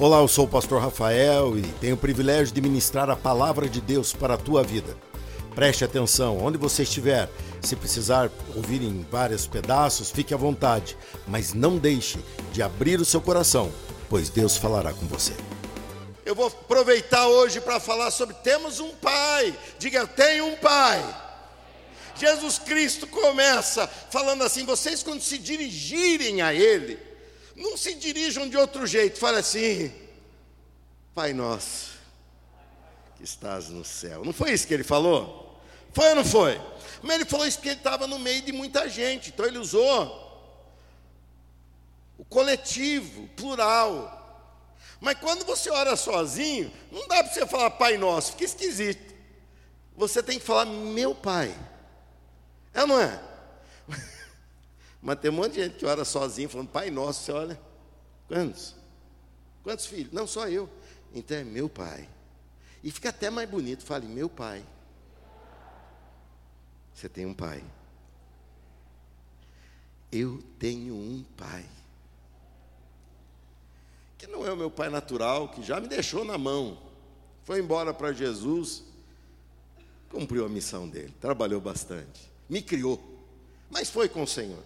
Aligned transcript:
Olá, 0.00 0.20
eu 0.20 0.28
sou 0.28 0.46
o 0.46 0.48
pastor 0.48 0.80
Rafael 0.80 1.58
e 1.58 1.62
tenho 1.78 1.94
o 1.94 1.98
privilégio 1.98 2.54
de 2.54 2.60
ministrar 2.62 3.10
a 3.10 3.16
palavra 3.16 3.68
de 3.68 3.82
Deus 3.82 4.14
para 4.14 4.32
a 4.32 4.38
tua 4.38 4.62
vida. 4.62 4.96
Preste 5.54 5.84
atenção, 5.84 6.38
onde 6.38 6.56
você 6.56 6.84
estiver, 6.84 7.28
se 7.60 7.76
precisar 7.76 8.30
ouvir 8.56 8.80
em 8.80 9.06
vários 9.10 9.46
pedaços, 9.46 10.10
fique 10.10 10.32
à 10.32 10.38
vontade, 10.38 10.96
mas 11.28 11.52
não 11.52 11.76
deixe 11.76 12.18
de 12.50 12.62
abrir 12.62 12.98
o 12.98 13.04
seu 13.04 13.20
coração, 13.20 13.70
pois 14.08 14.30
Deus 14.30 14.56
falará 14.56 14.94
com 14.94 15.04
você. 15.06 15.34
Eu 16.24 16.34
vou 16.34 16.46
aproveitar 16.46 17.28
hoje 17.28 17.60
para 17.60 17.78
falar 17.78 18.10
sobre 18.10 18.34
temos 18.36 18.80
um 18.80 18.92
pai. 18.92 19.54
Diga, 19.78 20.06
tenho 20.06 20.46
um 20.46 20.56
pai. 20.56 21.04
Jesus 22.16 22.58
Cristo 22.58 23.06
começa 23.06 23.86
falando 24.10 24.44
assim: 24.44 24.64
vocês 24.64 25.02
quando 25.02 25.20
se 25.20 25.36
dirigirem 25.36 26.40
a 26.40 26.54
Ele, 26.54 27.09
não 27.60 27.76
se 27.76 27.94
dirijam 27.94 28.48
de 28.48 28.56
outro 28.56 28.86
jeito, 28.86 29.18
fala 29.18 29.38
assim: 29.38 29.92
Pai 31.14 31.32
nosso, 31.34 31.92
que 33.16 33.22
estás 33.22 33.68
no 33.68 33.84
céu. 33.84 34.24
Não 34.24 34.32
foi 34.32 34.52
isso 34.52 34.66
que 34.66 34.74
ele 34.74 34.82
falou? 34.82 35.60
Foi 35.92 36.08
ou 36.08 36.16
não 36.16 36.24
foi? 36.24 36.60
Mas 37.02 37.16
ele 37.16 37.24
falou 37.26 37.46
isso 37.46 37.58
porque 37.58 37.68
ele 37.68 37.78
estava 37.78 38.06
no 38.06 38.18
meio 38.18 38.42
de 38.42 38.52
muita 38.52 38.88
gente, 38.88 39.28
então 39.28 39.44
ele 39.44 39.58
usou 39.58 40.28
o 42.16 42.24
coletivo, 42.24 43.28
plural. 43.36 44.16
Mas 45.00 45.18
quando 45.18 45.44
você 45.44 45.70
ora 45.70 45.96
sozinho, 45.96 46.72
não 46.90 47.06
dá 47.08 47.22
para 47.22 47.32
você 47.32 47.46
falar 47.46 47.70
Pai 47.70 47.96
Nosso, 47.96 48.32
fica 48.32 48.44
esquisito. 48.44 49.14
Você 49.96 50.22
tem 50.22 50.38
que 50.38 50.44
falar 50.44 50.64
Meu 50.64 51.14
Pai. 51.14 51.54
É 52.72 52.82
ou 52.82 52.86
não 52.86 53.00
é? 53.00 53.20
Mas 55.02 55.18
tem 55.18 55.30
um 55.30 55.34
monte 55.34 55.52
de 55.54 55.64
gente 55.64 55.76
que 55.76 55.86
ora 55.86 56.04
sozinho, 56.04 56.48
falando, 56.48 56.68
Pai 56.68 56.90
nosso, 56.90 57.24
você 57.24 57.32
olha, 57.32 57.60
quantos? 58.28 58.74
Quantos 59.62 59.86
filhos? 59.86 60.12
Não, 60.12 60.26
só 60.26 60.48
eu. 60.48 60.68
Então 61.14 61.36
é 61.36 61.44
meu 61.44 61.68
pai. 61.68 62.08
E 62.82 62.90
fica 62.90 63.08
até 63.08 63.30
mais 63.30 63.48
bonito, 63.48 63.84
fale, 63.84 64.06
meu 64.06 64.28
pai. 64.28 64.64
Você 66.94 67.08
tem 67.08 67.26
um 67.26 67.34
pai. 67.34 67.62
Eu 70.12 70.42
tenho 70.58 70.94
um 70.94 71.24
pai. 71.36 71.64
Que 74.18 74.26
não 74.26 74.46
é 74.46 74.52
o 74.52 74.56
meu 74.56 74.70
pai 74.70 74.90
natural, 74.90 75.48
que 75.48 75.62
já 75.62 75.80
me 75.80 75.88
deixou 75.88 76.24
na 76.24 76.36
mão. 76.36 76.78
Foi 77.44 77.58
embora 77.58 77.94
para 77.94 78.12
Jesus, 78.12 78.84
cumpriu 80.10 80.44
a 80.44 80.48
missão 80.48 80.88
dele, 80.88 81.14
trabalhou 81.20 81.60
bastante, 81.60 82.30
me 82.48 82.60
criou, 82.60 83.00
mas 83.70 83.88
foi 83.88 84.08
com 84.08 84.22
o 84.22 84.26
Senhor. 84.26 84.62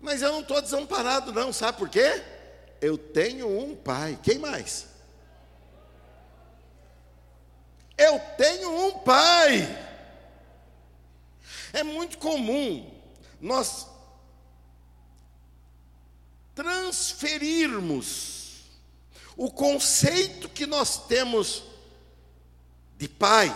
Mas 0.00 0.22
eu 0.22 0.32
não 0.32 0.40
estou 0.40 0.60
desamparado, 0.60 1.32
não, 1.32 1.52
sabe 1.52 1.78
por 1.78 1.88
quê? 1.88 2.22
Eu 2.80 2.98
tenho 2.98 3.48
um 3.48 3.74
pai. 3.74 4.18
Quem 4.22 4.38
mais? 4.38 4.86
Eu 7.96 8.18
tenho 8.36 8.86
um 8.86 8.98
pai. 8.98 9.84
É 11.72 11.82
muito 11.82 12.18
comum 12.18 12.94
nós 13.40 13.86
transferirmos 16.54 18.36
o 19.36 19.50
conceito 19.50 20.48
que 20.48 20.66
nós 20.66 21.06
temos 21.06 21.62
de 22.96 23.06
pai, 23.06 23.54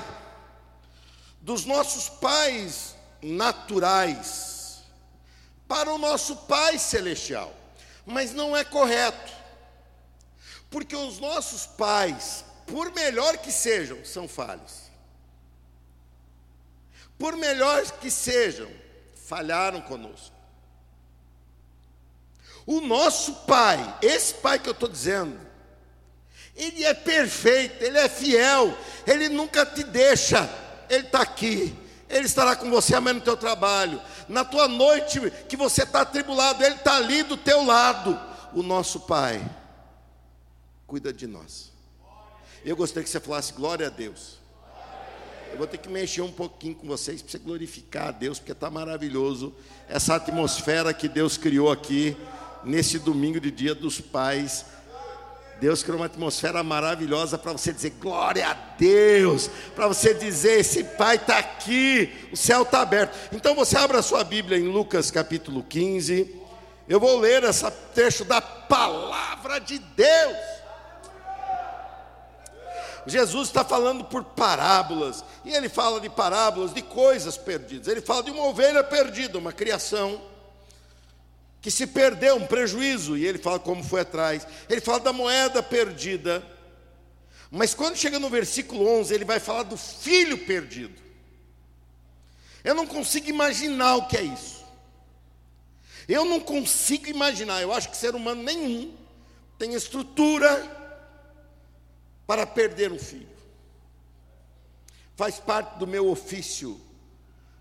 dos 1.41 1.65
nossos 1.65 2.11
pais 2.11 2.95
naturais, 3.23 4.50
para 5.71 5.93
o 5.93 5.99
nosso 5.99 6.35
Pai 6.35 6.81
Celestial. 6.81 7.55
Mas 8.05 8.35
não 8.35 8.57
é 8.57 8.65
correto, 8.65 9.33
porque 10.69 10.97
os 10.97 11.21
nossos 11.21 11.65
pais, 11.65 12.45
por 12.67 12.93
melhor 12.93 13.39
que 13.39 13.53
sejam, 13.53 14.05
são 14.05 14.27
falhos. 14.27 14.91
Por 17.17 17.37
melhor 17.37 17.89
que 18.01 18.11
sejam, 18.11 18.69
falharam 19.15 19.81
conosco. 19.83 20.35
O 22.67 22.81
nosso 22.81 23.33
Pai, 23.47 23.99
esse 24.03 24.35
Pai 24.35 24.59
que 24.59 24.69
eu 24.69 24.73
estou 24.73 24.89
dizendo, 24.89 25.39
ele 26.57 26.85
é 26.85 26.95
perfeito, 26.95 27.81
ele 27.85 27.99
é 27.99 28.09
fiel, 28.09 28.77
ele 29.07 29.29
nunca 29.29 29.65
te 29.65 29.85
deixa, 29.85 30.51
ele 30.89 31.07
está 31.07 31.23
aqui, 31.23 31.77
ele 32.09 32.27
estará 32.27 32.57
com 32.57 32.69
você 32.69 32.97
amanhã 32.97 33.15
no 33.15 33.21
teu 33.21 33.37
trabalho, 33.37 34.03
na 34.31 34.45
tua 34.45 34.69
noite 34.69 35.21
que 35.49 35.57
você 35.57 35.83
está 35.83 36.03
atribulado, 36.03 36.65
Ele 36.65 36.77
está 36.77 36.97
ali 36.97 37.23
do 37.23 37.37
teu 37.37 37.65
lado. 37.65 38.19
O 38.53 38.63
nosso 38.63 39.01
Pai 39.01 39.45
cuida 40.87 41.13
de 41.13 41.27
nós. 41.27 41.71
Eu 42.65 42.77
gostaria 42.77 43.05
que 43.05 43.11
você 43.11 43.21
falasse 43.21 43.53
glória 43.53 43.89
a 43.89 43.91
Deus. 43.91 44.39
Eu 45.51 45.59
vou 45.59 45.67
ter 45.67 45.79
que 45.79 45.89
mexer 45.89 46.23
um 46.23 46.31
pouquinho 46.31 46.77
com 46.77 46.87
vocês 46.87 47.21
para 47.21 47.33
você 47.33 47.39
glorificar 47.39 48.09
a 48.09 48.11
Deus, 48.13 48.39
porque 48.39 48.53
está 48.53 48.71
maravilhoso 48.71 49.53
essa 49.89 50.15
atmosfera 50.15 50.95
que 50.95 51.09
Deus 51.09 51.37
criou 51.37 51.71
aqui 51.71 52.17
nesse 52.63 53.01
domingo 53.01 53.41
de 53.41 53.51
Dia 53.51 53.75
dos 53.75 54.01
Pais. 54.01 54.65
Deus 55.61 55.83
criou 55.83 55.99
uma 55.99 56.07
atmosfera 56.07 56.63
maravilhosa 56.65 57.37
para 57.37 57.53
você 57.53 57.71
dizer 57.71 57.91
glória 58.01 58.49
a 58.49 58.55
Deus, 58.55 59.51
para 59.77 59.87
você 59.87 60.15
dizer 60.15 60.61
esse 60.61 60.83
Pai 60.83 61.17
está 61.17 61.39
aqui, 61.39 62.11
o 62.33 62.37
céu 62.37 62.63
está 62.63 62.81
aberto. 62.81 63.15
Então 63.31 63.55
você 63.55 63.77
abre 63.77 63.99
a 63.99 64.03
sua 64.03 64.25
Bíblia 64.25 64.57
em 64.57 64.67
Lucas 64.67 65.11
capítulo 65.11 65.63
15. 65.63 66.35
Eu 66.89 66.99
vou 66.99 67.21
ler 67.21 67.45
esse 67.45 67.71
trecho 67.95 68.25
da 68.25 68.41
palavra 68.41 69.59
de 69.59 69.79
Deus. 69.79 70.37
Jesus 73.07 73.49
está 73.49 73.63
falando 73.63 74.05
por 74.05 74.25
parábolas, 74.25 75.25
e 75.45 75.53
ele 75.53 75.69
fala 75.69 76.01
de 76.01 76.09
parábolas 76.09 76.73
de 76.73 76.81
coisas 76.81 77.37
perdidas. 77.37 77.87
Ele 77.87 78.01
fala 78.01 78.23
de 78.23 78.31
uma 78.31 78.45
ovelha 78.47 78.83
perdida, 78.83 79.39
uma 79.39 79.53
criação 79.53 80.21
que 81.61 81.71
se 81.71 81.87
perdeu, 81.87 82.37
um 82.37 82.47
prejuízo, 82.47 83.17
e 83.17 83.27
ele 83.27 83.39
fala 83.39 83.59
como 83.59 83.85
foi 83.85 84.01
atrás. 84.01 84.47
Ele 84.69 84.81
fala 84.81 85.01
da 85.01 85.13
moeda 85.13 85.63
perdida. 85.63 86.45
Mas 87.51 87.75
quando 87.75 87.97
chega 87.97 88.19
no 88.19 88.31
versículo 88.31 88.89
11, 89.01 89.15
ele 89.15 89.25
vai 89.25 89.39
falar 89.39 89.65
do 89.65 89.77
filho 89.77 90.39
perdido. 90.47 90.99
Eu 92.65 92.75
não 92.75 92.87
consigo 92.87 93.29
imaginar 93.29 93.97
o 93.97 94.07
que 94.07 94.17
é 94.17 94.23
isso. 94.23 94.65
Eu 96.09 96.25
não 96.25 96.41
consigo 96.41 97.09
imaginar. 97.09 97.61
Eu 97.61 97.73
acho 97.73 97.91
que 97.91 97.97
ser 97.97 98.15
humano 98.15 98.43
nenhum 98.43 98.95
tem 99.59 99.75
estrutura 99.75 100.79
para 102.27 102.47
perder 102.47 102.91
um 102.91 102.99
filho. 102.99 103.29
Faz 105.15 105.39
parte 105.39 105.79
do 105.79 105.87
meu 105.87 106.09
ofício 106.09 106.81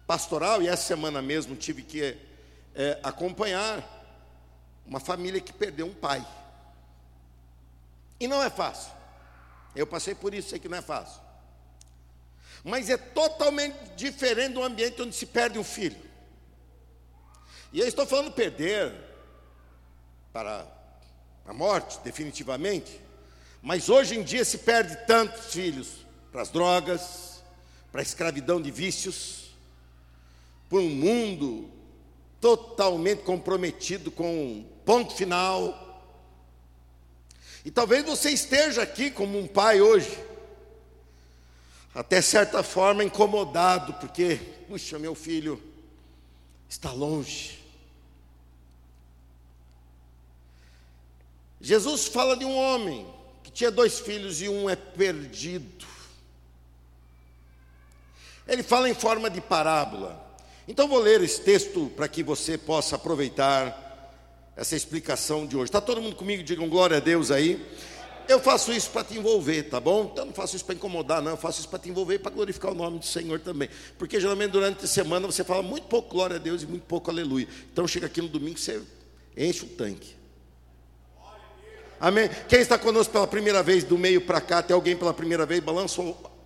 pastoral, 0.08 0.62
e 0.62 0.68
essa 0.68 0.84
semana 0.84 1.22
mesmo 1.22 1.56
tive 1.56 1.82
que 1.84 2.29
é, 2.76 3.00
acompanhar 3.04 3.84
uma 4.86 5.00
família 5.00 5.40
que 5.40 5.54
perdeu 5.54 5.86
um 5.86 5.94
pai. 5.94 6.26
E 8.20 8.28
não 8.28 8.42
é 8.42 8.50
fácil. 8.50 8.92
Eu 9.76 9.86
passei 9.88 10.16
por 10.16 10.34
isso, 10.34 10.50
sei 10.50 10.60
que 10.60 10.68
não 10.68 10.78
é 10.78 10.82
fácil. 10.82 11.22
Mas 12.64 12.90
é 12.90 12.98
totalmente 12.98 13.78
diferente 13.96 14.54
do 14.54 14.64
ambiente 14.64 15.02
onde 15.02 15.16
se 15.16 15.26
perde 15.26 15.58
um 15.58 15.64
filho. 15.64 16.10
E 17.72 17.80
eu 17.80 17.88
estou 17.88 18.06
falando 18.06 18.32
perder 18.32 18.94
para 20.34 20.66
a 21.46 21.54
morte, 21.54 22.00
definitivamente. 22.04 23.00
Mas 23.62 23.90
hoje 23.90 24.18
em 24.18 24.24
dia 24.24 24.44
se 24.44 24.60
perde 24.60 24.96
tantos 25.06 25.54
filhos 25.54 26.06
para 26.32 26.42
as 26.42 26.50
drogas, 26.50 27.44
para 27.92 28.02
a 28.02 28.04
escravidão 28.04 28.62
de 28.62 28.72
vícios, 28.72 29.52
por 30.70 30.82
um 30.82 30.90
mundo 30.90 31.79
totalmente 32.40 33.24
comprometido 33.24 34.12
com 34.12 34.66
ponto 34.86 35.14
final. 35.14 36.04
E 37.64 37.72
talvez 37.72 38.06
você 38.06 38.32
esteja 38.32 38.82
aqui 38.82 39.12
como 39.12 39.38
um 39.38 39.48
pai 39.48 39.82
hoje, 39.82 40.18
até 41.94 42.22
certa 42.22 42.64
forma 42.64 43.04
incomodado, 43.04 43.94
porque, 43.96 44.40
puxa, 44.68 44.98
meu 44.98 45.14
filho 45.14 45.62
está 46.70 46.92
longe. 46.92 47.60
Jesus 51.60 52.08
fala 52.08 52.38
de 52.38 52.46
um 52.46 52.56
homem 52.56 53.06
que 53.44 53.52
tinha 53.52 53.70
dois 53.70 54.00
filhos 54.00 54.42
e 54.42 54.48
um 54.48 54.70
é 54.70 54.76
perdido. 54.76 55.86
Ele 58.48 58.64
fala 58.64 58.90
em 58.90 58.94
forma 58.94 59.30
de 59.30 59.42
parábola. 59.42 60.29
Então 60.70 60.88
vou 60.88 61.00
ler 61.00 61.20
esse 61.24 61.42
texto 61.42 61.92
para 61.96 62.08
que 62.08 62.22
você 62.22 62.56
possa 62.56 62.96
aproveitar 62.96 64.14
essa 64.56 64.76
explicação 64.76 65.48
de 65.48 65.58
hoje. 65.58 65.66
Está 65.66 65.82
todo 65.82 66.00
mundo 66.00 66.16
comigo? 66.16 66.44
Digam 66.44 66.70
glória 66.70 66.98
a 66.98 67.00
Deus 67.00 67.32
aí. 67.32 67.60
Eu 68.28 68.40
faço 68.40 68.72
isso 68.72 68.92
para 68.92 69.04
te 69.04 69.18
envolver, 69.18 69.64
tá 69.64 69.80
bom? 69.80 70.12
Então 70.14 70.26
não 70.26 70.32
faço 70.32 70.56
isso 70.56 70.64
para 70.64 70.76
incomodar, 70.76 71.24
não. 71.24 71.32
Eu 71.32 71.38
faço 71.38 71.60
isso 71.60 71.68
para 71.68 71.80
te 71.80 71.90
envolver 71.90 72.14
e 72.14 72.20
para 72.20 72.32
glorificar 72.32 72.72
o 72.72 72.76
nome 72.76 73.00
do 73.00 73.06
Senhor 73.06 73.40
também. 73.40 73.68
Porque 73.98 74.20
geralmente 74.20 74.52
durante 74.52 74.86
a 74.86 74.88
semana 74.88 75.26
você 75.26 75.44
fala 75.44 75.64
muito 75.64 75.88
pouco 75.88 76.08
glória 76.08 76.36
a 76.36 76.40
Deus 76.40 76.62
e 76.62 76.68
muito 76.68 76.84
pouco 76.84 77.10
aleluia. 77.10 77.48
Então 77.74 77.88
chega 77.88 78.06
aqui 78.06 78.22
no 78.22 78.28
domingo 78.28 78.60
você 78.60 78.80
enche 79.36 79.66
o 79.66 79.70
tanque. 79.70 80.20
Amém? 82.00 82.30
Quem 82.48 82.60
está 82.60 82.78
conosco 82.78 83.12
pela 83.12 83.26
primeira 83.26 83.64
vez, 83.64 83.84
do 83.84 83.98
meio 83.98 84.22
para 84.22 84.40
cá, 84.40 84.62
tem 84.62 84.76
alguém 84.76 84.96
pela 84.96 85.16
primeira 85.16 85.48
vez, 85.48 85.62
balança 85.62 86.00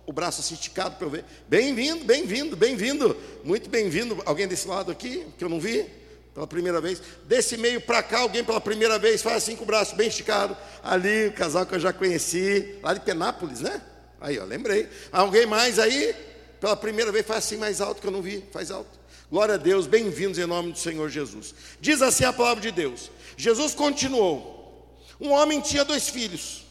o 0.06 0.12
braço 0.12 0.40
assim 0.40 0.54
esticado 0.54 0.96
para 0.96 1.06
eu 1.06 1.10
ver. 1.10 1.24
Bem-vindo, 1.48 2.04
bem-vindo, 2.04 2.56
bem-vindo. 2.56 3.16
Muito 3.42 3.70
bem-vindo. 3.70 4.20
Alguém 4.26 4.46
desse 4.46 4.68
lado 4.68 4.90
aqui, 4.92 5.26
que 5.38 5.44
eu 5.44 5.48
não 5.48 5.58
vi? 5.58 5.86
Pela 6.34 6.46
primeira 6.46 6.80
vez. 6.80 7.00
Desse 7.24 7.56
meio 7.56 7.80
para 7.80 8.02
cá, 8.02 8.20
alguém 8.20 8.44
pela 8.44 8.60
primeira 8.60 8.98
vez, 8.98 9.22
faz 9.22 9.36
assim 9.36 9.56
com 9.56 9.64
o 9.64 9.66
braço 9.66 9.96
bem 9.96 10.08
esticado. 10.08 10.56
Ali, 10.82 11.28
o 11.28 11.32
casal 11.32 11.64
que 11.64 11.74
eu 11.74 11.80
já 11.80 11.92
conheci, 11.92 12.76
lá 12.82 12.92
de 12.92 13.00
Penápolis, 13.00 13.60
né? 13.60 13.80
Aí, 14.20 14.38
ó, 14.38 14.44
lembrei. 14.44 14.88
Alguém 15.10 15.46
mais 15.46 15.78
aí? 15.78 16.14
Pela 16.60 16.76
primeira 16.76 17.10
vez, 17.10 17.26
faz 17.26 17.44
assim 17.44 17.56
mais 17.56 17.80
alto 17.80 18.00
que 18.00 18.06
eu 18.06 18.12
não 18.12 18.22
vi. 18.22 18.44
Faz 18.52 18.70
alto. 18.70 18.98
Glória 19.30 19.54
a 19.54 19.58
Deus, 19.58 19.86
bem-vindos 19.86 20.38
em 20.38 20.46
nome 20.46 20.72
do 20.72 20.78
Senhor 20.78 21.08
Jesus. 21.08 21.54
Diz 21.80 22.02
assim 22.02 22.24
a 22.24 22.32
palavra 22.32 22.62
de 22.62 22.70
Deus. 22.70 23.10
Jesus 23.36 23.74
continuou: 23.74 25.00
Um 25.18 25.30
homem 25.30 25.60
tinha 25.60 25.84
dois 25.84 26.08
filhos. 26.08 26.63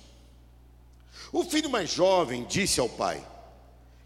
O 1.33 1.43
filho 1.43 1.67
mais 1.67 1.89
jovem 1.89 2.43
disse 2.43 2.79
ao 2.79 2.87
pai: 2.87 3.25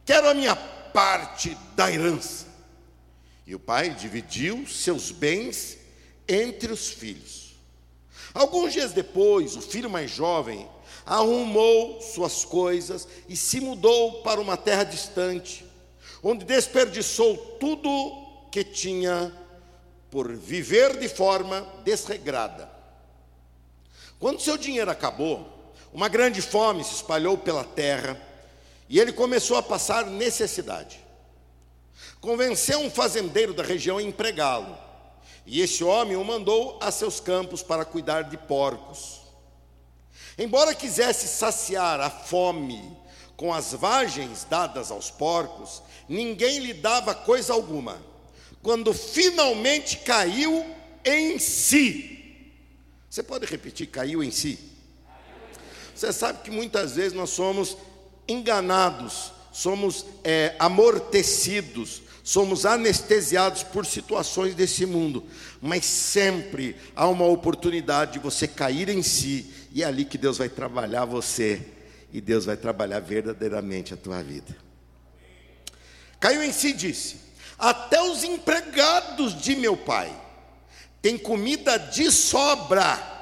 Quero 0.06 0.30
a 0.30 0.34
minha 0.34 0.56
parte 0.56 1.56
da 1.76 1.92
herança. 1.92 2.48
E 3.46 3.54
o 3.54 3.60
pai 3.60 3.90
dividiu 3.90 4.66
seus 4.66 5.12
bens 5.12 5.78
entre 6.26 6.72
os 6.72 6.88
filhos. 6.88 7.56
Alguns 8.34 8.72
dias 8.72 8.94
depois, 8.94 9.58
o 9.58 9.62
filho 9.62 9.90
mais 9.90 10.10
jovem 10.10 10.70
arrumou 11.06 12.02
suas 12.02 12.46
coisas 12.46 13.06
e 13.28 13.36
se 13.36 13.60
mudou 13.60 14.22
para 14.22 14.40
uma 14.40 14.56
terra 14.56 14.86
distante, 14.86 15.66
onde 16.24 16.46
desperdiçou 16.46 17.36
tudo 17.60 17.90
que 18.52 18.64
tinha 18.64 19.34
por 20.10 20.34
viver 20.34 20.98
de 20.98 21.10
forma 21.10 21.62
desregrada. 21.84 22.72
Quando 24.18 24.42
seu 24.42 24.58
dinheiro 24.58 24.90
acabou, 24.90 25.57
uma 25.98 26.08
grande 26.08 26.44
fome 26.44 26.84
se 26.84 26.94
espalhou 26.94 27.36
pela 27.40 27.64
terra 27.64 28.22
e 28.88 29.00
ele 29.00 29.12
começou 29.12 29.58
a 29.58 29.64
passar 29.64 30.06
necessidade. 30.06 31.04
Convenceu 32.22 32.82
um 32.82 32.92
fazendeiro 32.92 33.52
da 33.52 33.64
região 33.64 33.98
a 33.98 34.04
empregá-lo, 34.04 34.78
e 35.44 35.60
esse 35.60 35.84
homem 35.84 36.16
o 36.16 36.24
mandou 36.24 36.78
a 36.80 36.92
seus 36.92 37.20
campos 37.20 37.64
para 37.64 37.84
cuidar 37.84 38.26
de 38.26 38.38
porcos. 38.38 39.22
Embora 40.38 40.76
quisesse 40.76 41.28
saciar 41.28 42.00
a 42.00 42.12
fome 42.12 42.96
com 43.36 43.52
as 43.52 43.74
vagens 43.74 44.46
dadas 44.48 44.92
aos 44.92 45.10
porcos, 45.10 45.82
ninguém 46.08 46.60
lhe 46.60 46.76
dava 46.76 47.16
coisa 47.16 47.54
alguma. 47.54 48.00
Quando 48.62 48.94
finalmente 48.94 49.98
caiu 49.98 50.64
em 51.04 51.40
si. 51.40 52.54
Você 53.10 53.24
pode 53.24 53.48
repetir, 53.48 53.88
caiu 53.88 54.24
em 54.24 54.30
si? 54.30 54.67
Você 55.98 56.14
sabe 56.14 56.44
que 56.44 56.52
muitas 56.52 56.96
vezes 56.96 57.14
nós 57.14 57.32
somos 57.32 57.76
enganados, 58.28 59.32
somos 59.52 60.06
é, 60.24 60.56
amortecidos, 60.60 62.04
somos 62.24 62.68
anestesiados 62.68 63.64
por 63.64 63.84
situações 63.84 64.54
desse 64.54 64.86
mundo, 64.86 65.26
mas 65.60 65.86
sempre 65.86 66.76
há 66.96 67.08
uma 67.08 67.26
oportunidade 67.26 68.14
de 68.14 68.20
você 68.20 68.48
cair 68.48 68.90
em 68.90 69.02
si, 69.02 69.52
e 69.72 69.82
é 69.82 69.88
ali 69.88 70.06
que 70.06 70.20
Deus 70.20 70.38
vai 70.38 70.50
trabalhar 70.50 71.04
você, 71.04 71.66
e 72.14 72.22
Deus 72.22 72.46
vai 72.46 72.56
trabalhar 72.56 73.00
verdadeiramente 73.00 73.92
a 73.92 73.98
tua 73.98 74.22
vida. 74.22 74.56
Caiu 76.20 76.44
em 76.44 76.54
si 76.54 76.74
disse: 76.74 77.16
Até 77.58 78.00
os 78.04 78.24
empregados 78.24 79.42
de 79.42 79.56
meu 79.56 79.76
pai 79.76 80.16
têm 81.02 81.18
comida 81.18 81.76
de 81.78 82.12
sobra, 82.12 83.17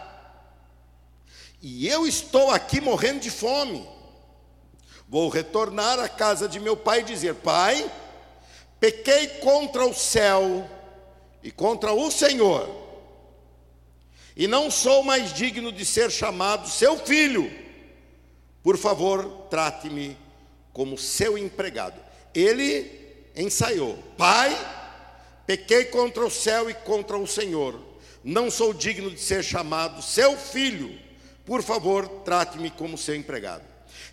e 1.67 1.87
eu 1.87 2.05
estou 2.05 2.51
aqui 2.51 2.79
morrendo 2.79 3.21
de 3.21 3.31
fome. 3.31 3.89
Vou 5.09 5.29
retornar 5.29 5.99
à 5.99 6.07
casa 6.07 6.47
de 6.47 6.59
meu 6.59 6.77
pai 6.77 6.99
e 6.99 7.05
dizer: 7.05 7.33
Pai, 7.33 7.91
pequei 8.79 9.27
contra 9.39 9.83
o 9.83 9.91
céu 9.91 10.69
e 11.41 11.49
contra 11.49 11.91
o 11.91 12.11
Senhor, 12.11 12.69
e 14.37 14.45
não 14.45 14.69
sou 14.69 15.01
mais 15.01 15.33
digno 15.33 15.71
de 15.71 15.83
ser 15.83 16.11
chamado 16.11 16.69
seu 16.69 16.99
filho. 16.99 17.51
Por 18.61 18.77
favor, 18.77 19.47
trate-me 19.49 20.15
como 20.71 20.99
seu 20.99 21.35
empregado. 21.35 21.99
Ele 22.31 23.25
ensaiou: 23.35 23.97
Pai, 24.15 24.55
pequei 25.47 25.85
contra 25.85 26.23
o 26.23 26.29
céu 26.29 26.69
e 26.69 26.75
contra 26.75 27.17
o 27.17 27.25
Senhor, 27.25 27.79
não 28.23 28.51
sou 28.51 28.71
digno 28.71 29.09
de 29.09 29.19
ser 29.19 29.43
chamado 29.43 30.03
seu 30.03 30.37
filho. 30.37 31.04
Por 31.45 31.61
favor, 31.61 32.07
trate-me 32.23 32.71
como 32.71 32.97
seu 32.97 33.15
empregado. 33.15 33.63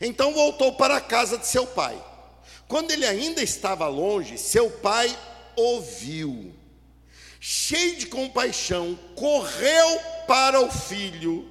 Então 0.01 0.33
voltou 0.35 0.75
para 0.75 0.97
a 0.97 1.01
casa 1.01 1.39
de 1.39 1.47
seu 1.47 1.67
pai. 1.67 2.01
Quando 2.69 2.91
ele 2.91 3.07
ainda 3.07 3.43
estava 3.43 3.87
longe, 3.89 4.37
seu 4.39 4.71
pai 4.71 5.17
ouviu. 5.57 6.55
Cheio 7.41 7.97
de 7.97 8.07
compaixão, 8.07 8.99
correu 9.17 10.01
para 10.29 10.61
o 10.61 10.71
filho, 10.71 11.51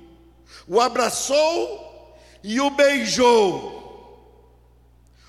o 0.68 0.80
abraçou 0.80 2.18
e 2.44 2.62
o 2.62 2.70
beijou. 2.70 3.82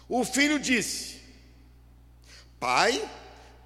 O 0.08 0.24
filho 0.24 0.58
disse: 0.58 1.20
Pai, 2.60 3.02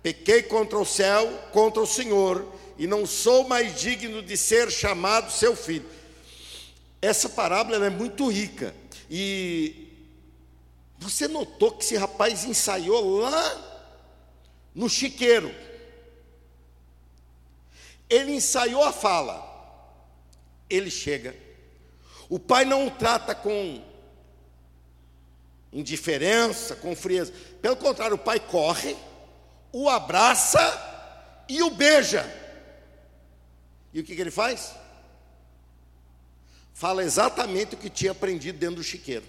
pequei 0.03 0.43
contra 0.43 0.79
o 0.79 0.87
céu, 0.87 1.29
contra 1.53 1.83
o 1.83 1.87
Senhor, 1.87 2.51
e 2.79 2.87
não 2.87 3.05
sou 3.05 3.47
mais 3.47 3.79
digno 3.79 4.23
de 4.23 4.37
ser 4.37 4.71
chamado 4.71 5.31
seu 5.31 5.55
filho. 5.55 5.96
Essa 7.07 7.29
parábola 7.29 7.87
é 7.87 7.89
muito 7.89 8.29
rica. 8.29 8.75
E 9.09 9.93
você 10.99 11.29
notou 11.29 11.71
que 11.71 11.85
esse 11.85 11.97
rapaz 11.97 12.45
ensaiou 12.45 13.21
lá 13.21 13.93
no 14.75 14.89
chiqueiro. 14.89 15.55
Ele 18.11 18.33
ensaiou 18.33 18.83
a 18.83 18.93
fala. 18.93 19.41
Ele 20.69 20.91
chega. 20.91 21.37
O 22.29 22.41
pai 22.41 22.65
não 22.65 22.89
o 22.89 22.91
trata 22.91 23.37
com 23.37 23.81
indiferença, 25.73 26.75
com 26.75 26.97
frieza. 26.97 27.33
Pelo 27.63 27.77
contrário, 27.77 28.17
o 28.17 28.19
pai 28.19 28.41
corre, 28.41 28.97
o 29.73 29.89
abraça 29.89 30.59
e 31.49 31.63
o 31.63 31.71
beija. 31.71 32.29
E 33.95 34.01
o 34.01 34.05
que, 34.05 34.17
que 34.17 34.21
ele 34.21 34.33
faz? 34.33 34.75
Fala 36.77 37.03
exatamente 37.03 37.75
o 37.75 37.79
que 37.79 37.89
tinha 37.89 38.13
aprendido 38.13 38.59
dentro 38.59 38.77
do 38.77 38.83
chiqueiro. 38.83 39.25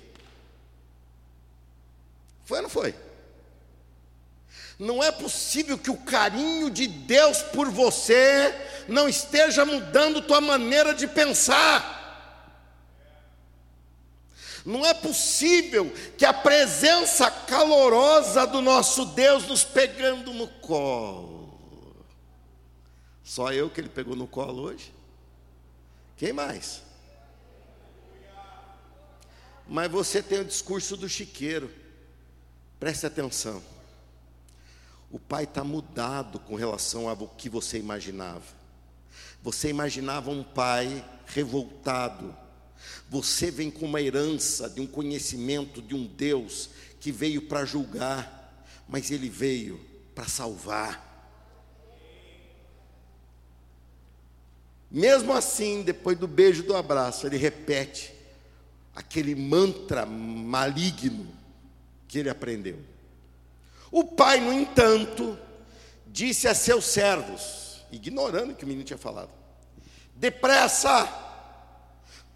Foi 2.43 2.57
ou 2.57 2.63
não 2.63 2.69
foi? 2.69 2.93
Não 4.77 5.01
é 5.01 5.13
possível 5.13 5.77
que 5.77 5.89
o 5.89 5.95
carinho 5.95 6.69
de 6.69 6.87
Deus 6.87 7.41
por 7.41 7.69
você 7.69 8.53
não 8.89 9.07
esteja 9.07 9.63
mudando 9.63 10.21
tua 10.21 10.41
maneira 10.41 10.93
de 10.93 11.07
pensar. 11.07 11.95
Não 14.65 14.85
é 14.85 14.93
possível 14.93 15.89
que 16.17 16.25
a 16.25 16.33
presença 16.33 17.31
calorosa 17.31 18.45
do 18.45 18.61
nosso 18.61 19.05
Deus 19.05 19.47
nos 19.47 19.63
pegando 19.63 20.33
no 20.33 20.49
colo. 20.49 22.05
Só 23.23 23.53
eu 23.53 23.69
que 23.69 23.79
ele 23.79 23.87
pegou 23.87 24.17
no 24.17 24.27
colo 24.27 24.63
hoje? 24.63 24.93
Quem 26.17 26.33
mais? 26.33 26.86
Mas 29.69 29.91
você 29.91 30.21
tem 30.21 30.39
o 30.39 30.45
discurso 30.45 30.95
do 30.95 31.09
chiqueiro. 31.09 31.69
Preste 32.79 33.05
atenção. 33.05 33.61
O 35.11 35.19
pai 35.19 35.45
está 35.45 35.63
mudado 35.63 36.39
com 36.39 36.55
relação 36.55 37.09
ao 37.09 37.27
que 37.27 37.49
você 37.49 37.77
imaginava. 37.77 38.55
Você 39.41 39.69
imaginava 39.69 40.29
um 40.29 40.43
pai 40.43 41.03
revoltado. 41.25 42.35
Você 43.09 43.49
vem 43.49 43.71
com 43.71 43.85
uma 43.85 44.01
herança 44.01 44.69
de 44.69 44.81
um 44.81 44.87
conhecimento 44.87 45.81
de 45.81 45.95
um 45.95 46.05
Deus 46.05 46.69
que 46.99 47.11
veio 47.11 47.43
para 47.43 47.65
julgar, 47.65 48.65
mas 48.87 49.11
ele 49.11 49.29
veio 49.29 49.79
para 50.13 50.27
salvar. 50.27 51.07
Mesmo 54.89 55.33
assim, 55.33 55.83
depois 55.83 56.17
do 56.17 56.27
beijo 56.27 56.63
do 56.63 56.75
abraço, 56.75 57.27
ele 57.27 57.37
repete: 57.37 58.13
aquele 58.97 59.35
mantra 59.35 60.07
maligno 60.07 61.27
que 62.07 62.17
ele 62.17 62.31
aprendeu. 62.31 62.79
O 63.91 64.03
pai, 64.03 64.39
no 64.39 64.51
entanto, 64.51 65.37
disse 66.07 66.47
a 66.47 66.55
seus 66.55 66.85
servos, 66.85 67.85
ignorando 67.91 68.53
o 68.53 68.55
que 68.55 68.63
o 68.63 68.67
menino 68.67 68.83
tinha 68.83 68.97
falado: 68.97 69.29
Depressa, 70.15 71.07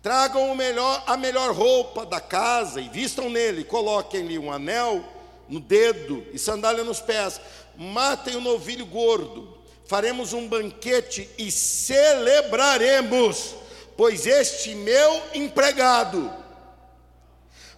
tragam 0.03 0.53
melhor, 0.53 1.03
a 1.07 1.17
melhor 1.17 1.51
roupa 1.51 2.05
da 2.05 2.21
casa 2.21 2.79
e 2.79 2.87
vistam 2.89 3.27
nele, 3.27 3.63
coloquem-lhe 3.63 4.37
um 4.37 4.51
anel 4.51 5.03
no 5.49 5.59
dedo 5.59 6.23
e 6.31 6.37
sandália 6.37 6.83
nos 6.83 7.01
pés, 7.01 7.41
matem 7.75 8.35
o 8.35 8.41
novilho 8.41 8.85
gordo, 8.85 9.57
faremos 9.87 10.31
um 10.31 10.47
banquete 10.47 11.27
e 11.39 11.51
celebraremos 11.51 13.55
pois 14.01 14.25
este 14.25 14.73
meu 14.73 15.21
empregado, 15.33 16.33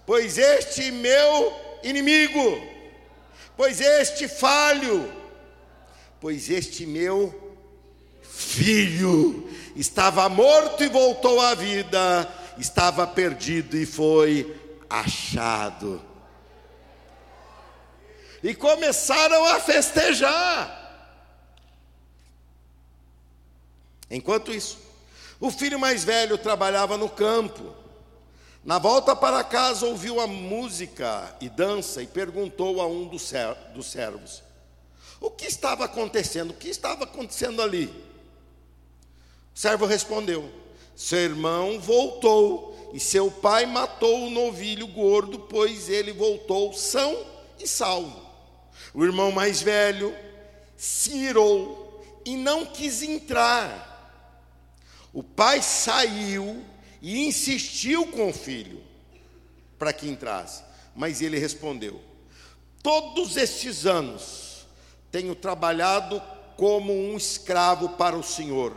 pois 0.06 0.38
este 0.38 0.92
meu 0.92 1.54
inimigo, 1.84 2.62
pois 3.56 3.82
este 3.82 4.28
falho, 4.28 5.12
pois 6.20 6.50
este 6.50 6.86
meu 6.86 7.58
filho 8.22 9.50
estava 9.76 10.28
morto 10.30 10.84
e 10.84 10.90
voltou 10.90 11.40
à 11.40 11.54
vida, 11.54 12.32
estava 12.58 13.06
perdido 13.06 13.78
e 13.78 13.86
foi 13.86 14.56
achado. 14.90 16.02
E 18.44 18.54
começaram 18.54 19.46
a 19.46 19.60
festejar. 19.60 20.82
Enquanto 24.12 24.54
isso, 24.54 24.78
o 25.40 25.50
filho 25.50 25.80
mais 25.80 26.04
velho 26.04 26.38
trabalhava 26.38 26.98
no 26.98 27.10
campo. 27.10 27.74
Na 28.64 28.80
volta 28.80 29.14
para 29.14 29.44
casa, 29.44 29.86
ouviu 29.86 30.22
a 30.22 30.28
música 30.28 31.36
e 31.42 31.50
dança 31.50 32.02
e 32.02 32.08
perguntou 32.08 32.82
a 32.82 32.88
um 32.88 33.06
dos 33.06 33.24
servos: 33.24 34.42
O 35.20 35.30
que 35.30 35.46
estava 35.46 35.84
acontecendo? 35.84 36.52
O 36.52 36.54
que 36.54 36.70
estava 36.70 37.04
acontecendo 37.04 37.62
ali? 37.62 37.88
O 39.54 39.60
servo 39.60 39.86
respondeu: 39.86 40.50
Seu 40.96 41.20
irmão 41.20 41.78
voltou 41.78 42.92
e 42.94 43.02
seu 43.02 43.30
pai 43.30 43.66
matou 43.66 44.28
o 44.28 44.30
novilho 44.30 44.88
gordo, 44.88 45.40
pois 45.40 45.90
ele 45.90 46.14
voltou 46.14 46.72
são 46.72 47.26
e 47.60 47.68
salvo. 47.68 48.24
O 48.94 49.04
irmão 49.04 49.30
mais 49.30 49.62
velho 49.62 50.16
se 50.78 51.14
irou 51.14 52.02
e 52.24 52.38
não 52.38 52.66
quis 52.66 53.02
entrar. 53.02 53.90
O 55.12 55.22
pai 55.22 55.62
saiu 55.62 56.64
e 57.04 57.28
insistiu 57.28 58.08
com 58.08 58.30
o 58.30 58.34
filho 58.34 58.82
para 59.78 59.92
que 59.92 60.08
entrasse, 60.08 60.64
mas 60.96 61.22
ele 61.22 61.38
respondeu: 61.38 62.02
Todos 62.82 63.36
estes 63.36 63.86
anos 63.86 64.66
tenho 65.12 65.36
trabalhado 65.36 66.22
como 66.56 66.94
um 66.94 67.18
escravo 67.18 67.90
para 67.90 68.16
o 68.16 68.24
Senhor 68.24 68.74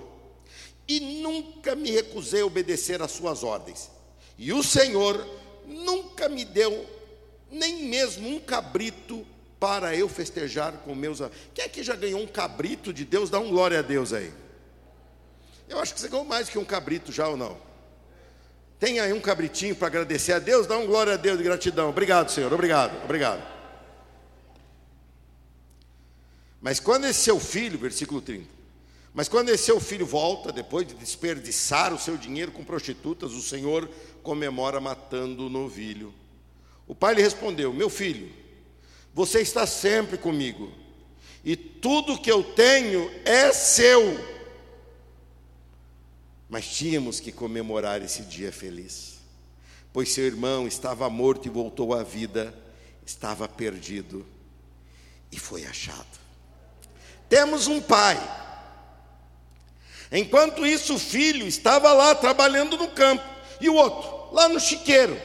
e 0.89 0.99
nunca 1.23 1.77
me 1.77 1.93
recusei 1.93 2.41
a 2.41 2.47
obedecer 2.47 3.01
às 3.01 3.13
suas 3.13 3.45
ordens. 3.45 3.91
E 4.37 4.53
o 4.53 4.63
Senhor 4.63 5.25
nunca 5.65 6.29
me 6.29 6.45
deu 6.45 6.85
nem 7.51 7.85
mesmo 7.85 8.29
um 8.29 8.41
cabrito 8.41 9.25
para 9.61 9.95
eu 9.95 10.09
festejar 10.09 10.73
com 10.79 10.95
meus 10.95 11.21
amigos. 11.21 11.41
Quem 11.55 11.65
é 11.65 11.69
que 11.69 11.83
já 11.83 11.95
ganhou 11.95 12.21
um 12.21 12.27
cabrito 12.27 12.93
de 12.93 13.05
Deus? 13.05 13.31
Dá 13.31 13.39
um 13.39 13.51
glória 13.51 13.79
a 13.79 13.83
Deus 13.83 14.13
aí. 14.13 14.33
Eu 15.69 15.79
acho 15.79 15.95
que 15.95 16.01
você 16.01 16.09
ganhou 16.09 16.25
mais 16.25 16.49
que 16.49 16.59
um 16.59 16.65
cabrito 16.65 17.11
já 17.13 17.29
ou 17.29 17.37
não? 17.37 17.57
Tem 18.79 19.01
aí 19.01 19.13
um 19.13 19.21
cabritinho 19.21 19.75
para 19.75 19.89
agradecer 19.89 20.33
a 20.33 20.39
Deus? 20.39 20.67
Dá 20.67 20.77
um 20.77 20.87
glória 20.87 21.15
a 21.15 21.17
Deus 21.17 21.39
de 21.39 21.45
gratidão. 21.45 21.89
Obrigado, 21.89 22.31
Senhor. 22.31 22.53
Obrigado, 22.53 23.03
obrigado. 23.05 23.43
Mas 26.61 26.79
quando 26.81 27.07
esse 27.07 27.21
seu 27.21 27.41
filho, 27.41 27.79
versículo 27.79 28.21
30, 28.21 28.57
mas 29.15 29.29
quando 29.29 29.49
esse 29.49 29.65
seu 29.65 29.81
filho 29.81 30.05
volta, 30.05 30.53
depois 30.53 30.87
de 30.87 30.95
desperdiçar 30.95 31.95
o 31.95 31.99
seu 31.99 32.19
dinheiro 32.19 32.53
com 32.53 32.63
prostitutas, 32.63 33.33
o 33.33 33.41
Senhor 33.41 33.89
comemora 34.23 34.79
matando 34.79 35.47
o 35.47 35.49
novilho. 35.49 36.13
O 36.87 36.95
pai 36.95 37.15
lhe 37.15 37.23
respondeu: 37.23 37.73
Meu 37.73 37.89
filho, 37.89 38.31
você 39.15 39.41
está 39.41 39.67
sempre 39.67 40.19
comigo, 40.19 40.71
e 41.43 41.57
tudo 41.57 42.21
que 42.21 42.31
eu 42.31 42.43
tenho 42.43 43.11
é 43.25 43.53
seu. 43.53 44.36
Mas 46.49 46.67
tínhamos 46.67 47.21
que 47.21 47.33
comemorar 47.33 48.03
esse 48.03 48.23
dia 48.23 48.53
feliz, 48.53 49.19
pois 49.93 50.13
seu 50.13 50.25
irmão 50.25 50.67
estava 50.67 51.11
morto 51.11 51.47
e 51.47 51.51
voltou 51.51 51.93
à 51.93 52.03
vida, 52.03 52.55
estava 53.05 53.49
perdido 53.49 54.25
e 55.33 55.39
foi 55.39 55.65
achado. 55.65 56.07
Temos 57.29 57.67
um 57.67 57.81
pai 57.81 58.17
Enquanto 60.11 60.65
isso, 60.65 60.95
o 60.95 60.99
filho 60.99 61.47
estava 61.47 61.93
lá 61.93 62.15
trabalhando 62.15 62.77
no 62.77 62.89
campo, 62.89 63.25
e 63.61 63.69
o 63.69 63.75
outro, 63.75 64.35
lá 64.35 64.49
no 64.49 64.61
chiqueiro. 64.61 65.21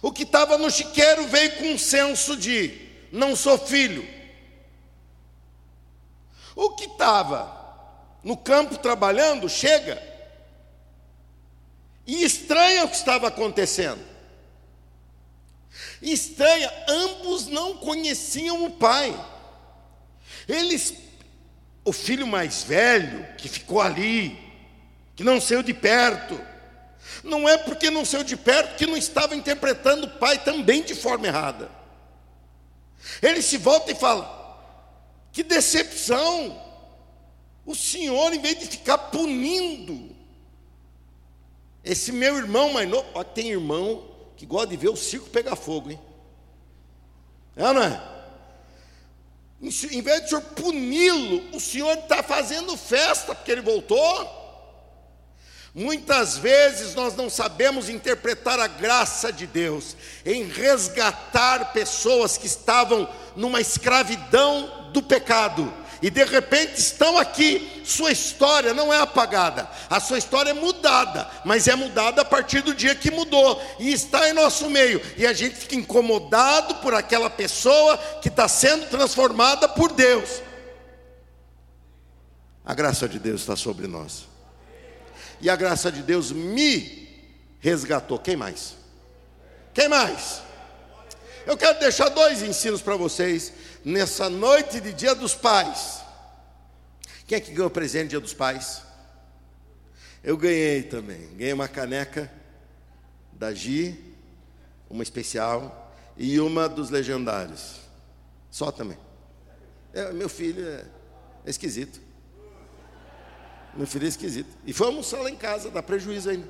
O 0.00 0.12
que 0.12 0.22
estava 0.22 0.58
no 0.58 0.70
chiqueiro 0.70 1.26
veio 1.26 1.56
com 1.56 1.72
um 1.72 1.78
senso 1.78 2.36
de: 2.36 2.88
não 3.10 3.34
sou 3.34 3.58
filho. 3.58 4.06
O 6.54 6.70
que 6.70 6.84
estava 6.84 7.61
no 8.22 8.36
campo 8.36 8.78
trabalhando, 8.78 9.48
chega 9.48 10.02
e 12.06 12.24
estranha 12.24 12.84
o 12.84 12.88
que 12.88 12.96
estava 12.96 13.28
acontecendo. 13.28 14.00
Estranha, 16.00 16.70
ambos 16.88 17.46
não 17.46 17.76
conheciam 17.76 18.64
o 18.64 18.70
pai. 18.70 19.14
Eles 20.48 20.94
o 21.84 21.92
filho 21.92 22.26
mais 22.26 22.62
velho, 22.62 23.26
que 23.36 23.48
ficou 23.48 23.80
ali, 23.80 24.38
que 25.16 25.24
não 25.24 25.40
saiu 25.40 25.62
de 25.62 25.74
perto, 25.74 26.40
não 27.24 27.48
é 27.48 27.58
porque 27.58 27.90
não 27.90 28.04
saiu 28.04 28.22
de 28.22 28.36
perto 28.36 28.76
que 28.76 28.86
não 28.86 28.96
estava 28.96 29.34
interpretando 29.34 30.04
o 30.04 30.10
pai 30.18 30.38
também 30.38 30.82
de 30.82 30.94
forma 30.94 31.26
errada. 31.26 31.70
Ele 33.20 33.42
se 33.42 33.56
volta 33.56 33.90
e 33.90 33.94
fala: 33.94 34.40
que 35.32 35.42
decepção! 35.42 36.71
O 37.64 37.74
senhor, 37.74 38.32
em 38.32 38.40
vez 38.40 38.58
de 38.58 38.66
ficar 38.66 38.98
punindo, 38.98 40.10
esse 41.84 42.10
meu 42.12 42.36
irmão 42.36 42.72
mais 42.72 42.88
novo, 42.88 43.06
ó, 43.14 43.22
tem 43.22 43.50
irmão 43.50 44.08
que 44.36 44.46
gosta 44.46 44.68
de 44.68 44.76
ver 44.76 44.88
o 44.88 44.96
circo 44.96 45.30
pegar 45.30 45.56
fogo, 45.56 45.90
hein? 45.90 46.00
É 47.56 47.72
não 47.72 47.82
é? 47.82 48.12
Em 49.60 50.02
vez 50.02 50.20
de 50.20 50.26
o 50.26 50.28
senhor 50.28 50.42
puni-lo, 50.54 51.56
o 51.56 51.60
senhor 51.60 51.96
está 51.96 52.22
fazendo 52.22 52.76
festa 52.76 53.34
porque 53.34 53.52
ele 53.52 53.60
voltou. 53.60 54.40
Muitas 55.74 56.36
vezes 56.36 56.94
nós 56.94 57.14
não 57.14 57.30
sabemos 57.30 57.88
interpretar 57.88 58.58
a 58.58 58.66
graça 58.66 59.32
de 59.32 59.46
Deus 59.46 59.96
em 60.26 60.44
resgatar 60.44 61.72
pessoas 61.72 62.36
que 62.36 62.46
estavam 62.46 63.08
numa 63.36 63.60
escravidão 63.60 64.90
do 64.92 65.02
pecado 65.02 65.72
e 66.02 66.10
de 66.10 66.24
repente 66.24 66.80
estão 66.80 67.16
aqui, 67.16 67.80
sua 67.84 68.10
história 68.10 68.74
não 68.74 68.92
é 68.92 68.98
apagada, 68.98 69.70
a 69.88 70.00
sua 70.00 70.18
história 70.18 70.50
é 70.50 70.52
mudada, 70.52 71.30
mas 71.44 71.68
é 71.68 71.76
mudada 71.76 72.22
a 72.22 72.24
partir 72.24 72.60
do 72.60 72.74
dia 72.74 72.94
que 72.94 73.10
mudou 73.10 73.62
e 73.78 73.92
está 73.92 74.28
em 74.28 74.32
nosso 74.32 74.68
meio, 74.68 75.00
e 75.16 75.24
a 75.24 75.32
gente 75.32 75.54
fica 75.54 75.76
incomodado 75.76 76.74
por 76.76 76.92
aquela 76.92 77.30
pessoa 77.30 77.96
que 78.20 78.28
está 78.28 78.48
sendo 78.48 78.90
transformada 78.90 79.68
por 79.68 79.92
Deus. 79.92 80.42
A 82.64 82.74
graça 82.74 83.08
de 83.08 83.20
Deus 83.20 83.42
está 83.42 83.54
sobre 83.54 83.86
nós, 83.86 84.26
e 85.40 85.48
a 85.48 85.54
graça 85.54 85.92
de 85.92 86.02
Deus 86.02 86.32
me 86.32 87.08
resgatou. 87.60 88.18
Quem 88.18 88.34
mais? 88.34 88.74
Quem 89.72 89.88
mais? 89.88 90.42
Eu 91.46 91.56
quero 91.56 91.78
deixar 91.78 92.08
dois 92.08 92.42
ensinos 92.42 92.82
para 92.82 92.96
vocês 92.96 93.52
nessa 93.84 94.28
noite 94.28 94.80
de 94.80 94.92
Dia 94.92 95.14
dos 95.14 95.34
Pais. 95.34 96.02
Quem 97.26 97.38
é 97.38 97.40
que 97.40 97.52
ganhou 97.52 97.70
presente 97.70 98.10
Dia 98.10 98.20
dos 98.20 98.34
Pais? 98.34 98.82
Eu 100.22 100.36
ganhei 100.36 100.82
também. 100.82 101.34
Ganhei 101.36 101.52
uma 101.52 101.68
caneca 101.68 102.30
da 103.32 103.52
Gi, 103.52 103.98
uma 104.88 105.02
especial, 105.02 105.92
e 106.16 106.38
uma 106.38 106.68
dos 106.68 106.90
legendários. 106.90 107.80
Só 108.50 108.70
também. 108.70 108.98
É, 109.92 110.12
meu 110.12 110.28
filho 110.28 110.66
é, 110.66 110.84
é 111.44 111.50
esquisito. 111.50 112.00
Meu 113.74 113.86
filho 113.86 114.04
é 114.04 114.08
esquisito. 114.08 114.50
E 114.66 114.72
foi 114.72 114.86
almoçar 114.88 115.20
lá 115.20 115.30
em 115.30 115.36
casa, 115.36 115.70
dá 115.70 115.82
prejuízo 115.82 116.30
ainda. 116.30 116.48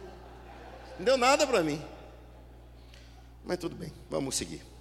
Não 0.98 1.04
deu 1.04 1.16
nada 1.16 1.46
para 1.46 1.62
mim. 1.62 1.82
Mas 3.44 3.58
tudo 3.58 3.74
bem, 3.76 3.92
vamos 4.10 4.36
seguir. 4.36 4.71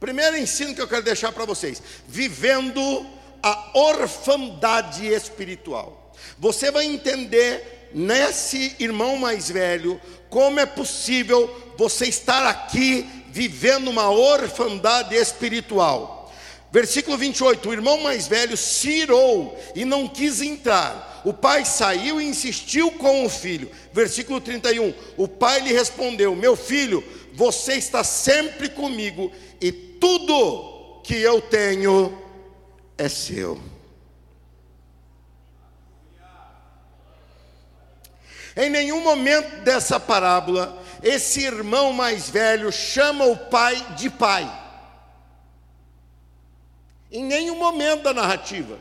Primeiro 0.00 0.38
ensino 0.38 0.74
que 0.74 0.80
eu 0.80 0.88
quero 0.88 1.02
deixar 1.02 1.30
para 1.30 1.44
vocês: 1.44 1.82
vivendo 2.08 3.06
a 3.42 3.70
orfandade 3.74 5.06
espiritual. 5.06 6.12
Você 6.38 6.70
vai 6.70 6.86
entender 6.86 7.90
nesse 7.92 8.74
irmão 8.78 9.16
mais 9.16 9.50
velho 9.50 10.00
como 10.30 10.58
é 10.58 10.66
possível 10.66 11.74
você 11.76 12.06
estar 12.06 12.46
aqui 12.46 13.06
vivendo 13.28 13.88
uma 13.88 14.10
orfandade 14.10 15.14
espiritual. 15.14 16.32
Versículo 16.72 17.18
28: 17.18 17.68
O 17.68 17.72
irmão 17.72 18.00
mais 18.00 18.26
velho 18.26 18.56
se 18.56 18.88
irou 18.90 19.58
e 19.74 19.84
não 19.84 20.08
quis 20.08 20.40
entrar. 20.40 21.20
O 21.24 21.34
pai 21.34 21.64
saiu 21.64 22.20
e 22.20 22.24
insistiu 22.24 22.92
com 22.92 23.26
o 23.26 23.28
filho. 23.28 23.70
Versículo 23.92 24.40
31: 24.40 24.94
O 25.16 25.26
pai 25.26 25.60
lhe 25.60 25.72
respondeu: 25.72 26.34
Meu 26.34 26.56
filho, 26.56 27.04
você 27.32 27.74
está 27.74 28.02
sempre 28.04 28.68
comigo 28.68 29.32
e 29.60 29.72
tudo 29.72 31.00
que 31.04 31.14
eu 31.14 31.40
tenho 31.40 32.16
é 32.96 33.08
seu. 33.08 33.60
Em 38.56 38.68
nenhum 38.68 39.02
momento 39.02 39.62
dessa 39.62 39.98
parábola, 39.98 40.82
esse 41.02 41.40
irmão 41.40 41.92
mais 41.92 42.28
velho 42.28 42.70
chama 42.70 43.24
o 43.24 43.36
pai 43.36 43.76
de 43.96 44.10
pai. 44.10 44.50
Em 47.10 47.24
nenhum 47.24 47.56
momento 47.56 48.02
da 48.02 48.14
narrativa. 48.14 48.78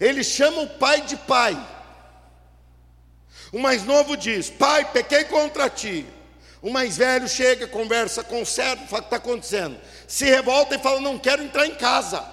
Ele 0.00 0.22
chama 0.22 0.62
o 0.62 0.68
pai 0.68 1.02
de 1.02 1.16
pai. 1.16 1.56
O 3.52 3.58
mais 3.58 3.84
novo 3.84 4.16
diz: 4.16 4.50
Pai, 4.50 4.90
pequei 4.92 5.24
contra 5.24 5.68
ti. 5.68 6.06
O 6.64 6.70
mais 6.70 6.96
velho 6.96 7.28
chega, 7.28 7.68
conversa 7.68 8.24
com 8.24 8.40
o 8.40 8.46
servo, 8.46 8.86
fala 8.86 9.00
o 9.00 9.02
que 9.02 9.06
está 9.08 9.16
acontecendo. 9.18 9.78
Se 10.08 10.24
revolta 10.24 10.74
e 10.74 10.78
fala: 10.78 10.98
Não 10.98 11.18
quero 11.18 11.42
entrar 11.42 11.66
em 11.66 11.74
casa. 11.74 12.26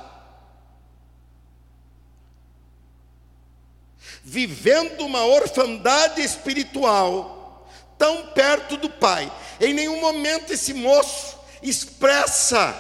Vivendo 4.24 5.02
uma 5.02 5.26
orfandade 5.26 6.22
espiritual, 6.22 7.70
tão 7.98 8.28
perto 8.28 8.78
do 8.78 8.90
pai. 8.90 9.30
Em 9.60 9.74
nenhum 9.74 10.00
momento 10.00 10.54
esse 10.54 10.74
moço 10.74 11.38
expressa 11.62 12.74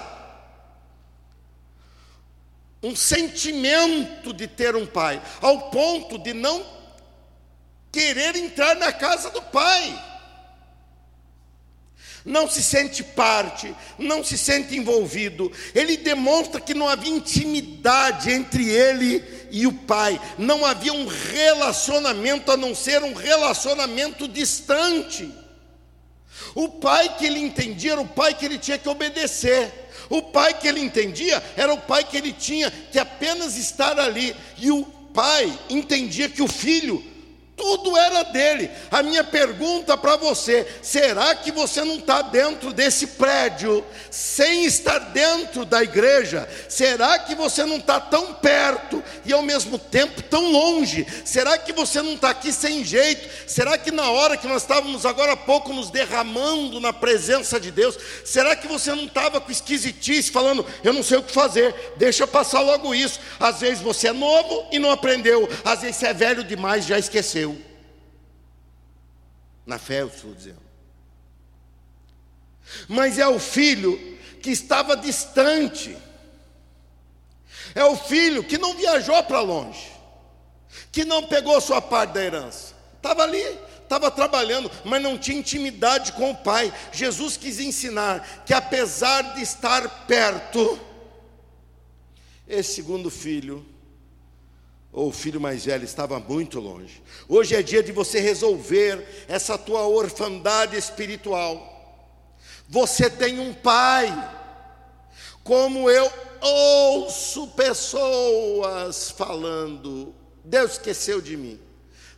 um 2.81 2.95
sentimento 2.95 4.31
de 4.31 4.47
ter 4.47 4.73
um 4.73 4.87
pai, 4.87 5.21
ao 5.41 5.69
ponto 5.69 6.17
de 6.17 6.33
não 6.33 6.65
querer 7.91 8.37
entrar 8.37 8.73
na 8.77 8.93
casa 8.93 9.29
do 9.31 9.41
pai 9.41 10.10
não 12.25 12.49
se 12.49 12.61
sente 12.61 13.03
parte, 13.03 13.73
não 13.97 14.23
se 14.23 14.37
sente 14.37 14.75
envolvido. 14.75 15.51
Ele 15.73 15.97
demonstra 15.97 16.61
que 16.61 16.73
não 16.73 16.87
havia 16.87 17.13
intimidade 17.13 18.31
entre 18.31 18.69
ele 18.69 19.23
e 19.51 19.65
o 19.67 19.73
pai, 19.73 20.19
não 20.37 20.65
havia 20.65 20.93
um 20.93 21.07
relacionamento 21.07 22.51
a 22.51 22.57
não 22.57 22.73
ser 22.75 23.03
um 23.03 23.13
relacionamento 23.13 24.27
distante. 24.27 25.31
O 26.53 26.69
pai 26.69 27.15
que 27.17 27.25
ele 27.25 27.39
entendia 27.39 27.93
era 27.93 28.01
o 28.01 28.07
pai 28.07 28.33
que 28.33 28.45
ele 28.45 28.57
tinha 28.57 28.77
que 28.77 28.89
obedecer. 28.89 29.71
O 30.09 30.21
pai 30.21 30.53
que 30.53 30.67
ele 30.67 30.81
entendia 30.81 31.41
era 31.55 31.73
o 31.73 31.77
pai 31.77 32.03
que 32.03 32.17
ele 32.17 32.33
tinha 32.33 32.69
que 32.69 32.99
apenas 32.99 33.55
estar 33.55 33.97
ali. 33.99 34.35
E 34.57 34.69
o 34.69 34.83
pai 34.83 35.57
entendia 35.69 36.27
que 36.27 36.41
o 36.41 36.47
filho 36.47 37.10
tudo 37.61 37.95
era 37.95 38.23
dele. 38.23 38.71
A 38.89 39.03
minha 39.03 39.23
pergunta 39.23 39.95
para 39.95 40.15
você: 40.15 40.67
será 40.81 41.35
que 41.35 41.51
você 41.51 41.83
não 41.83 41.97
está 41.97 42.23
dentro 42.23 42.73
desse 42.73 43.05
prédio, 43.05 43.85
sem 44.09 44.65
estar 44.65 44.97
dentro 44.97 45.63
da 45.63 45.83
igreja? 45.83 46.49
Será 46.67 47.19
que 47.19 47.35
você 47.35 47.63
não 47.63 47.77
está 47.77 47.99
tão 47.99 48.33
perto 48.33 49.03
e 49.23 49.31
ao 49.31 49.43
mesmo 49.43 49.77
tempo 49.77 50.23
tão 50.23 50.51
longe? 50.51 51.05
Será 51.23 51.55
que 51.55 51.71
você 51.71 52.01
não 52.01 52.13
está 52.13 52.31
aqui 52.31 52.51
sem 52.51 52.83
jeito? 52.83 53.29
Será 53.45 53.77
que 53.77 53.91
na 53.91 54.09
hora 54.09 54.35
que 54.35 54.47
nós 54.47 54.63
estávamos 54.63 55.05
agora 55.05 55.33
há 55.33 55.37
pouco 55.37 55.71
nos 55.71 55.91
derramando 55.91 56.79
na 56.79 56.91
presença 56.91 57.59
de 57.59 57.69
Deus, 57.69 57.95
será 58.25 58.55
que 58.55 58.67
você 58.67 58.89
não 58.95 59.03
estava 59.03 59.39
com 59.39 59.51
esquisitice, 59.51 60.31
falando, 60.31 60.65
eu 60.83 60.93
não 60.93 61.03
sei 61.03 61.19
o 61.19 61.23
que 61.23 61.31
fazer, 61.31 61.93
deixa 61.97 62.23
eu 62.23 62.27
passar 62.27 62.61
logo 62.61 62.95
isso? 62.95 63.19
Às 63.39 63.59
vezes 63.59 63.83
você 63.83 64.07
é 64.07 64.13
novo 64.13 64.65
e 64.71 64.79
não 64.79 64.89
aprendeu, 64.89 65.47
às 65.63 65.81
vezes 65.81 65.97
você 65.97 66.07
é 66.07 66.13
velho 66.13 66.43
demais, 66.43 66.85
já 66.85 66.97
esqueceu. 66.97 67.50
Na 69.65 69.77
fé, 69.77 70.01
eu 70.01 70.07
estou 70.07 70.33
dizendo. 70.33 70.61
Mas 72.87 73.17
é 73.17 73.27
o 73.27 73.39
filho 73.39 73.97
que 74.41 74.49
estava 74.49 74.95
distante. 74.95 75.97
É 77.75 77.83
o 77.85 77.95
filho 77.95 78.43
que 78.43 78.57
não 78.57 78.73
viajou 78.75 79.21
para 79.23 79.39
longe, 79.41 79.91
que 80.91 81.05
não 81.05 81.23
pegou 81.23 81.59
sua 81.61 81.81
parte 81.81 82.13
da 82.13 82.23
herança. 82.23 82.73
Estava 82.97 83.23
ali, 83.23 83.43
estava 83.81 84.11
trabalhando, 84.11 84.69
mas 84.83 85.01
não 85.01 85.17
tinha 85.17 85.39
intimidade 85.39 86.11
com 86.13 86.31
o 86.31 86.35
pai. 86.35 86.73
Jesus 86.91 87.37
quis 87.37 87.59
ensinar 87.59 88.43
que 88.45 88.53
apesar 88.53 89.35
de 89.35 89.41
estar 89.41 90.05
perto, 90.05 90.79
esse 92.47 92.75
segundo 92.75 93.09
filho 93.09 93.65
ou 94.93 95.07
o 95.07 95.13
filho 95.13 95.39
mais 95.39 95.65
velho 95.65 95.85
estava 95.85 96.19
muito 96.19 96.59
longe. 96.59 97.01
Hoje 97.27 97.55
é 97.55 97.61
dia 97.61 97.81
de 97.81 97.91
você 97.91 98.19
resolver 98.19 99.25
essa 99.27 99.57
tua 99.57 99.87
orfandade 99.87 100.75
espiritual. 100.77 101.69
Você 102.67 103.09
tem 103.09 103.39
um 103.39 103.53
pai, 103.53 104.07
como 105.43 105.89
eu 105.89 106.11
ouço 106.41 107.47
pessoas 107.49 109.11
falando: 109.11 110.13
Deus 110.43 110.73
esqueceu 110.73 111.21
de 111.21 111.37
mim. 111.37 111.59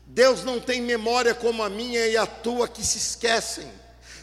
Deus 0.06 0.44
não 0.44 0.60
tem 0.60 0.82
memória 0.82 1.34
como 1.34 1.64
a 1.64 1.70
minha 1.70 2.06
e 2.08 2.18
a 2.18 2.26
tua 2.26 2.68
que 2.68 2.86
se 2.86 2.98
esquecem. 2.98 3.68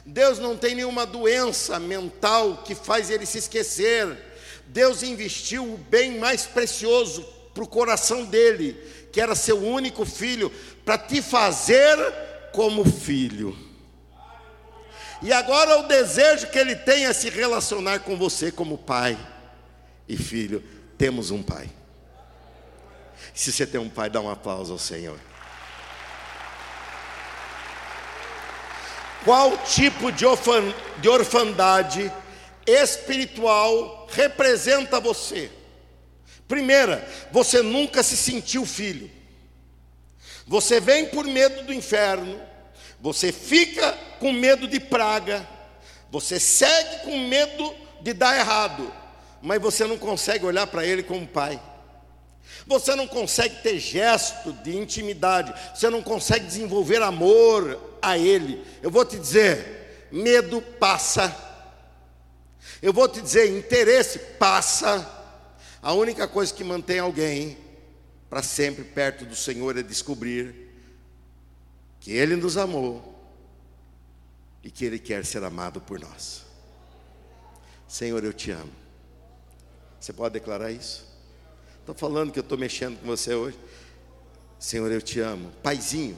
Deus 0.05 0.39
não 0.39 0.57
tem 0.57 0.75
nenhuma 0.75 1.07
doença 1.07 1.79
mental 1.79 2.63
que 2.65 2.75
faz 2.75 3.11
ele 3.11 3.27
se 3.27 3.39
esquecer. 3.39 4.17
Deus 4.67 5.03
investiu 5.03 5.65
o 5.65 5.77
bem 5.77 6.19
mais 6.19 6.47
precioso 6.47 7.40
para 7.53 7.65
o 7.65 7.69
coração 7.69 8.25
dele, 8.25 8.75
que 9.13 9.21
era 9.21 9.35
seu 9.35 9.59
único 9.59 10.05
filho, 10.05 10.51
para 10.85 10.97
te 10.97 11.21
fazer 11.21 11.97
como 12.53 12.85
filho. 12.85 13.57
E 15.23 15.33
agora 15.33 15.79
o 15.79 15.89
desejo 15.89 16.47
que 16.49 16.59
ele 16.59 16.75
tem 16.75 17.07
é 17.07 17.13
se 17.13 17.29
relacionar 17.29 18.01
com 18.01 18.17
você 18.17 18.51
como 18.51 18.79
pai 18.79 19.19
e 20.09 20.17
filho. 20.17 20.65
Temos 20.97 21.31
um 21.31 21.43
pai. 21.43 21.69
Se 23.35 23.53
você 23.53 23.67
tem 23.67 23.81
um 23.81 23.89
pai, 23.89 24.09
dá 24.09 24.21
um 24.21 24.31
aplauso 24.31 24.73
ao 24.73 24.79
Senhor. 24.79 25.19
Qual 29.25 29.57
tipo 29.59 30.11
de, 30.11 30.25
orfan, 30.25 30.73
de 30.99 31.09
orfandade 31.09 32.11
espiritual 32.67 34.09
representa 34.11 34.99
você? 34.99 35.51
Primeira, 36.51 37.09
você 37.31 37.63
nunca 37.63 38.03
se 38.03 38.17
sentiu 38.17 38.67
filho. 38.67 39.09
Você 40.49 40.81
vem 40.81 41.07
por 41.07 41.25
medo 41.25 41.63
do 41.63 41.73
inferno, 41.73 42.41
você 43.01 43.31
fica 43.31 43.97
com 44.19 44.33
medo 44.33 44.67
de 44.67 44.81
praga, 44.81 45.47
você 46.11 46.41
segue 46.41 47.05
com 47.05 47.17
medo 47.29 47.73
de 48.01 48.13
dar 48.13 48.37
errado, 48.37 48.93
mas 49.41 49.63
você 49.63 49.87
não 49.87 49.97
consegue 49.97 50.45
olhar 50.45 50.67
para 50.67 50.85
ele 50.85 51.05
como 51.05 51.25
pai. 51.25 51.63
Você 52.67 52.97
não 52.97 53.07
consegue 53.07 53.63
ter 53.63 53.79
gesto 53.79 54.53
de 54.53 54.77
intimidade, 54.77 55.55
você 55.73 55.89
não 55.89 56.03
consegue 56.03 56.47
desenvolver 56.47 57.01
amor 57.01 57.97
a 58.03 58.19
ele. 58.19 58.67
Eu 58.83 58.91
vou 58.91 59.05
te 59.05 59.17
dizer, 59.17 60.09
medo 60.11 60.61
passa. 60.61 61.33
Eu 62.83 62.93
vou 62.93 63.09
te 63.09 63.21
dizer, 63.21 63.57
interesse 63.57 64.19
passa. 64.37 65.20
A 65.83 65.93
única 65.95 66.29
coisa 66.29 66.53
que 66.53 66.63
mantém 66.63 66.99
alguém 66.99 67.57
para 68.29 68.43
sempre 68.43 68.85
perto 68.85 69.25
do 69.25 69.35
Senhor 69.35 69.77
é 69.79 69.83
descobrir 69.83 70.69
que 71.99 72.13
Ele 72.13 72.37
nos 72.37 72.57
amou 72.57 73.19
e 74.63 74.71
que 74.71 74.85
Ele 74.85 74.99
quer 74.99 75.25
ser 75.25 75.43
amado 75.43 75.81
por 75.81 75.99
nós. 75.99 76.45
Senhor, 77.89 78.23
eu 78.23 78.33
te 78.33 78.51
amo. 78.51 78.73
Você 79.99 80.13
pode 80.13 80.35
declarar 80.35 80.71
isso? 80.71 81.07
Estou 81.81 81.95
falando 81.95 82.31
que 82.31 82.39
eu 82.39 82.43
estou 82.43 82.57
mexendo 82.57 83.01
com 83.01 83.07
você 83.07 83.35
hoje. 83.35 83.59
Senhor, 84.59 84.91
eu 84.93 85.01
te 85.01 85.19
amo. 85.21 85.51
Paizinho. 85.63 86.17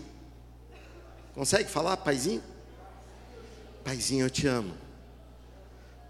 Consegue 1.35 1.71
falar, 1.71 1.97
paizinho? 1.97 2.43
Paizinho, 3.85 4.27
eu 4.27 4.31
te 4.31 4.47
amo. 4.47 4.75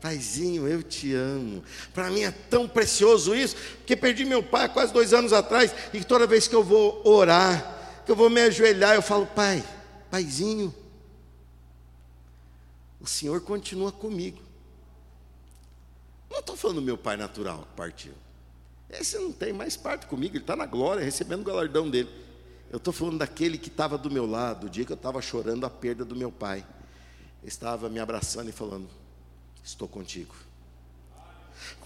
Paizinho, 0.03 0.67
eu 0.67 0.83
te 0.83 1.15
amo. 1.15 1.62
Para 1.95 2.11
mim 2.11 2.23
é 2.23 2.33
tão 2.33 2.69
precioso 2.69 3.37
isso, 3.37 3.55
porque 3.79 3.95
perdi 3.95 4.25
meu 4.25 4.43
pai 4.43 4.69
quase 4.69 4.93
dois 4.93 5.15
anos 5.15 5.33
atrás, 5.33 5.73
e 5.95 6.03
toda 6.03 6.27
vez 6.27 6.49
que 6.49 6.57
eu 6.57 6.65
vou 6.65 7.01
orar, 7.07 8.03
que 8.05 8.11
eu 8.11 8.17
vou 8.17 8.29
me 8.29 8.41
ajoelhar, 8.41 8.97
eu 8.97 9.01
falo, 9.01 9.25
pai, 9.25 9.65
paizinho, 10.11 10.75
o 13.01 13.07
Senhor 13.07 13.41
continua 13.43 13.93
comigo. 13.93 14.43
Não 16.29 16.41
estou 16.41 16.57
falando 16.57 16.81
do 16.81 16.83
meu 16.83 16.99
pai 16.99 17.17
natural 17.17 17.61
que 17.61 17.77
partiu. 17.77 18.12
Esse 18.91 19.17
não 19.19 19.31
tem 19.31 19.53
mais 19.53 19.77
parte 19.77 20.07
comigo, 20.07 20.35
ele 20.35 20.43
está 20.43 20.57
na 20.57 20.67
glória, 20.67 21.05
recebendo 21.05 21.43
o 21.43 21.45
galardão 21.45 21.88
dele. 21.88 22.11
Eu 22.73 22.79
estou 22.79 22.93
falando 22.93 23.19
daquele 23.19 23.57
que 23.57 23.69
estava 23.69 23.97
do 23.97 24.11
meu 24.11 24.27
lado, 24.27 24.67
o 24.67 24.71
dia 24.71 24.85
que 24.85 24.91
eu 24.91 24.97
estava 24.97 25.23
chorando 25.23 25.65
a 25.65 25.71
perda 25.71 26.05
do 26.05 26.17
meu 26.17 26.33
pai. 26.33 26.67
estava 27.45 27.88
me 27.88 28.01
abraçando 28.01 28.49
e 28.49 28.53
falando: 28.53 28.88
estou 29.64 29.88
contigo. 29.88 30.35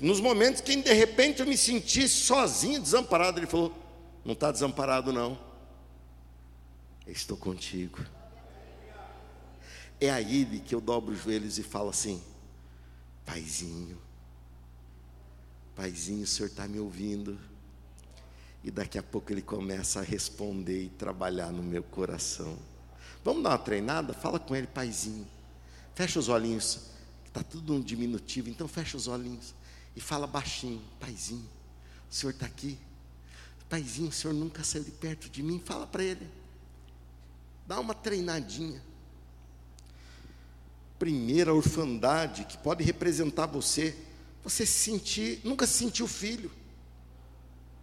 Nos 0.00 0.20
momentos 0.20 0.60
que 0.60 0.76
de 0.76 0.92
repente 0.92 1.40
eu 1.40 1.46
me 1.46 1.56
senti 1.56 2.08
sozinho, 2.08 2.80
desamparado, 2.80 3.38
ele 3.38 3.46
falou: 3.46 3.72
Não 4.24 4.32
está 4.32 4.50
desamparado, 4.50 5.12
não. 5.12 5.38
estou 7.06 7.36
contigo. 7.36 7.98
É 10.00 10.10
aí 10.10 10.62
que 10.66 10.74
eu 10.74 10.80
dobro 10.80 11.14
os 11.14 11.22
joelhos 11.22 11.58
e 11.58 11.62
falo 11.62 11.90
assim: 11.90 12.22
Paizinho, 13.24 13.98
Paizinho, 15.76 16.24
o 16.24 16.26
Senhor 16.26 16.48
está 16.48 16.66
me 16.66 16.80
ouvindo. 16.80 17.38
E 18.64 18.70
daqui 18.70 18.98
a 18.98 19.02
pouco 19.02 19.30
ele 19.30 19.42
começa 19.42 20.00
a 20.00 20.02
responder 20.02 20.84
e 20.84 20.88
trabalhar 20.88 21.52
no 21.52 21.62
meu 21.62 21.82
coração. 21.82 22.58
Vamos 23.22 23.42
dar 23.42 23.50
uma 23.50 23.58
treinada? 23.58 24.12
Fala 24.14 24.40
com 24.40 24.56
ele, 24.56 24.66
paizinho. 24.66 25.26
Fecha 25.94 26.18
os 26.18 26.28
olhinhos. 26.28 26.95
Está 27.37 27.51
tudo 27.51 27.75
um 27.75 27.83
diminutivo, 27.83 28.49
então 28.49 28.66
fecha 28.66 28.96
os 28.96 29.07
olhinhos. 29.07 29.55
E 29.94 30.01
fala 30.01 30.27
baixinho, 30.27 30.81
paizinho. 30.99 31.46
O 32.11 32.14
senhor 32.14 32.31
está 32.31 32.46
aqui? 32.46 32.79
Paizinho, 33.68 34.09
o 34.09 34.12
senhor 34.12 34.33
nunca 34.33 34.64
saiu 34.64 34.85
de 34.85 34.90
perto 34.90 35.29
de 35.29 35.42
mim. 35.42 35.61
Fala 35.62 35.87
para 35.87 36.03
ele. 36.03 36.27
Dá 37.66 37.79
uma 37.79 37.92
treinadinha. 37.92 38.83
Primeira 40.99 41.53
orfandade 41.53 42.46
que 42.46 42.57
pode 42.57 42.83
representar 42.83 43.44
você. 43.44 43.94
Você 44.42 44.64
se 44.64 44.79
sentir, 44.79 45.40
nunca 45.44 45.66
se 45.66 45.75
sentiu 45.75 46.09
filho. 46.09 46.51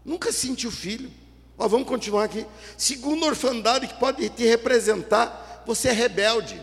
Nunca 0.03 0.31
se 0.31 0.47
sentiu 0.47 0.71
filho. 0.71 1.11
Ó, 1.59 1.67
vamos 1.67 1.87
continuar 1.87 2.23
aqui. 2.23 2.43
Segunda 2.75 3.27
orfandade 3.27 3.87
que 3.87 3.99
pode 3.99 4.27
te 4.29 4.47
representar, 4.47 5.63
você 5.67 5.89
é 5.89 5.91
rebelde. 5.91 6.59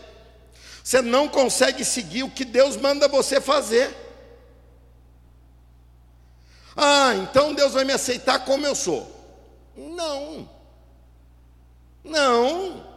Você 0.83 1.01
não 1.01 1.27
consegue 1.27 1.85
seguir 1.85 2.23
o 2.23 2.29
que 2.29 2.43
Deus 2.43 2.75
manda 2.75 3.07
você 3.07 3.39
fazer. 3.39 3.95
Ah, 6.75 7.13
então 7.15 7.53
Deus 7.53 7.73
vai 7.73 7.83
me 7.83 7.93
aceitar 7.93 8.39
como 8.45 8.65
eu 8.65 8.73
sou. 8.73 9.09
Não. 9.75 10.49
Não. 12.03 12.91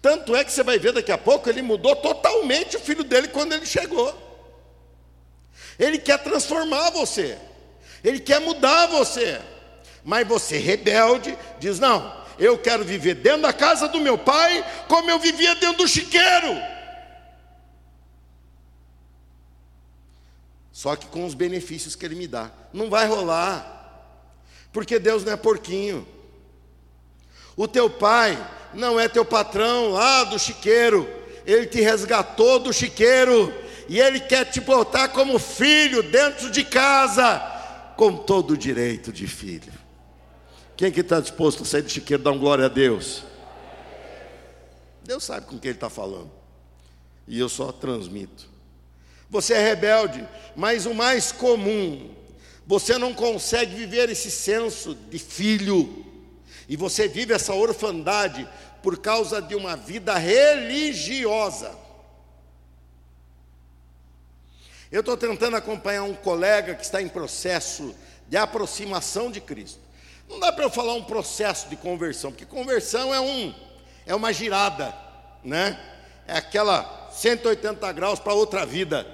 Tanto 0.00 0.36
é 0.36 0.44
que 0.44 0.52
você 0.52 0.62
vai 0.62 0.78
ver 0.78 0.92
daqui 0.92 1.10
a 1.10 1.18
pouco, 1.18 1.48
ele 1.48 1.62
mudou 1.62 1.96
totalmente 1.96 2.76
o 2.76 2.80
filho 2.80 3.02
dele 3.02 3.28
quando 3.28 3.52
ele 3.52 3.66
chegou. 3.66 4.14
Ele 5.78 5.98
quer 5.98 6.18
transformar 6.18 6.90
você. 6.90 7.38
Ele 8.02 8.20
quer 8.20 8.40
mudar 8.40 8.86
você. 8.86 9.40
Mas 10.04 10.28
você, 10.28 10.58
rebelde, 10.58 11.36
diz: 11.58 11.80
Não, 11.80 12.23
eu 12.38 12.58
quero 12.58 12.84
viver 12.84 13.14
dentro 13.14 13.42
da 13.42 13.52
casa 13.52 13.88
do 13.88 14.00
meu 14.00 14.18
pai, 14.18 14.64
como 14.88 15.10
eu 15.10 15.18
vivia 15.18 15.54
dentro 15.54 15.78
do 15.78 15.88
chiqueiro. 15.88 16.56
Só 20.72 20.96
que 20.96 21.06
com 21.06 21.24
os 21.24 21.34
benefícios 21.34 21.94
que 21.94 22.04
ele 22.04 22.16
me 22.16 22.26
dá. 22.26 22.50
Não 22.72 22.90
vai 22.90 23.06
rolar. 23.06 23.72
Porque 24.72 24.98
Deus 24.98 25.24
não 25.24 25.32
é 25.32 25.36
porquinho. 25.36 26.06
O 27.56 27.68
teu 27.68 27.88
pai 27.88 28.36
não 28.74 28.98
é 28.98 29.08
teu 29.08 29.24
patrão 29.24 29.92
lá 29.92 30.24
do 30.24 30.36
chiqueiro. 30.38 31.08
Ele 31.46 31.66
te 31.66 31.80
resgatou 31.80 32.58
do 32.58 32.72
chiqueiro. 32.72 33.54
E 33.88 34.00
ele 34.00 34.18
quer 34.18 34.46
te 34.46 34.60
botar 34.60 35.08
como 35.08 35.38
filho 35.38 36.02
dentro 36.02 36.50
de 36.50 36.64
casa, 36.64 37.38
com 37.96 38.16
todo 38.16 38.52
o 38.52 38.56
direito 38.56 39.12
de 39.12 39.26
filho. 39.28 39.83
Quem 40.76 40.90
que 40.90 41.00
está 41.00 41.20
disposto 41.20 41.62
a 41.62 41.66
sair 41.66 41.82
do 41.82 41.90
chiqueiro 41.90 42.22
e 42.22 42.24
dar 42.24 42.32
glória 42.32 42.66
a 42.66 42.68
Deus? 42.68 43.22
Deus 45.04 45.22
sabe 45.22 45.46
com 45.46 45.58
quem 45.58 45.70
ele 45.70 45.76
está 45.76 45.90
falando. 45.90 46.30
E 47.28 47.38
eu 47.38 47.48
só 47.48 47.70
transmito. 47.70 48.48
Você 49.30 49.54
é 49.54 49.62
rebelde, 49.62 50.26
mas 50.56 50.86
o 50.86 50.94
mais 50.94 51.30
comum, 51.30 52.14
você 52.66 52.98
não 52.98 53.14
consegue 53.14 53.74
viver 53.74 54.08
esse 54.08 54.30
senso 54.30 54.94
de 54.94 55.18
filho. 55.18 56.04
E 56.68 56.76
você 56.76 57.06
vive 57.06 57.32
essa 57.32 57.54
orfandade 57.54 58.48
por 58.82 58.98
causa 58.98 59.40
de 59.40 59.54
uma 59.54 59.76
vida 59.76 60.16
religiosa. 60.16 61.74
Eu 64.90 65.00
estou 65.00 65.16
tentando 65.16 65.56
acompanhar 65.56 66.04
um 66.04 66.14
colega 66.14 66.74
que 66.74 66.84
está 66.84 67.02
em 67.02 67.08
processo 67.08 67.94
de 68.28 68.36
aproximação 68.36 69.30
de 69.30 69.40
Cristo. 69.40 69.83
Não 70.28 70.40
dá 70.40 70.52
para 70.52 70.64
eu 70.64 70.70
falar 70.70 70.94
um 70.94 71.04
processo 71.04 71.68
de 71.68 71.76
conversão, 71.76 72.30
porque 72.30 72.46
conversão 72.46 73.14
é 73.14 73.20
um 73.20 73.54
é 74.06 74.14
uma 74.14 74.32
girada, 74.32 74.94
né? 75.42 75.78
É 76.26 76.36
aquela 76.36 77.08
180 77.10 77.90
graus 77.92 78.18
para 78.18 78.34
outra 78.34 78.66
vida. 78.66 79.06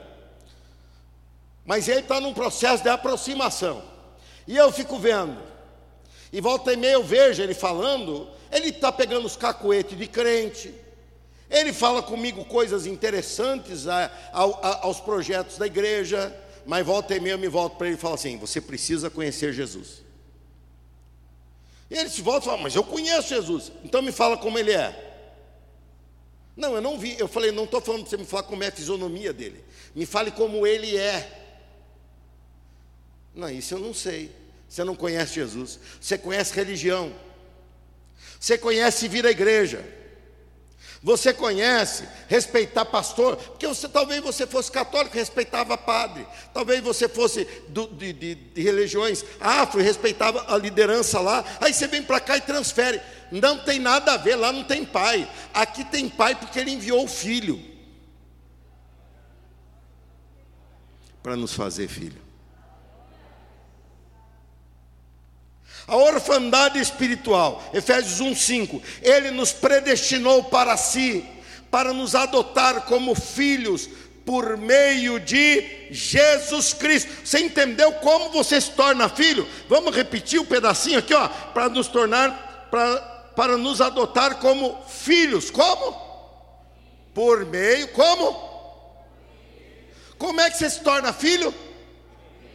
Mas 1.65 1.89
ele 1.89 2.01
está 2.01 2.21
num 2.21 2.35
processo 2.35 2.83
de 2.83 2.89
aproximação. 2.89 3.83
E 4.47 4.57
eu 4.57 4.73
fico 4.73 4.99
vendo. 4.99 5.41
E 6.33 6.41
volta 6.41 6.73
e 6.73 6.77
meia 6.77 6.93
eu 6.93 7.05
vejo 7.05 7.43
ele 7.43 7.55
falando, 7.55 8.29
ele 8.51 8.69
está 8.69 8.91
pegando 8.91 9.27
os 9.27 9.37
cacuetes 9.37 9.97
de 9.97 10.07
crente. 10.07 10.75
Ele 11.49 11.73
fala 11.73 12.03
comigo 12.03 12.45
coisas 12.45 12.87
interessantes 12.87 13.89
a, 13.89 14.11
a, 14.33 14.45
a, 14.45 14.85
aos 14.85 15.01
projetos 15.01 15.59
da 15.59 15.67
igreja, 15.67 16.35
mas 16.65 16.87
volta 16.87 17.17
e 17.17 17.21
meia 17.21 17.35
eu 17.35 17.39
me 17.39 17.49
volto 17.49 17.77
para 17.77 17.89
ele 17.89 17.97
e 17.97 17.99
falo 17.99 18.15
assim: 18.15 18.39
você 18.39 18.61
precisa 18.61 19.11
conhecer 19.11 19.53
Jesus. 19.53 20.03
E 21.91 21.97
ele 21.97 22.09
se 22.09 22.23
volta 22.23 22.47
e 22.47 22.51
fala, 22.51 22.63
mas 22.63 22.75
eu 22.75 22.85
conheço 22.85 23.29
Jesus, 23.29 23.73
então 23.85 24.01
me 24.01 24.13
fala 24.13 24.37
como 24.39 24.59
ele 24.59 24.73
é. 24.73 25.09
Não, 26.57 26.75
eu 26.75 26.81
não 26.81 26.99
vi, 26.99 27.17
eu 27.19 27.27
falei, 27.27 27.51
não 27.51 27.65
estou 27.65 27.81
falando 27.81 28.03
para 28.03 28.11
você 28.11 28.17
me 28.17 28.25
falar 28.25 28.45
como 28.45 28.63
é 28.63 28.69
a 28.69 28.73
fisionomia 28.73 29.33
dele, 29.33 29.65
me 29.95 30.07
fale 30.07 30.31
como 30.31 30.67
ele 30.67 30.97
é. 30.97 31.39
Não, 33.35 33.49
isso 33.49 33.75
eu 33.75 33.79
não 33.79 33.95
sei. 33.95 34.31
Você 34.69 34.85
não 34.85 34.95
conhece 34.95 35.35
Jesus, 35.35 35.81
você 36.01 36.17
conhece 36.17 36.55
religião, 36.55 37.13
você 38.39 38.57
conhece 38.57 39.09
vir 39.09 39.27
à 39.27 39.31
igreja. 39.31 39.85
Você 41.03 41.33
conhece 41.33 42.07
respeitar 42.29 42.85
pastor, 42.85 43.37
porque 43.37 43.67
você, 43.67 43.89
talvez 43.89 44.23
você 44.23 44.47
fosse 44.47 44.71
católico, 44.71 45.17
respeitava 45.17 45.79
padre. 45.79 46.27
Talvez 46.53 46.83
você 46.83 47.09
fosse 47.09 47.47
do, 47.69 47.87
de, 47.87 48.13
de, 48.13 48.35
de, 48.35 48.63
religiões 48.63 49.25
afro, 49.41 49.81
respeitava 49.81 50.45
a 50.53 50.59
liderança 50.59 51.19
lá. 51.19 51.43
Aí 51.59 51.73
você 51.73 51.87
vem 51.87 52.03
para 52.03 52.21
cá 52.21 52.37
e 52.37 52.43
transfere. 52.43 53.01
Não 53.33 53.59
tem 53.65 53.79
nada 53.79 54.13
a 54.13 54.17
ver, 54.19 54.37
lá 54.37 54.53
não 54.53 54.63
tem 54.63 54.85
pai. 54.85 55.31
Aqui 55.55 55.85
tem 55.85 56.07
pai 56.07 56.35
porque 56.35 56.59
ele 56.59 56.73
enviou 56.73 57.05
o 57.05 57.09
filho 57.09 57.71
para 61.23 61.37
nos 61.37 61.55
fazer 61.55 61.89
filho. 61.89 62.30
A 65.91 65.97
orfandade 65.97 66.79
espiritual, 66.79 67.61
Efésios 67.75 68.21
1:5. 68.21 68.81
Ele 69.03 69.33
nos 69.33 69.53
predestinou 69.53 70.45
para 70.45 70.77
si, 70.77 71.27
para 71.69 71.93
nos 71.93 72.15
adotar 72.15 72.83
como 72.83 73.13
filhos 73.17 73.91
por 74.25 74.57
meio 74.57 75.19
de 75.19 75.89
Jesus 75.91 76.73
Cristo. 76.73 77.11
Você 77.25 77.41
entendeu 77.41 77.91
como 77.95 78.31
você 78.31 78.61
se 78.61 78.71
torna 78.71 79.09
filho? 79.09 79.45
Vamos 79.69 79.93
repetir 79.93 80.39
o 80.39 80.43
um 80.45 80.47
pedacinho 80.47 81.01
aqui, 81.01 81.13
ó, 81.13 81.27
para 81.27 81.69
nos 81.69 81.89
tornar 81.89 82.69
para, 82.71 83.01
para 83.35 83.57
nos 83.57 83.81
adotar 83.81 84.37
como 84.37 84.81
filhos. 84.87 85.51
Como? 85.51 86.01
Por 87.13 87.45
meio, 87.47 87.89
como? 87.89 88.49
Como 90.17 90.41
é 90.41 90.49
que 90.49 90.57
você 90.57 90.71
se 90.71 90.85
torna 90.85 91.13
filho? 91.13 91.53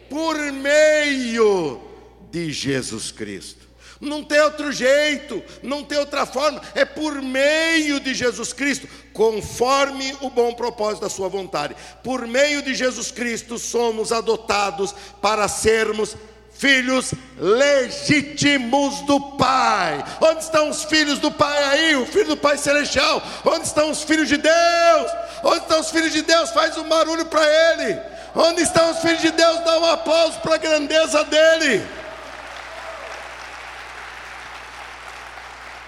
Por 0.08 0.38
meio 0.52 1.85
de 2.30 2.52
Jesus 2.52 3.10
Cristo. 3.10 3.66
Não 4.00 4.22
tem 4.22 4.40
outro 4.40 4.70
jeito, 4.72 5.42
não 5.62 5.82
tem 5.82 5.98
outra 5.98 6.26
forma, 6.26 6.60
é 6.74 6.84
por 6.84 7.22
meio 7.22 7.98
de 7.98 8.12
Jesus 8.12 8.52
Cristo, 8.52 8.86
conforme 9.12 10.14
o 10.20 10.28
bom 10.28 10.52
propósito 10.52 11.02
da 11.02 11.08
Sua 11.08 11.28
vontade. 11.28 11.74
Por 12.02 12.26
meio 12.26 12.60
de 12.60 12.74
Jesus 12.74 13.10
Cristo 13.10 13.58
somos 13.58 14.12
adotados 14.12 14.94
para 15.22 15.48
sermos 15.48 16.14
filhos 16.52 17.12
legítimos 17.38 19.00
do 19.02 19.20
Pai. 19.36 20.04
Onde 20.20 20.42
estão 20.42 20.68
os 20.68 20.84
filhos 20.84 21.18
do 21.18 21.30
Pai 21.30 21.64
aí? 21.64 21.96
O 21.96 22.06
filho 22.06 22.28
do 22.28 22.36
Pai 22.36 22.58
Celestial. 22.58 23.22
Onde 23.44 23.66
estão 23.66 23.90
os 23.90 24.02
filhos 24.02 24.28
de 24.28 24.36
Deus? 24.36 25.10
Onde 25.44 25.58
estão 25.58 25.80
os 25.80 25.90
filhos 25.90 26.12
de 26.12 26.22
Deus? 26.22 26.50
Faz 26.50 26.76
um 26.76 26.88
barulho 26.88 27.26
para 27.26 27.44
Ele. 27.44 27.98
Onde 28.34 28.62
estão 28.62 28.90
os 28.90 28.98
filhos 28.98 29.20
de 29.20 29.30
Deus? 29.30 29.60
Dá 29.64 29.78
um 29.78 29.86
aplauso 29.86 30.38
para 30.40 30.54
a 30.54 30.58
grandeza 30.58 31.24
dEle. 31.24 31.82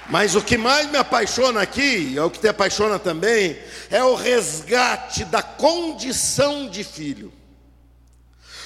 Mas 0.09 0.35
o 0.35 0.43
que 0.43 0.57
mais 0.57 0.91
me 0.91 0.97
apaixona 0.97 1.61
aqui, 1.61 2.17
é 2.17 2.23
o 2.23 2.31
que 2.31 2.39
te 2.39 2.49
apaixona 2.49 2.99
também, 2.99 3.59
é 3.91 4.03
o 4.03 4.15
resgate 4.15 5.25
da 5.27 5.43
condição 5.43 6.69
de 6.69 6.83
filho. 6.83 7.31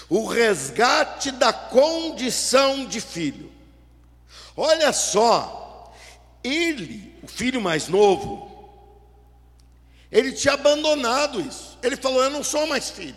O 0.08 0.24
resgate 0.26 1.32
da 1.32 1.52
condição 1.52 2.86
de 2.86 3.00
filho. 3.00 3.50
Olha 4.56 4.92
só, 4.92 5.92
ele, 6.44 7.12
o 7.22 7.26
filho 7.26 7.60
mais 7.60 7.88
novo, 7.88 8.70
ele 10.12 10.30
tinha 10.32 10.54
abandonado 10.54 11.40
isso. 11.40 11.76
Ele 11.82 11.96
falou: 11.96 12.22
Eu 12.22 12.30
não 12.30 12.44
sou 12.44 12.68
mais 12.68 12.90
filho. 12.90 13.16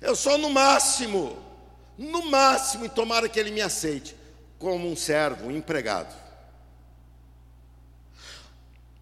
Eu 0.00 0.14
sou 0.14 0.36
no 0.36 0.50
máximo, 0.50 1.38
no 1.96 2.26
máximo, 2.26 2.84
e 2.84 2.88
tomara 2.88 3.28
que 3.28 3.40
ele 3.40 3.52
me 3.52 3.62
aceite 3.62 4.14
como 4.58 4.90
um 4.90 4.96
servo, 4.96 5.46
um 5.46 5.50
empregado 5.52 6.21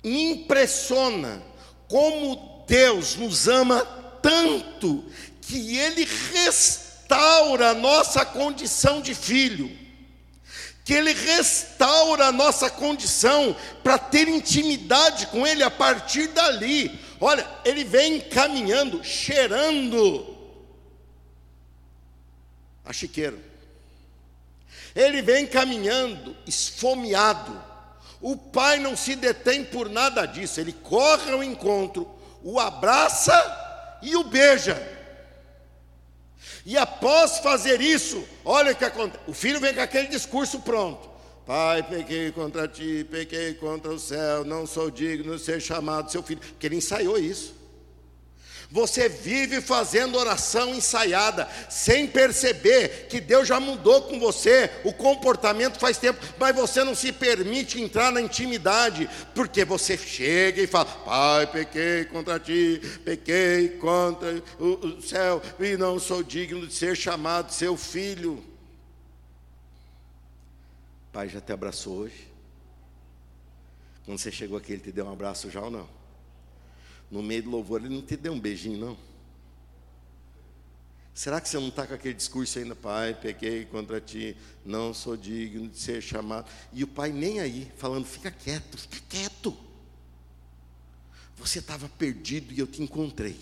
impressiona 0.03 1.43
como 1.89 2.65
Deus 2.67 3.17
nos 3.17 3.49
ama 3.49 3.85
tanto 4.23 5.05
que 5.43 5.77
Ele 5.77 6.07
restaura 6.33 7.71
a 7.71 7.75
nossa 7.75 8.25
condição 8.25 9.01
de 9.01 9.15
filho. 9.15 9.79
que 10.85 10.95
Ele 10.95 11.13
restaura 11.13 12.27
a 12.27 12.33
nossa 12.33 12.69
condição 12.69 13.55
para 13.83 13.97
ter 13.99 14.27
intimidade 14.27 15.27
com 15.29 15.47
Ele 15.47 15.63
a 15.63 15.71
partir 15.71 16.29
dali. 16.29 16.99
Olha, 17.21 17.47
Ele 17.65 17.85
vem 17.85 18.21
caminhando, 18.21 19.05
cheirando 19.05 20.37
a 22.85 22.93
chiqueira. 22.93 23.39
Ele 24.95 25.23
vem 25.23 25.47
caminhando, 25.47 26.37
esfomeado. 26.47 27.70
O 28.21 28.37
pai 28.37 28.79
não 28.79 28.97
se 28.97 29.17
detém 29.17 29.65
por 29.65 29.89
nada 29.89 30.27
disso, 30.27 30.61
ele 30.61 30.73
corre 30.73 31.33
ao 31.33 31.43
encontro, 31.43 32.09
o 32.43 32.61
abraça 32.61 33.33
e 34.03 34.15
o 34.17 34.25
beija. 34.25 34.77
E 36.65 36.77
após 36.77 37.39
fazer 37.39 37.81
isso, 37.81 38.23
olha 38.45 38.73
o 38.73 38.77
que 38.77 38.85
acontece. 38.85 39.25
O 39.27 39.33
filho 39.33 39.61
vem 39.61 39.75
com 39.75 39.81
aquele 39.81 40.09
discurso 40.09 40.61
pronto. 40.61 41.09
Pai, 41.47 41.83
pequei 41.83 42.31
contra 42.31 42.69
ti, 42.69 43.07
pequei 43.11 43.55
contra 43.55 43.91
o 43.91 43.99
céu, 43.99 44.45
não 44.45 44.67
sou 44.67 44.91
digno 44.91 45.37
de 45.37 45.43
ser 45.43 45.61
chamado 45.61 46.11
seu 46.11 46.23
filho. 46.23 46.41
Porque 46.41 46.67
ele 46.67 46.77
ensaiou 46.77 47.19
isso. 47.19 47.55
Você 48.71 49.09
vive 49.09 49.61
fazendo 49.61 50.17
oração 50.17 50.73
ensaiada, 50.73 51.49
sem 51.69 52.07
perceber 52.07 53.09
que 53.09 53.21
Deus 53.21 53.49
já 53.49 53.59
mudou 53.59 54.03
com 54.03 54.21
você, 54.21 54.71
o 54.85 54.93
comportamento 54.93 55.77
faz 55.81 55.99
tempo, 55.99 56.25
mas 56.39 56.55
você 56.55 56.85
não 56.85 56.95
se 56.95 57.11
permite 57.11 57.83
entrar 57.83 58.13
na 58.13 58.21
intimidade, 58.21 59.11
porque 59.35 59.65
você 59.65 59.99
chega 59.99 60.63
e 60.63 60.69
fala: 60.69 60.85
Pai, 60.85 61.49
pequei 61.49 62.05
contra 62.05 62.39
ti, 62.39 62.81
pequei 63.05 63.71
contra 63.71 64.41
o 64.61 65.03
céu, 65.03 65.43
e 65.59 65.77
não 65.77 65.99
sou 65.99 66.23
digno 66.23 66.65
de 66.65 66.73
ser 66.73 66.97
chamado 66.97 67.53
seu 67.53 67.77
filho. 67.77 68.45
Pai 71.13 71.29
já 71.29 71.41
te 71.41 71.53
abraçou 71.53 71.97
hoje? 71.97 72.29
Quando 74.05 74.19
você 74.19 74.31
chegou 74.31 74.57
aqui, 74.57 74.75
ele 74.75 74.83
te 74.83 74.93
deu 74.93 75.07
um 75.07 75.13
abraço 75.13 75.51
já 75.51 75.61
ou 75.61 75.73
não? 75.73 76.00
No 77.11 77.23
meio 77.23 77.43
do 77.43 77.51
louvor, 77.51 77.81
ele 77.81 77.95
não 77.95 78.03
te 78.03 78.17
deu 78.17 78.33
um 78.33 78.41
beijinho, 78.41 78.79
não? 78.79 79.11
Será 81.13 81.41
que 81.41 81.49
você 81.49 81.59
não 81.59 81.69
está 81.69 81.87
com 81.87 81.95
aquele 81.95 82.15
discurso 82.15 82.59
ainda, 82.59 82.75
pai, 82.75 83.13
pequei 83.15 83.65
contra 83.67 84.01
ti, 84.01 84.37
não 84.65 84.95
sou 84.95 85.17
digno 85.17 85.69
de 85.69 85.79
ser 85.79 86.01
chamado? 86.01 86.51
E 86.73 86.85
o 86.85 86.89
pai 86.89 87.13
nem 87.13 87.41
aí, 87.41 87.71
falando, 87.77 88.07
fica 88.07 88.31
quieto, 88.31 88.79
fica 88.79 89.01
quieto. 89.09 89.57
Você 91.37 91.59
estava 91.59 91.89
perdido 91.89 92.53
e 92.53 92.59
eu 92.59 92.67
te 92.67 92.83
encontrei. 92.83 93.39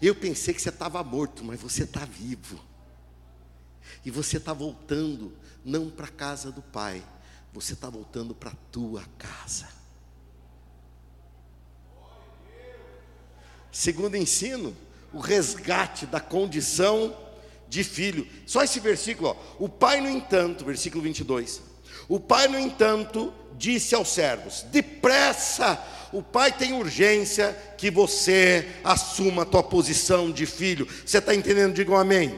Eu 0.00 0.14
pensei 0.14 0.54
que 0.54 0.62
você 0.62 0.68
estava 0.68 1.02
morto, 1.02 1.44
mas 1.44 1.60
você 1.60 1.84
está 1.84 2.04
vivo. 2.04 2.60
E 4.04 4.10
você 4.10 4.36
está 4.36 4.52
voltando, 4.52 5.32
não 5.64 5.90
para 5.90 6.06
a 6.06 6.10
casa 6.10 6.52
do 6.52 6.62
pai, 6.62 7.04
você 7.52 7.72
está 7.72 7.90
voltando 7.90 8.34
para 8.34 8.50
a 8.50 8.56
tua 8.70 9.04
casa. 9.18 9.68
Segundo 13.78 14.16
ensino, 14.16 14.76
o 15.12 15.20
resgate 15.20 16.04
da 16.04 16.18
condição 16.18 17.16
de 17.68 17.84
filho. 17.84 18.26
Só 18.44 18.64
esse 18.64 18.80
versículo, 18.80 19.28
ó. 19.28 19.36
O 19.56 19.68
pai, 19.68 20.00
no 20.00 20.10
entanto, 20.10 20.64
versículo 20.64 21.00
22. 21.04 21.62
O 22.08 22.18
pai, 22.18 22.48
no 22.48 22.58
entanto, 22.58 23.32
disse 23.56 23.94
aos 23.94 24.08
servos: 24.08 24.66
Depressa, 24.72 25.80
o 26.12 26.20
pai 26.20 26.50
tem 26.50 26.72
urgência 26.72 27.56
que 27.78 27.88
você 27.88 28.66
assuma 28.82 29.42
a 29.42 29.46
tua 29.46 29.62
posição 29.62 30.32
de 30.32 30.44
filho. 30.44 30.88
Você 31.06 31.18
está 31.18 31.32
entendendo? 31.32 31.72
Digam 31.72 31.96
amém. 31.96 32.36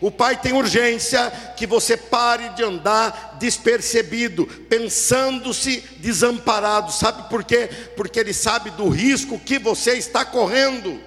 O 0.00 0.10
pai 0.10 0.40
tem 0.40 0.52
urgência 0.52 1.30
que 1.56 1.66
você 1.66 1.96
pare 1.96 2.50
de 2.50 2.62
andar 2.62 3.36
despercebido, 3.38 4.46
pensando-se 4.68 5.80
desamparado. 5.98 6.92
Sabe 6.92 7.28
por 7.28 7.42
quê? 7.42 7.68
Porque 7.96 8.20
ele 8.20 8.32
sabe 8.32 8.70
do 8.70 8.88
risco 8.88 9.38
que 9.38 9.58
você 9.58 9.94
está 9.94 10.24
correndo. 10.24 11.00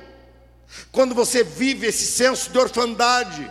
Quando 0.92 1.16
você 1.16 1.44
vive 1.44 1.88
esse 1.88 2.06
senso 2.06 2.50
de 2.52 2.58
orfandade, 2.58 3.50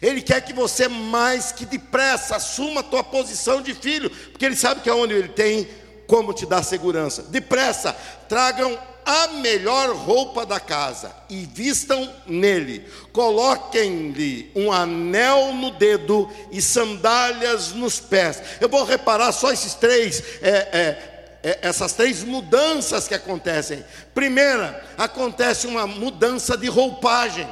ele 0.00 0.22
quer 0.22 0.40
que 0.40 0.52
você 0.52 0.88
mais 0.88 1.52
que 1.52 1.66
depressa 1.66 2.36
assuma 2.36 2.80
a 2.80 2.84
tua 2.84 3.04
posição 3.04 3.60
de 3.60 3.74
filho, 3.74 4.10
porque 4.10 4.44
ele 4.44 4.56
sabe 4.56 4.80
que 4.80 4.88
é 4.88 4.94
onde 4.94 5.14
ele 5.14 5.28
tem 5.28 5.68
como 6.06 6.32
te 6.32 6.46
dar 6.46 6.62
segurança. 6.62 7.22
Depressa, 7.24 7.94
tragam 8.28 8.78
a 9.04 9.28
melhor 9.28 9.94
roupa 9.94 10.46
da 10.46 10.58
casa 10.58 11.14
e 11.28 11.44
vistam 11.44 12.10
nele. 12.26 12.88
Coloquem-lhe 13.12 14.50
um 14.54 14.72
anel 14.72 15.52
no 15.52 15.70
dedo 15.72 16.30
e 16.50 16.62
sandálias 16.62 17.72
nos 17.72 18.00
pés. 18.00 18.42
Eu 18.60 18.68
vou 18.68 18.84
reparar 18.84 19.32
só 19.32 19.52
esses 19.52 19.74
três. 19.74 20.22
É, 20.42 20.48
é, 20.50 21.14
é, 21.44 21.58
essas 21.60 21.92
três 21.92 22.24
mudanças 22.24 23.06
que 23.06 23.14
acontecem. 23.14 23.84
Primeira, 24.14 24.82
acontece 24.96 25.66
uma 25.66 25.86
mudança 25.86 26.56
de 26.56 26.68
roupagem. 26.68 27.46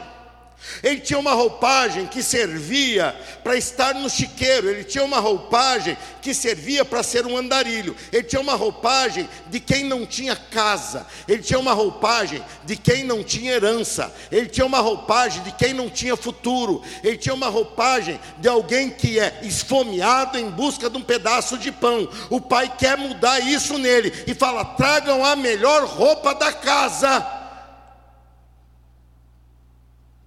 Ele 0.82 1.00
tinha 1.00 1.18
uma 1.18 1.32
roupagem 1.32 2.06
que 2.06 2.22
servia 2.22 3.14
para 3.42 3.56
estar 3.56 3.94
no 3.94 4.08
chiqueiro, 4.08 4.68
ele 4.68 4.84
tinha 4.84 5.04
uma 5.04 5.18
roupagem 5.18 5.96
que 6.20 6.32
servia 6.32 6.84
para 6.84 7.02
ser 7.02 7.26
um 7.26 7.36
andarilho, 7.36 7.96
ele 8.12 8.22
tinha 8.22 8.40
uma 8.40 8.54
roupagem 8.54 9.28
de 9.48 9.58
quem 9.60 9.84
não 9.84 10.06
tinha 10.06 10.36
casa, 10.36 11.06
ele 11.26 11.42
tinha 11.42 11.58
uma 11.58 11.72
roupagem 11.72 12.42
de 12.64 12.76
quem 12.76 13.04
não 13.04 13.24
tinha 13.24 13.52
herança, 13.52 14.12
ele 14.30 14.46
tinha 14.46 14.66
uma 14.66 14.78
roupagem 14.78 15.42
de 15.42 15.52
quem 15.52 15.74
não 15.74 15.90
tinha 15.90 16.16
futuro, 16.16 16.82
ele 17.02 17.16
tinha 17.16 17.34
uma 17.34 17.48
roupagem 17.48 18.18
de 18.38 18.48
alguém 18.48 18.90
que 18.90 19.18
é 19.18 19.40
esfomeado 19.42 20.38
em 20.38 20.48
busca 20.48 20.88
de 20.88 20.96
um 20.96 21.02
pedaço 21.02 21.58
de 21.58 21.72
pão. 21.72 22.08
O 22.30 22.40
pai 22.40 22.72
quer 22.78 22.96
mudar 22.96 23.40
isso 23.40 23.78
nele 23.78 24.12
e 24.26 24.34
fala: 24.34 24.64
tragam 24.64 25.24
a 25.24 25.34
melhor 25.34 25.84
roupa 25.84 26.34
da 26.34 26.52
casa 26.52 27.41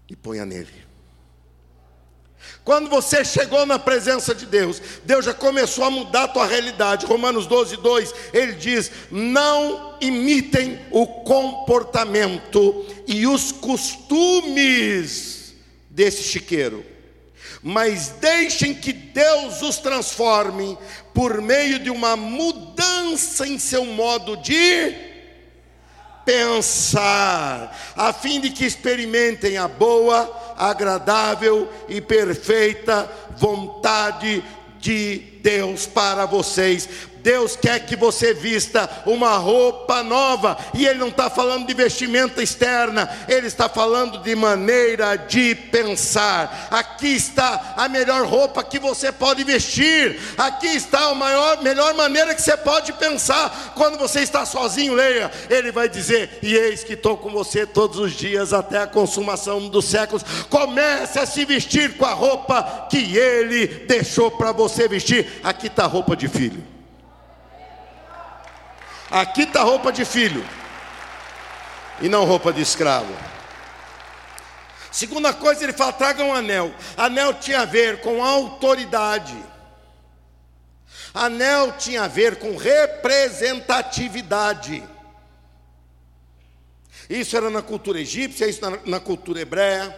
e 0.10 0.15
ponha 0.15 0.46
nele. 0.46 0.86
Quando 2.63 2.89
você 2.89 3.24
chegou 3.24 3.65
na 3.65 3.78
presença 3.78 4.34
de 4.34 4.46
Deus, 4.46 4.82
Deus 5.04 5.26
já 5.26 5.34
começou 5.34 5.84
a 5.84 5.91
mudar 5.91 6.24
a 6.24 6.28
tua 6.28 6.46
realidade. 6.46 7.06
Romanos 7.06 7.48
12, 7.48 7.78
2, 7.78 8.13
ele 8.34 8.54
diz: 8.54 8.91
Não 9.12 9.98
imitem 10.02 10.80
o 10.91 11.06
comportamento 11.06 12.86
e 13.08 13.28
os 13.28 13.52
costumes 13.52 15.54
desse 15.89 16.24
chiqueiro, 16.24 16.84
mas 17.62 18.10
deixem 18.20 18.74
que 18.74 18.91
Deus 18.91 19.62
os 19.62 19.78
transforme 19.78 20.78
por 21.13 21.41
meio 21.41 21.80
de 21.80 21.89
uma 21.89 22.15
mudança 22.15 23.48
em 23.48 23.60
seu 23.60 23.86
modo 23.86 24.36
de 24.38 25.05
pensar, 26.26 27.94
a 27.96 28.12
fim 28.12 28.42
de 28.42 28.50
que 28.50 28.66
experimentem 28.66 29.58
a 29.58 29.68
boa, 29.68 30.54
agradável 30.58 31.72
e 31.88 32.02
perfeita 32.02 33.10
vontade 33.38 34.44
de 34.80 35.18
Deus 35.42 35.86
para 35.86 36.26
vocês. 36.26 36.90
Deus 37.26 37.56
quer 37.56 37.80
que 37.80 37.96
você 37.96 38.36
vista 38.36 38.88
uma 39.04 39.36
roupa 39.38 40.04
nova, 40.04 40.56
e 40.76 40.86
Ele 40.86 41.00
não 41.00 41.08
está 41.08 41.28
falando 41.28 41.66
de 41.66 41.74
vestimenta 41.74 42.44
externa, 42.44 43.10
Ele 43.28 43.48
está 43.48 43.68
falando 43.68 44.20
de 44.20 44.36
maneira 44.36 45.16
de 45.16 45.56
pensar. 45.56 46.68
Aqui 46.70 47.08
está 47.08 47.74
a 47.76 47.90
melhor 47.90 48.28
roupa 48.28 48.64
que 48.64 48.78
você 48.78 49.12
pode 49.12 49.44
vestir, 49.44 50.20
aqui 50.38 50.68
está 50.68 51.10
a 51.10 51.16
maior, 51.16 51.64
melhor 51.64 51.96
maneira 51.96 52.36
que 52.36 52.44
você 52.44 52.56
pode 52.56 52.94
pensar. 52.94 53.74
Quando 53.74 53.98
você 53.98 54.20
está 54.20 54.46
sozinho, 54.46 54.94
leia, 54.94 55.32
Ele 55.50 55.72
vai 55.72 55.90
dizer: 55.90 56.38
E 56.44 56.54
eis 56.54 56.84
que 56.84 56.94
estou 56.94 57.18
com 57.18 57.32
você 57.32 57.66
todos 57.66 57.98
os 57.98 58.12
dias 58.12 58.54
até 58.54 58.84
a 58.84 58.88
consumação 58.88 59.68
dos 59.68 59.86
séculos. 59.86 60.24
Comece 60.48 61.18
a 61.18 61.26
se 61.26 61.44
vestir 61.44 61.98
com 61.98 62.06
a 62.06 62.14
roupa 62.14 62.88
que 62.88 63.18
Ele 63.18 63.66
deixou 63.88 64.30
para 64.30 64.52
você 64.52 64.88
vestir. 64.88 65.42
Aqui 65.44 65.66
está 65.66 65.86
a 65.86 65.88
roupa 65.88 66.16
de 66.16 66.28
filho. 66.28 66.75
Aqui 69.10 69.44
está 69.44 69.62
roupa 69.62 69.91
de 69.91 70.04
filho 70.04 70.44
e 72.02 72.10
não 72.10 72.26
roupa 72.26 72.52
de 72.52 72.62
escravo. 72.62 73.15
Segunda 74.91 75.32
coisa, 75.34 75.63
ele 75.63 75.74
fala: 75.74 75.94
traga 75.94 76.24
um 76.24 76.34
anel. 76.34 76.74
Anel 76.96 77.34
tinha 77.36 77.62
a 77.62 77.65
ver 77.65 78.02
com 78.02 78.24
autoridade. 78.24 79.38
Anel 81.13 81.74
tinha 81.74 82.04
a 82.04 82.08
ver 82.08 82.38
com 82.38 82.58
representatividade. 82.58 84.84
Isso 87.10 87.36
era 87.38 87.50
na 87.50 87.62
cultura 87.62 88.00
egípcia, 88.00 88.48
isso 88.48 88.62
na, 88.62 88.80
na 88.86 89.00
cultura 89.00 89.41
hebreia. 89.41 89.96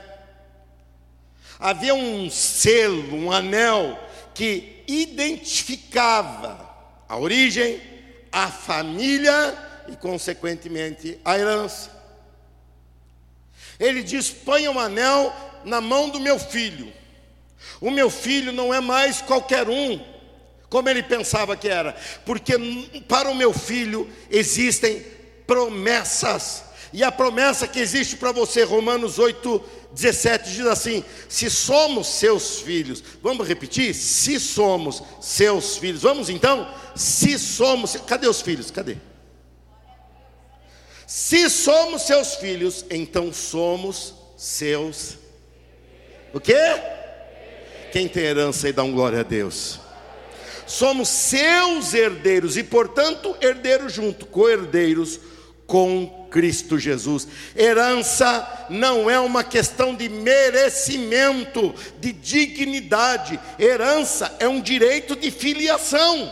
Havia 1.59 1.95
um 1.95 2.29
selo, 2.29 3.15
um 3.15 3.31
anel 3.31 3.97
que 4.33 4.83
identificava 4.87 6.67
a 7.09 7.17
origem, 7.17 7.81
a 8.37 8.51
família 8.51 9.57
e, 9.87 9.95
consequentemente, 9.95 11.19
a 11.25 11.39
herança. 11.39 11.89
Ele 13.79 14.03
diz: 14.03 14.29
ponha 14.29 14.69
um 14.69 14.79
anel 14.79 15.33
na 15.65 15.81
mão 15.81 16.07
do 16.09 16.19
meu 16.19 16.37
filho. 16.37 16.93
O 17.81 17.89
meu 17.89 18.11
filho 18.11 18.51
não 18.51 18.71
é 18.71 18.79
mais 18.79 19.23
qualquer 19.23 19.67
um, 19.67 19.99
como 20.69 20.87
ele 20.87 21.01
pensava 21.01 21.57
que 21.57 21.67
era, 21.67 21.95
porque 22.25 22.53
para 23.07 23.27
o 23.29 23.35
meu 23.35 23.51
filho 23.51 24.07
existem 24.29 25.03
promessas. 25.47 26.63
E 26.93 27.03
a 27.03 27.11
promessa 27.11 27.67
que 27.67 27.79
existe 27.79 28.15
para 28.15 28.31
você, 28.31 28.63
Romanos 28.63 29.19
8, 29.19 29.63
17, 29.93 30.51
diz 30.51 30.65
assim: 30.65 31.03
se 31.27 31.49
somos 31.49 32.07
seus 32.07 32.59
filhos, 32.59 33.03
vamos 33.21 33.47
repetir? 33.47 33.93
Se 33.93 34.39
somos 34.39 35.03
seus 35.21 35.77
filhos, 35.77 36.01
vamos 36.01 36.29
então? 36.29 36.71
Se 36.95 37.37
somos, 37.37 37.95
cadê 38.07 38.27
os 38.27 38.41
filhos? 38.41 38.71
Cadê? 38.71 38.97
Se 41.05 41.49
somos 41.49 42.01
seus 42.03 42.35
filhos, 42.35 42.85
então 42.89 43.31
somos 43.31 44.13
seus. 44.37 45.17
O 46.33 46.39
quê? 46.39 46.53
Quem 47.91 48.07
tem 48.07 48.23
herança 48.23 48.67
e 48.67 48.73
dá 48.73 48.83
um 48.83 48.91
glória 48.91 49.21
a 49.21 49.23
Deus. 49.23 49.79
Somos 50.65 51.07
seus 51.07 51.93
herdeiros 51.93 52.57
e, 52.57 52.63
portanto, 52.63 53.35
herdeiros 53.41 53.93
junto, 53.93 54.25
co-herdeiros 54.25 55.17
com 55.65 56.26
Cristo 56.37 56.77
Jesus. 56.77 57.27
Herança 57.55 58.67
não 58.69 59.09
é 59.09 59.19
uma 59.19 59.43
questão 59.43 59.95
de 59.95 60.07
merecimento, 60.07 61.73
de 61.99 62.13
dignidade. 62.13 63.39
Herança 63.57 64.35
é 64.37 64.47
um 64.47 64.61
direito 64.61 65.15
de 65.15 65.31
filiação. 65.31 66.31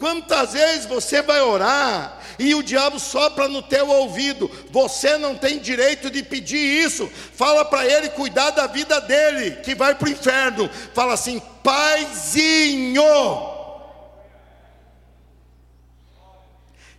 Quantas 0.00 0.52
vezes 0.52 0.84
você 0.86 1.22
vai 1.22 1.40
orar 1.42 2.18
e 2.36 2.56
o 2.56 2.62
diabo 2.64 2.98
sopra 2.98 3.46
no 3.46 3.62
teu 3.62 3.88
ouvido, 3.88 4.50
você 4.68 5.16
não 5.16 5.36
tem 5.36 5.60
direito 5.60 6.10
de 6.10 6.24
pedir 6.24 6.84
isso. 6.84 7.08
Fala 7.36 7.64
para 7.64 7.86
ele 7.86 8.08
cuidar 8.08 8.50
da 8.50 8.66
vida 8.66 9.00
dele, 9.00 9.52
que 9.62 9.76
vai 9.76 9.94
para 9.94 10.08
o 10.08 10.10
inferno. 10.10 10.68
Fala 10.92 11.14
assim, 11.14 11.40
paizinho. 11.62 13.04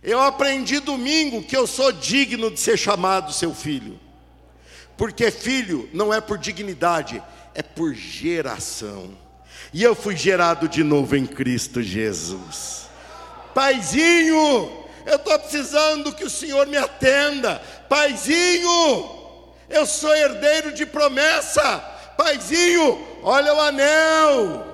Eu 0.06 0.20
aprendi 0.20 0.78
domingo 0.78 1.42
que 1.42 1.56
eu 1.56 1.66
sou 1.66 1.90
digno 1.90 2.48
de 2.48 2.60
ser 2.60 2.78
chamado 2.78 3.32
seu 3.32 3.52
filho. 3.52 3.98
Porque 4.96 5.32
filho 5.32 5.90
não 5.92 6.14
é 6.14 6.20
por 6.20 6.38
dignidade, 6.38 7.20
é 7.52 7.60
por 7.60 7.92
geração. 7.92 9.18
E 9.74 9.82
eu 9.82 9.96
fui 9.96 10.16
gerado 10.16 10.68
de 10.68 10.84
novo 10.84 11.16
em 11.16 11.26
Cristo 11.26 11.82
Jesus. 11.82 12.86
Paizinho, 13.52 14.84
eu 15.04 15.16
estou 15.16 15.36
precisando 15.40 16.14
que 16.14 16.24
o 16.24 16.30
Senhor 16.30 16.68
me 16.68 16.76
atenda. 16.76 17.58
Paizinho, 17.88 19.10
eu 19.68 19.84
sou 19.84 20.14
herdeiro 20.14 20.72
de 20.72 20.86
promessa. 20.86 21.80
Paizinho, 22.16 23.04
olha 23.24 23.52
o 23.52 23.60
anel. 23.60 24.66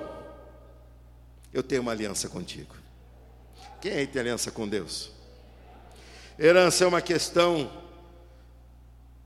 Eu 1.51 1.63
tenho 1.63 1.81
uma 1.81 1.91
aliança 1.91 2.29
contigo. 2.29 2.75
Quem 3.81 3.93
aí 3.93 4.05
tem 4.05 4.21
aliança 4.21 4.51
com 4.51 4.67
Deus? 4.67 5.12
Herança 6.37 6.83
é 6.83 6.87
uma 6.87 7.01
questão 7.01 7.71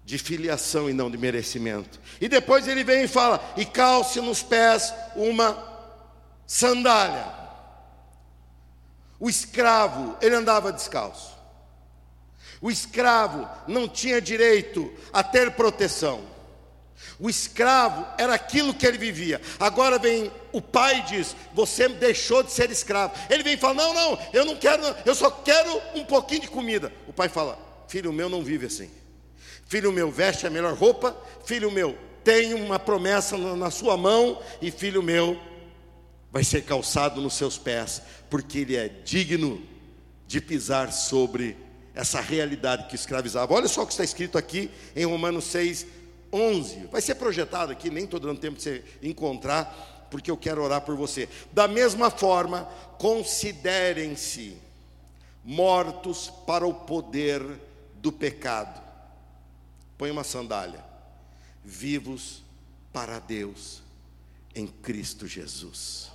de 0.04 0.18
filiação 0.18 0.90
e 0.90 0.94
não 0.94 1.12
de 1.12 1.18
merecimento. 1.18 2.00
E 2.22 2.30
depois 2.30 2.68
ele 2.68 2.84
vem 2.84 3.04
e 3.04 3.08
fala: 3.08 3.44
e 3.58 3.66
calce 3.66 4.22
nos 4.22 4.42
pés 4.42 4.94
uma 5.16 5.62
sandália. 6.46 7.26
O 9.20 9.30
escravo, 9.30 10.16
ele 10.22 10.36
andava 10.36 10.72
descalço. 10.72 11.36
O 12.62 12.72
escravo 12.72 13.48
não 13.68 13.88
tinha 13.88 14.22
direito 14.22 14.92
a 15.12 15.24
ter 15.24 15.52
proteção. 15.52 16.37
O 17.20 17.30
escravo 17.30 18.06
era 18.18 18.34
aquilo 18.34 18.74
que 18.74 18.86
ele 18.86 18.98
vivia. 18.98 19.42
Agora 19.60 19.98
vem 19.98 20.32
o 20.52 20.62
pai 20.62 21.00
e 21.00 21.18
diz: 21.18 21.36
Você 21.54 21.88
deixou 21.88 22.44
de 22.44 22.52
ser 22.52 22.70
escravo. 22.70 23.14
Ele 23.30 23.44
vem 23.44 23.54
e 23.54 23.58
fala: 23.58 23.74
Não, 23.74 23.94
não, 23.94 24.20
eu 24.34 24.46
não 24.46 24.56
quero, 24.56 24.82
não, 24.82 24.96
eu 25.06 25.16
só 25.16 25.30
quero 25.30 25.82
um 25.96 26.04
pouquinho 26.04 26.42
de 26.42 26.48
comida. 26.48 26.92
O 27.08 27.14
pai 27.14 27.30
fala: 27.30 27.58
Filho 27.88 28.12
meu 28.14 28.30
não 28.30 28.44
vive 28.44 28.66
assim. 28.68 28.90
Filho 29.66 29.92
meu 29.92 30.12
veste 30.12 30.46
a 30.46 30.50
melhor 30.50 30.74
roupa. 30.74 31.16
Filho 31.46 31.72
meu 31.72 31.98
tem 32.24 32.54
uma 32.54 32.78
promessa 32.78 33.38
na 33.38 33.72
sua 33.72 33.98
mão. 33.98 34.42
E 34.62 34.70
filho 34.70 35.02
meu 35.02 35.40
vai 36.32 36.44
ser 36.44 36.64
calçado 36.64 37.22
nos 37.22 37.34
seus 37.34 37.58
pés, 37.58 38.02
porque 38.30 38.60
ele 38.60 38.76
é 38.76 38.90
digno 38.90 39.62
de 40.28 40.42
pisar 40.42 40.92
sobre 40.92 41.58
essa 41.96 42.22
realidade 42.22 42.88
que 42.88 42.96
escravizava. 42.96 43.54
Olha 43.54 43.68
só 43.68 43.82
o 43.82 43.88
que 43.88 43.94
está 43.94 44.04
escrito 44.04 44.38
aqui 44.38 44.70
em 44.96 45.06
Romanos 45.06 45.46
6, 45.46 45.88
11. 46.32 46.88
Vai 46.88 47.02
ser 47.02 47.16
projetado 47.16 47.72
aqui, 47.72 47.90
nem 47.90 48.04
estou 48.04 48.20
dando 48.20 48.40
tempo 48.40 48.58
de 48.58 48.64
você 48.64 48.84
encontrar, 49.02 50.08
porque 50.10 50.32
eu 50.32 50.38
quero 50.38 50.64
orar 50.64 50.82
por 50.82 50.96
você. 50.96 51.28
Da 51.52 51.68
mesma 51.68 52.10
forma, 52.10 52.64
considerem-se 52.98 54.58
mortos 55.44 56.32
para 56.46 56.68
o 56.68 56.74
poder 56.74 57.42
do 57.96 58.12
pecado. 58.12 58.82
Põe 59.98 60.12
uma 60.12 60.24
sandália. 60.24 60.84
Vivos 61.64 62.44
para 62.94 63.20
Deus 63.20 63.82
em 64.54 64.68
Cristo 64.68 65.28
Jesus. 65.28 66.12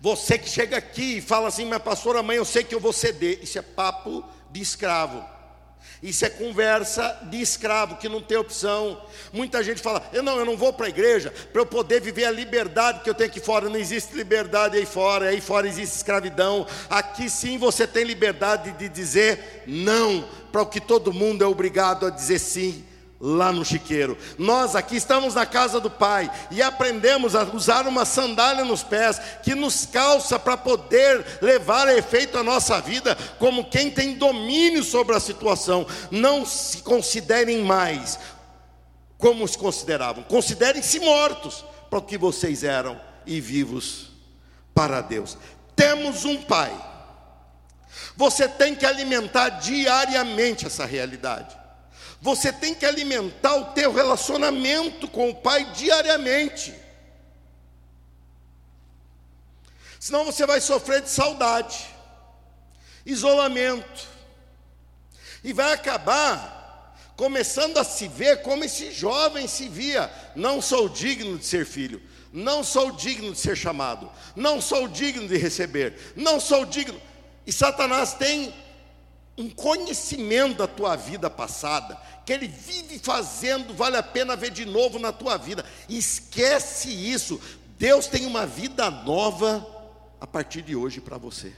Você 0.00 0.38
que 0.38 0.48
chega 0.48 0.78
aqui 0.78 1.18
e 1.18 1.20
fala 1.20 1.48
assim, 1.48 1.66
mas 1.66 1.82
pastor, 1.82 2.16
amanhã 2.16 2.38
eu 2.38 2.44
sei 2.44 2.64
que 2.64 2.74
eu 2.74 2.80
vou 2.80 2.92
ceder. 2.92 3.42
Isso 3.42 3.58
é 3.58 3.62
papo 3.62 4.24
de 4.50 4.60
escravo. 4.60 5.22
Isso 6.02 6.24
é 6.24 6.30
conversa 6.30 7.18
de 7.30 7.40
escravo 7.40 7.96
que 7.96 8.08
não 8.08 8.22
tem 8.22 8.38
opção. 8.38 9.00
Muita 9.32 9.62
gente 9.62 9.82
fala: 9.82 10.02
eu 10.12 10.22
não, 10.22 10.38
eu 10.38 10.44
não 10.44 10.56
vou 10.56 10.72
para 10.72 10.86
a 10.86 10.88
igreja 10.88 11.32
para 11.52 11.62
eu 11.62 11.66
poder 11.66 12.00
viver 12.00 12.24
a 12.24 12.30
liberdade 12.30 13.00
que 13.00 13.10
eu 13.10 13.14
tenho 13.14 13.28
aqui 13.28 13.40
fora. 13.40 13.68
Não 13.68 13.76
existe 13.76 14.14
liberdade 14.14 14.76
aí 14.76 14.86
fora, 14.86 15.28
aí 15.28 15.40
fora 15.40 15.68
existe 15.68 15.96
escravidão. 15.96 16.66
Aqui 16.88 17.28
sim 17.28 17.58
você 17.58 17.86
tem 17.86 18.04
liberdade 18.04 18.72
de 18.72 18.88
dizer 18.88 19.62
não 19.66 20.26
para 20.50 20.62
o 20.62 20.66
que 20.66 20.80
todo 20.80 21.12
mundo 21.12 21.44
é 21.44 21.46
obrigado 21.46 22.06
a 22.06 22.10
dizer 22.10 22.38
sim 22.38 22.84
lá 23.20 23.52
no 23.52 23.64
chiqueiro. 23.64 24.16
Nós 24.38 24.74
aqui 24.74 24.96
estamos 24.96 25.34
na 25.34 25.44
casa 25.44 25.78
do 25.78 25.90
Pai 25.90 26.30
e 26.50 26.62
aprendemos 26.62 27.36
a 27.36 27.44
usar 27.44 27.86
uma 27.86 28.06
sandália 28.06 28.64
nos 28.64 28.82
pés 28.82 29.20
que 29.42 29.54
nos 29.54 29.84
calça 29.84 30.38
para 30.38 30.56
poder 30.56 31.38
levar 31.42 31.86
a 31.86 31.96
efeito 31.96 32.38
a 32.38 32.42
nossa 32.42 32.80
vida 32.80 33.14
como 33.38 33.68
quem 33.68 33.90
tem 33.90 34.14
domínio 34.14 34.82
sobre 34.82 35.14
a 35.14 35.20
situação. 35.20 35.86
Não 36.10 36.46
se 36.46 36.78
considerem 36.78 37.62
mais 37.62 38.18
como 39.18 39.46
se 39.46 39.58
consideravam, 39.58 40.22
considerem-se 40.22 40.98
mortos 40.98 41.62
para 41.90 41.98
o 41.98 42.02
que 42.02 42.16
vocês 42.16 42.64
eram 42.64 42.98
e 43.26 43.38
vivos 43.38 44.12
para 44.74 45.02
Deus. 45.02 45.36
Temos 45.76 46.24
um 46.24 46.38
Pai. 46.38 46.72
Você 48.16 48.48
tem 48.48 48.74
que 48.74 48.86
alimentar 48.86 49.50
diariamente 49.50 50.66
essa 50.66 50.86
realidade. 50.86 51.59
Você 52.20 52.52
tem 52.52 52.74
que 52.74 52.84
alimentar 52.84 53.56
o 53.56 53.72
teu 53.72 53.92
relacionamento 53.92 55.08
com 55.08 55.30
o 55.30 55.34
Pai 55.34 55.64
diariamente. 55.72 56.74
Senão 59.98 60.24
você 60.24 60.46
vai 60.46 60.60
sofrer 60.60 61.02
de 61.02 61.10
saudade, 61.10 61.86
isolamento, 63.04 64.08
e 65.44 65.52
vai 65.52 65.72
acabar 65.72 66.94
começando 67.16 67.76
a 67.76 67.84
se 67.84 68.08
ver 68.08 68.40
como 68.40 68.64
esse 68.64 68.92
jovem 68.92 69.46
se 69.46 69.68
via: 69.68 70.10
não 70.34 70.60
sou 70.60 70.88
digno 70.88 71.38
de 71.38 71.44
ser 71.44 71.66
filho, 71.66 72.02
não 72.32 72.64
sou 72.64 72.92
digno 72.92 73.32
de 73.32 73.38
ser 73.38 73.56
chamado, 73.56 74.10
não 74.36 74.60
sou 74.60 74.88
digno 74.88 75.28
de 75.28 75.36
receber, 75.36 76.14
não 76.16 76.40
sou 76.40 76.64
digno. 76.64 77.00
E 77.46 77.52
Satanás 77.52 78.14
tem 78.14 78.54
um 79.36 79.48
conhecimento 79.48 80.58
da 80.58 80.66
tua 80.66 80.96
vida 80.96 81.30
passada, 81.30 82.00
que 82.26 82.32
ele 82.32 82.46
vive 82.46 82.98
fazendo, 82.98 83.74
vale 83.74 83.96
a 83.96 84.02
pena 84.02 84.36
ver 84.36 84.50
de 84.50 84.64
novo 84.64 84.98
na 84.98 85.12
tua 85.12 85.36
vida. 85.36 85.64
Esquece 85.88 86.90
isso. 86.90 87.40
Deus 87.78 88.06
tem 88.06 88.26
uma 88.26 88.46
vida 88.46 88.90
nova 88.90 89.66
a 90.20 90.26
partir 90.26 90.62
de 90.62 90.76
hoje 90.76 91.00
para 91.00 91.16
você. 91.16 91.52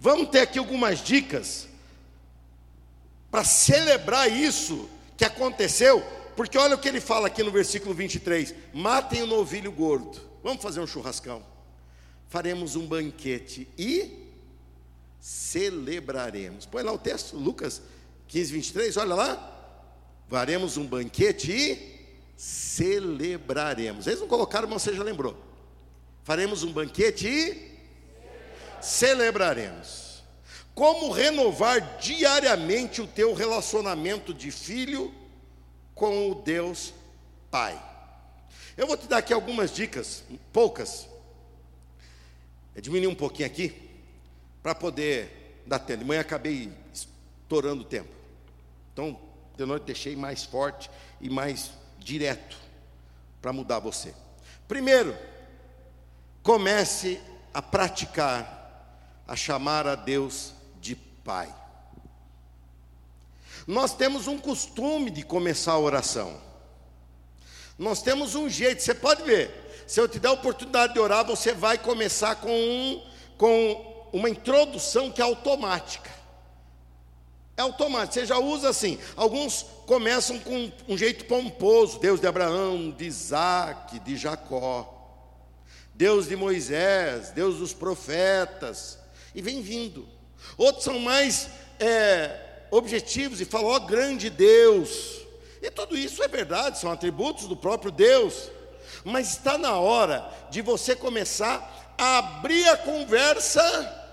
Vamos 0.00 0.28
ter 0.28 0.40
aqui 0.40 0.58
algumas 0.58 1.02
dicas 1.02 1.68
para 3.30 3.44
celebrar 3.44 4.30
isso 4.30 4.88
que 5.16 5.24
aconteceu, 5.24 6.02
porque 6.36 6.58
olha 6.58 6.74
o 6.74 6.78
que 6.78 6.88
ele 6.88 7.00
fala 7.00 7.28
aqui 7.28 7.42
no 7.42 7.50
versículo 7.50 7.94
23: 7.94 8.54
matem 8.72 9.22
o 9.22 9.26
novilho 9.26 9.70
gordo. 9.70 10.20
Vamos 10.42 10.62
fazer 10.62 10.80
um 10.80 10.86
churrascão. 10.86 11.42
Faremos 12.28 12.74
um 12.74 12.86
banquete 12.86 13.68
e 13.78 14.23
celebraremos. 15.24 16.66
Põe 16.66 16.82
lá 16.82 16.92
o 16.92 16.98
texto, 16.98 17.34
Lucas 17.34 17.80
15, 18.28 18.52
23, 18.52 18.96
olha 18.98 19.14
lá. 19.14 19.78
Faremos 20.28 20.76
um 20.76 20.86
banquete 20.86 21.50
e 21.50 22.06
celebraremos. 22.36 24.06
Eles 24.06 24.20
não 24.20 24.28
colocaram, 24.28 24.68
mas 24.68 24.82
você 24.82 24.94
já 24.94 25.02
lembrou. 25.02 25.34
Faremos 26.24 26.62
um 26.62 26.70
banquete 26.70 27.26
e 27.26 27.72
celebraremos. 28.82 30.22
Como 30.74 31.10
renovar 31.10 31.96
diariamente 31.96 33.00
o 33.00 33.06
teu 33.06 33.32
relacionamento 33.32 34.34
de 34.34 34.50
filho 34.50 35.10
com 35.94 36.32
o 36.32 36.34
Deus 36.34 36.92
Pai. 37.50 37.82
Eu 38.76 38.86
vou 38.86 38.96
te 38.98 39.06
dar 39.06 39.18
aqui 39.18 39.32
algumas 39.32 39.72
dicas, 39.72 40.22
poucas. 40.52 41.08
Eu 42.76 42.82
diminui 42.82 43.06
um 43.06 43.14
pouquinho 43.14 43.46
aqui, 43.46 43.83
para 44.64 44.74
poder 44.74 45.62
dar 45.66 45.78
tempo. 45.78 45.98
De 45.98 46.04
manhã 46.06 46.22
acabei 46.22 46.72
estourando 46.90 47.82
o 47.82 47.84
tempo. 47.84 48.08
Então, 48.94 49.20
de 49.54 49.66
noite 49.66 49.82
deixei 49.82 50.16
mais 50.16 50.42
forte 50.42 50.90
e 51.20 51.28
mais 51.28 51.72
direto 51.98 52.56
para 53.42 53.52
mudar 53.52 53.78
você. 53.78 54.14
Primeiro, 54.66 55.14
comece 56.42 57.20
a 57.52 57.60
praticar, 57.60 59.22
a 59.28 59.36
chamar 59.36 59.86
a 59.86 59.94
Deus 59.94 60.54
de 60.80 60.96
Pai. 60.96 61.54
Nós 63.66 63.94
temos 63.94 64.26
um 64.26 64.38
costume 64.38 65.10
de 65.10 65.22
começar 65.22 65.72
a 65.72 65.78
oração. 65.78 66.40
Nós 67.78 68.00
temos 68.00 68.34
um 68.34 68.48
jeito, 68.48 68.82
você 68.82 68.94
pode 68.94 69.24
ver. 69.24 69.84
Se 69.86 70.00
eu 70.00 70.08
te 70.08 70.18
der 70.18 70.28
a 70.28 70.32
oportunidade 70.32 70.94
de 70.94 71.00
orar, 71.00 71.22
você 71.22 71.52
vai 71.52 71.76
começar 71.76 72.36
com, 72.36 72.50
um, 72.50 73.06
com 73.36 73.93
uma 74.14 74.30
introdução 74.30 75.10
que 75.10 75.20
é 75.20 75.24
automática. 75.24 76.08
É 77.56 77.62
automático, 77.62 78.14
você 78.14 78.24
já 78.24 78.38
usa 78.38 78.68
assim. 78.68 78.96
Alguns 79.16 79.66
começam 79.86 80.38
com 80.38 80.70
um 80.88 80.96
jeito 80.96 81.24
pomposo: 81.24 81.98
Deus 81.98 82.20
de 82.20 82.26
Abraão, 82.26 82.92
de 82.92 83.04
Isaac, 83.04 83.98
de 83.98 84.16
Jacó, 84.16 84.88
Deus 85.92 86.28
de 86.28 86.36
Moisés, 86.36 87.30
Deus 87.30 87.58
dos 87.58 87.72
profetas, 87.74 88.98
e 89.34 89.42
vem 89.42 89.60
vindo. 89.60 90.08
Outros 90.56 90.84
são 90.84 91.00
mais 91.00 91.48
é, 91.80 92.66
objetivos 92.70 93.40
e 93.40 93.44
falam: 93.44 93.66
ó, 93.66 93.80
grande 93.80 94.30
Deus. 94.30 95.22
E 95.60 95.70
tudo 95.72 95.96
isso 95.96 96.22
é 96.22 96.28
verdade, 96.28 96.78
são 96.78 96.92
atributos 96.92 97.46
do 97.48 97.56
próprio 97.56 97.90
Deus. 97.90 98.48
Mas 99.02 99.30
está 99.30 99.58
na 99.58 99.76
hora 99.76 100.28
de 100.50 100.62
você 100.62 100.94
começar 100.94 101.94
a 101.98 102.18
abrir 102.18 102.68
a 102.68 102.76
conversa 102.76 104.03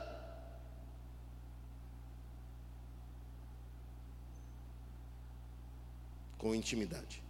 com 6.42 6.56
intimidade. 6.56 7.22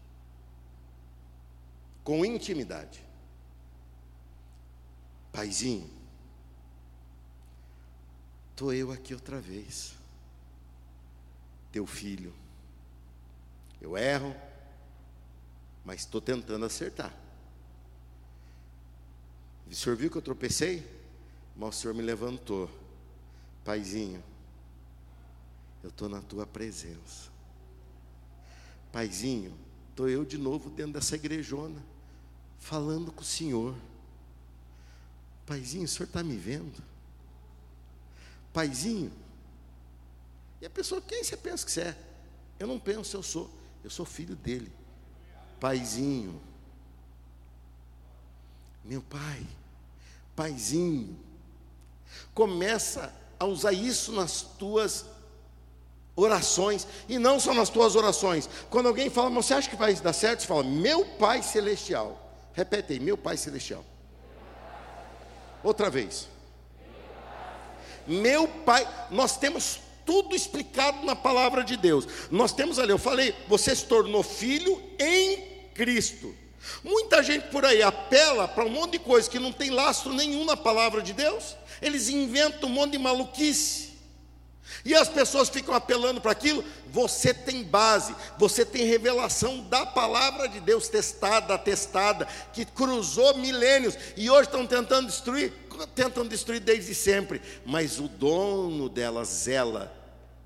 Com 2.02 2.24
intimidade. 2.24 3.04
Paizinho, 5.34 5.90
estou 8.52 8.74
eu 8.74 8.90
aqui 8.90 9.14
outra 9.14 9.42
vez, 9.42 9.96
teu 11.74 11.86
filho. 11.86 12.34
Eu 13.82 13.98
erro, 13.98 14.34
mas 15.84 16.02
estou 16.02 16.22
tentando 16.22 16.64
acertar. 16.64 17.14
O 19.70 19.76
senhor 19.76 19.98
viu 19.98 20.10
que 20.10 20.18
eu 20.18 20.22
tropecei? 20.22 20.88
Mas 21.58 21.76
o 21.76 21.82
senhor 21.82 21.94
me 21.94 22.02
levantou. 22.02 22.70
Paizinho, 23.66 24.24
eu 25.84 25.90
estou 25.90 26.08
na 26.08 26.22
tua 26.22 26.48
presença. 26.48 27.31
Paizinho, 28.92 29.54
estou 29.90 30.10
eu 30.10 30.26
de 30.26 30.38
novo 30.38 30.70
dentro 30.70 30.94
dessa 30.94 31.16
igrejona, 31.16 31.82
falando 32.60 33.12
com 33.12 33.22
o 33.22 33.26
Senhor. 33.26 33.76
Paizinho, 35.46 35.86
o 35.86 35.88
Senhor 35.88 36.08
está 36.08 36.24
me 36.24 36.36
vendo? 36.36 36.84
Paizinho, 38.54 39.12
e 40.62 40.66
a 40.66 40.70
pessoa, 40.70 41.02
quem 41.02 41.24
você 41.24 41.36
pensa 41.36 41.66
que 41.66 41.72
você 41.72 41.82
é? 41.82 41.98
Eu 42.60 42.68
não 42.68 42.80
penso, 42.80 43.18
eu 43.18 43.24
sou, 43.24 43.50
eu 43.84 43.90
sou 43.90 44.06
filho 44.06 44.36
dele. 44.36 44.72
Paizinho, 45.60 46.40
meu 48.84 49.02
pai, 49.02 49.46
paizinho, 50.36 51.18
começa 52.34 53.14
a 53.40 53.46
usar 53.46 53.74
isso 53.74 54.12
nas 54.12 54.42
tuas 54.42 55.06
orações, 56.16 56.88
e 57.08 57.18
não 57.18 57.40
só 57.40 57.54
nas 57.54 57.70
tuas 57.70 57.96
orações. 57.96 58.50
Quando 58.70 58.88
alguém 58.88 59.10
fala, 59.10 59.30
mas 59.30 59.46
você 59.46 59.54
acha 59.54 59.70
que 59.70 59.76
vai 59.76 59.94
dar 59.94 60.14
certo? 60.14 60.42
Você 60.42 60.48
fala, 60.48 60.64
meu 60.64 61.06
Pai 61.06 61.42
Celestial. 61.42 62.18
Repete 62.54 62.94
aí, 62.94 63.00
meu 63.00 63.18
Pai 63.18 63.38
Celestial. 63.38 63.84
Outra 65.64 65.90
vez. 65.90 66.28
Meu 68.08 68.48
Pai, 68.48 68.88
nós 69.10 69.38
temos 69.38 69.80
tudo 70.06 70.36
explicado 70.36 71.06
na 71.06 71.16
palavra 71.16 71.64
de 71.64 71.78
Deus. 71.78 72.08
Nós 72.30 72.52
temos 72.52 72.80
ali, 72.80 72.92
eu 72.92 72.98
falei, 72.98 73.36
você 73.48 73.76
se 73.76 73.86
tornou 73.86 74.24
filho 74.24 74.82
em 75.00 75.70
Cristo. 75.74 76.36
Muita 76.84 77.24
gente 77.24 77.48
por 77.48 77.66
aí 77.66 77.82
apela 77.82 78.48
para 78.48 78.66
um 78.66 78.70
monte 78.70 78.94
de 78.94 79.00
coisa 79.00 79.30
que 79.30 79.40
não 79.40 79.52
tem 79.52 79.70
lastro 79.70 80.14
nenhum 80.14 80.46
na 80.46 80.58
palavra 80.58 81.02
de 81.02 81.14
Deus. 81.14 81.56
Eles 81.82 82.10
inventam 82.10 82.70
um 82.70 82.74
monte 82.74 82.92
de 82.92 82.98
maluquice. 82.98 83.91
E 84.84 84.94
as 84.94 85.08
pessoas 85.08 85.50
ficam 85.50 85.74
apelando 85.74 86.22
para 86.22 86.32
aquilo. 86.32 86.64
Você 86.88 87.34
tem 87.34 87.64
base, 87.64 88.16
você 88.38 88.66
tem 88.66 88.86
revelação 88.86 89.62
da 89.70 89.86
palavra 89.86 90.48
de 90.48 90.60
Deus 90.60 90.88
testada, 90.88 91.54
atestada, 91.54 92.26
que 92.54 92.66
cruzou 92.66 93.38
milênios 93.38 93.98
e 94.18 94.30
hoje 94.30 94.44
estão 94.44 94.66
tentando 94.66 95.08
destruir, 95.08 95.54
tentam 95.96 96.26
destruir 96.26 96.60
desde 96.60 96.94
sempre, 96.94 97.42
mas 97.66 98.00
o 98.00 98.08
dono 98.08 98.90
dela 98.90 99.24
zela 99.24 99.96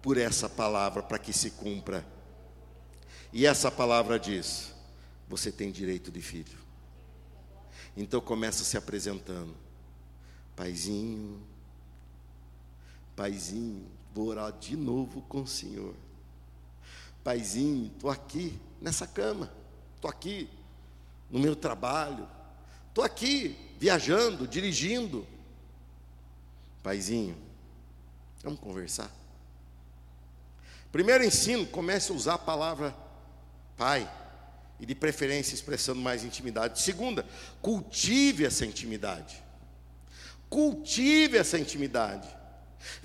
por 0.01 0.17
essa 0.17 0.47
palavra 0.49 1.01
para 1.01 1.17
que 1.17 1.33
se 1.33 1.51
cumpra. 1.51 2.05
E 3.33 3.45
essa 3.45 3.71
palavra 3.71 4.19
diz: 4.19 4.73
você 5.27 5.51
tem 5.51 5.71
direito 5.71 6.11
de 6.11 6.21
filho. 6.21 6.65
Então 7.97 8.19
começa 8.19 8.63
se 8.63 8.77
apresentando, 8.77 9.55
paizinho, 10.55 11.41
paizinho, 13.15 13.87
vou 14.15 14.27
orar 14.27 14.53
de 14.53 14.77
novo 14.77 15.21
com 15.23 15.41
o 15.41 15.47
Senhor. 15.47 15.93
Paizinho, 17.21 17.87
estou 17.87 18.09
aqui 18.09 18.57
nessa 18.81 19.05
cama, 19.05 19.51
estou 19.93 20.09
aqui 20.09 20.49
no 21.29 21.37
meu 21.37 21.53
trabalho, 21.53 22.25
estou 22.87 23.03
aqui 23.03 23.57
viajando, 23.77 24.47
dirigindo. 24.47 25.27
Paizinho, 26.81 27.35
vamos 28.41 28.61
conversar. 28.61 29.11
Primeiro 30.93 31.25
ensino, 31.25 31.67
comece 31.67 32.13
a 32.13 32.15
usar 32.15 32.35
a 32.35 32.39
palavra 32.39 32.95
pai, 33.75 34.09
e 34.79 34.85
de 34.85 34.95
preferência 34.95 35.53
expressando 35.53 35.99
mais 35.99 36.23
intimidade. 36.23 36.81
Segunda, 36.81 37.25
cultive 37.61 38.45
essa 38.45 38.65
intimidade. 38.65 39.43
Cultive 40.49 41.37
essa 41.37 41.59
intimidade. 41.59 42.27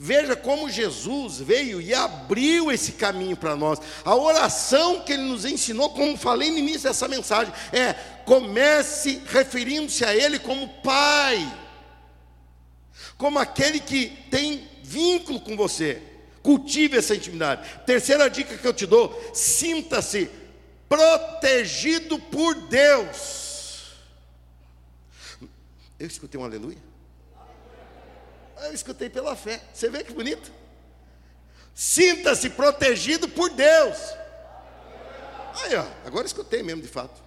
Veja 0.03 0.35
como 0.35 0.71
Jesus 0.71 1.39
veio 1.39 1.81
e 1.81 1.93
abriu 1.93 2.73
esse 2.73 2.93
caminho 2.93 3.37
para 3.37 3.55
nós. 3.55 3.79
A 4.05 4.15
oração 4.15 5.01
que 5.01 5.13
ele 5.13 5.25
nos 5.25 5.45
ensinou, 5.45 5.91
como 5.91 6.17
falei 6.17 6.51
no 6.51 6.59
início 6.59 6.83
dessa 6.83 7.07
mensagem, 7.07 7.53
é: 7.73 7.93
comece 8.25 9.23
referindo-se 9.27 10.05
a 10.05 10.15
Ele 10.15 10.39
como 10.39 10.69
Pai, 10.83 11.59
como 13.19 13.39
aquele 13.39 13.79
que 13.79 14.07
tem 14.31 14.69
vínculo 14.83 15.41
com 15.41 15.57
você. 15.57 16.03
Cultive 16.43 16.97
essa 16.97 17.15
intimidade. 17.15 17.69
Terceira 17.85 18.31
dica 18.31 18.57
que 18.57 18.67
eu 18.67 18.73
te 18.73 18.87
dou: 18.87 19.31
sinta-se 19.35 20.31
protegido 20.89 22.19
por 22.19 22.55
Deus. 22.55 23.91
Eu 25.99 26.07
escutei 26.07 26.41
um 26.41 26.45
aleluia. 26.45 26.90
Eu 28.63 28.75
escutei 28.75 29.09
pela 29.09 29.35
fé. 29.35 29.61
Você 29.73 29.89
vê 29.89 30.05
que 30.05 30.13
bonito? 30.13 30.53
Sinta-se 31.75 32.51
protegido 32.51 33.29
por 33.29 33.51
Deus. 33.51 33.97
Aí, 35.63 35.75
ó, 35.77 35.85
agora 36.05 36.27
escutei 36.27 36.63
mesmo 36.63 36.83
de 36.83 36.89
fato. 36.89 37.23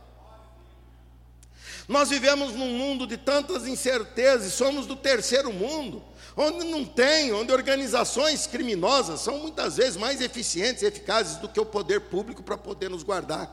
Nós 1.87 2.09
vivemos 2.09 2.53
num 2.53 2.77
mundo 2.77 3.05
de 3.05 3.17
tantas 3.17 3.67
incertezas, 3.67 4.53
somos 4.53 4.85
do 4.85 4.95
terceiro 4.95 5.51
mundo, 5.51 6.03
onde 6.35 6.65
não 6.65 6.85
tem, 6.85 7.33
onde 7.33 7.51
organizações 7.51 8.47
criminosas 8.47 9.19
são 9.19 9.39
muitas 9.39 9.77
vezes 9.77 9.97
mais 9.97 10.21
eficientes 10.21 10.81
e 10.81 10.85
eficazes 10.85 11.37
do 11.37 11.49
que 11.49 11.59
o 11.59 11.65
poder 11.65 12.01
público 12.01 12.41
para 12.41 12.57
poder 12.57 12.89
nos 12.89 13.03
guardar. 13.03 13.51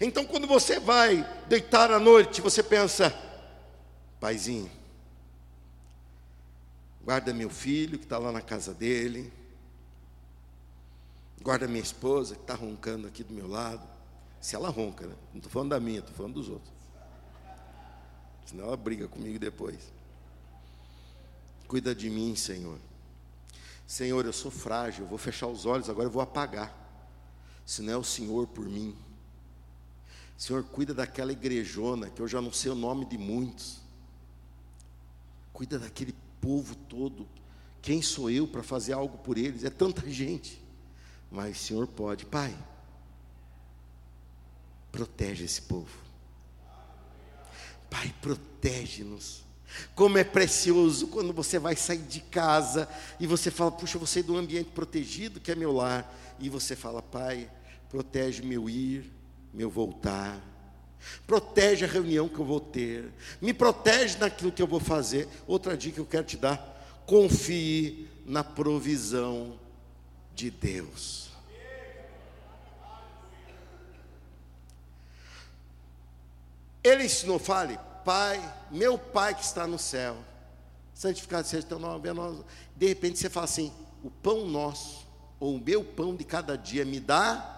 Então, 0.00 0.24
quando 0.24 0.46
você 0.46 0.78
vai 0.78 1.28
deitar 1.48 1.90
à 1.90 1.98
noite, 1.98 2.40
você 2.40 2.62
pensa, 2.62 3.12
paizinho, 4.20 4.70
Guarda 7.08 7.32
meu 7.32 7.48
filho 7.48 7.98
que 7.98 8.04
está 8.04 8.18
lá 8.18 8.30
na 8.30 8.42
casa 8.42 8.74
dele. 8.74 9.32
Guarda 11.40 11.66
minha 11.66 11.80
esposa 11.80 12.34
que 12.34 12.42
está 12.42 12.54
roncando 12.54 13.06
aqui 13.06 13.24
do 13.24 13.32
meu 13.32 13.48
lado. 13.48 13.82
Se 14.42 14.54
ela 14.54 14.68
ronca, 14.68 15.06
né? 15.06 15.14
Não 15.32 15.38
estou 15.38 15.50
falando 15.50 15.70
da 15.70 15.80
minha, 15.80 16.00
estou 16.00 16.14
falando 16.14 16.34
dos 16.34 16.50
outros. 16.50 16.70
Senão 18.44 18.66
ela 18.66 18.76
briga 18.76 19.08
comigo 19.08 19.38
depois. 19.38 19.90
Cuida 21.66 21.94
de 21.94 22.10
mim, 22.10 22.36
Senhor. 22.36 22.78
Senhor, 23.86 24.26
eu 24.26 24.32
sou 24.34 24.50
frágil, 24.50 25.06
eu 25.06 25.08
vou 25.08 25.16
fechar 25.16 25.46
os 25.46 25.64
olhos, 25.64 25.88
agora 25.88 26.08
eu 26.08 26.12
vou 26.12 26.20
apagar. 26.20 26.70
Se 27.64 27.80
não 27.80 27.94
é 27.94 27.96
o 27.96 28.04
Senhor 28.04 28.46
por 28.48 28.66
mim. 28.66 28.94
Senhor, 30.36 30.62
cuida 30.62 30.92
daquela 30.92 31.32
igrejona, 31.32 32.10
que 32.10 32.20
eu 32.20 32.28
já 32.28 32.42
não 32.42 32.52
sei 32.52 32.70
o 32.70 32.74
nome 32.74 33.06
de 33.06 33.16
muitos. 33.16 33.80
Cuida 35.54 35.78
daquele 35.78 36.14
povo 36.40 36.74
todo. 36.74 37.28
Quem 37.80 38.02
sou 38.02 38.30
eu 38.30 38.46
para 38.46 38.62
fazer 38.62 38.92
algo 38.92 39.18
por 39.18 39.38
eles? 39.38 39.64
É 39.64 39.70
tanta 39.70 40.08
gente. 40.10 40.60
Mas 41.30 41.56
o 41.56 41.64
Senhor 41.64 41.86
pode. 41.86 42.26
Pai, 42.26 42.56
protege 44.90 45.44
esse 45.44 45.62
povo. 45.62 46.08
Pai, 47.90 48.14
protege-nos. 48.20 49.44
Como 49.94 50.18
é 50.18 50.24
precioso 50.24 51.08
quando 51.08 51.32
você 51.32 51.58
vai 51.58 51.76
sair 51.76 52.02
de 52.02 52.20
casa 52.20 52.88
e 53.20 53.26
você 53.26 53.50
fala, 53.50 53.70
puxa, 53.70 53.96
eu 53.96 54.00
vou 54.00 54.06
sair 54.06 54.22
ambiente 54.36 54.70
protegido 54.70 55.40
que 55.40 55.52
é 55.52 55.54
meu 55.54 55.72
lar. 55.72 56.14
E 56.38 56.48
você 56.48 56.74
fala, 56.74 57.02
Pai, 57.02 57.50
protege 57.88 58.42
meu 58.42 58.68
ir, 58.68 59.12
meu 59.52 59.70
voltar. 59.70 60.40
Protege 61.26 61.84
a 61.84 61.88
reunião 61.88 62.28
que 62.28 62.38
eu 62.38 62.44
vou 62.44 62.60
ter. 62.60 63.12
Me 63.40 63.52
protege 63.52 64.18
naquilo 64.18 64.52
que 64.52 64.62
eu 64.62 64.66
vou 64.66 64.80
fazer. 64.80 65.28
Outra 65.46 65.76
dica 65.76 65.94
que 65.94 66.00
eu 66.00 66.06
quero 66.06 66.24
te 66.24 66.36
dar: 66.36 67.02
confie 67.06 68.08
na 68.24 68.44
provisão 68.44 69.58
de 70.34 70.50
Deus. 70.50 71.28
Ele 76.82 77.04
ensinou, 77.04 77.38
fale, 77.38 77.78
Pai, 78.04 78.40
meu 78.70 78.96
Pai 78.96 79.34
que 79.34 79.42
está 79.42 79.66
no 79.66 79.78
céu, 79.78 80.16
santificado 80.94 81.46
seja 81.46 81.66
teu 81.66 81.78
nome, 81.78 82.08
de 82.76 82.86
repente 82.86 83.18
você 83.18 83.28
fala 83.28 83.44
assim: 83.44 83.72
o 84.02 84.10
pão 84.10 84.46
nosso, 84.46 85.06
ou 85.40 85.56
o 85.56 85.60
meu 85.60 85.84
pão 85.84 86.14
de 86.14 86.24
cada 86.24 86.56
dia 86.56 86.84
me 86.84 87.00
dá. 87.00 87.54